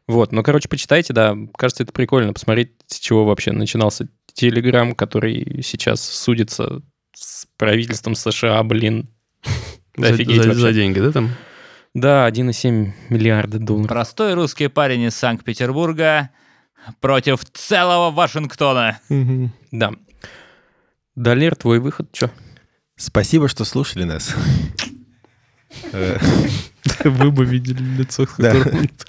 Вот, 0.07 0.31
ну, 0.31 0.41
короче, 0.41 0.69
почитайте, 0.69 1.11
да, 1.11 1.35
кажется, 1.57 1.83
это 1.83 1.91
прикольно, 1.91 2.31
посмотреть, 2.31 2.71
с 2.85 2.97
чего 2.97 3.25
вообще 3.25 3.51
начинался 3.51 4.07
Телеграм, 4.33 4.95
который 4.95 5.61
сейчас 5.63 6.01
судится 6.01 6.81
с 7.13 7.45
правительством 7.57 8.15
США, 8.15 8.63
блин. 8.63 9.09
За, 9.97 10.07
офигеть 10.13 10.43
за- 10.43 10.53
за 10.53 10.71
деньги, 10.71 10.99
да, 11.01 11.11
там? 11.11 11.31
Да, 11.93 12.29
1,7 12.29 12.91
миллиарда 13.09 13.59
долларов. 13.59 13.89
Простой 13.89 14.33
русский 14.33 14.69
парень 14.69 15.01
из 15.01 15.15
Санкт-Петербурга 15.15 16.29
против 16.99 17.43
целого 17.53 18.11
Вашингтона. 18.11 18.99
Да. 19.71 19.91
Далер, 21.15 21.55
твой 21.55 21.79
выход, 21.79 22.09
что? 22.13 22.31
Спасибо, 22.95 23.47
что 23.47 23.63
слушали 23.65 24.03
нас. 24.03 24.33
Э, 25.91 26.17
Вы 27.03 27.31
бы 27.31 27.45
видели 27.45 27.81
лицо, 27.83 28.25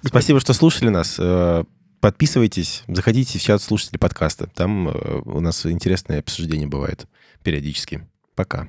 Спасибо, 0.03 0.41
что 0.41 0.53
слушали 0.53 0.89
нас. 0.89 1.16
Э, 1.18 1.64
Подписывайтесь, 2.01 2.85
заходите 2.87 3.39
в 3.39 3.43
чат 3.43 3.61
слушателей 3.61 3.99
подкаста. 3.99 4.47
Там 4.47 4.89
э, 4.89 5.20
у 5.24 5.41
нас 5.41 5.66
интересное 5.66 6.20
обсуждение 6.20 6.68
бывает 6.68 7.07
периодически. 7.43 8.07
Пока. 8.37 8.68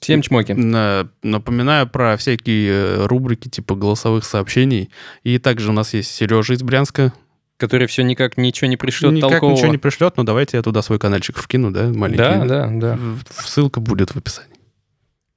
Всем 0.00 0.22
чмоки. 0.22 0.52
На- 0.52 1.10
Напоминаю 1.22 1.86
про 1.88 2.16
всякие 2.16 3.04
рубрики 3.06 3.48
типа 3.48 3.74
голосовых 3.74 4.24
сообщений. 4.24 4.90
И 5.24 5.38
также 5.38 5.68
у 5.70 5.72
нас 5.72 5.92
есть 5.92 6.10
Сережа 6.10 6.54
из 6.54 6.62
Брянска. 6.62 7.12
Который 7.60 7.86
все 7.88 8.02
никак 8.02 8.38
ничего 8.38 8.68
не 8.68 8.78
пришлет 8.78 9.12
Никак 9.12 9.32
толкового. 9.32 9.54
ничего 9.54 9.70
не 9.70 9.76
пришлет, 9.76 10.16
но 10.16 10.22
давайте 10.24 10.56
я 10.56 10.62
туда 10.62 10.80
свой 10.80 10.98
каналчик 10.98 11.36
вкину, 11.36 11.70
да, 11.70 11.88
маленький. 11.92 12.16
Да, 12.16 12.44
да, 12.46 12.68
да. 12.70 12.98
Ссылка 13.44 13.80
будет 13.80 14.14
в 14.14 14.16
описании. 14.16 14.56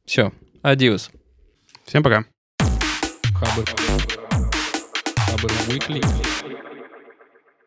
Все. 0.06 0.32
Адиос. 0.62 1.12
Всем 1.86 2.02
пока. 2.02 2.24
Хабр. 2.60 3.66
Хабр 5.18 5.52
Weekly. 5.68 6.02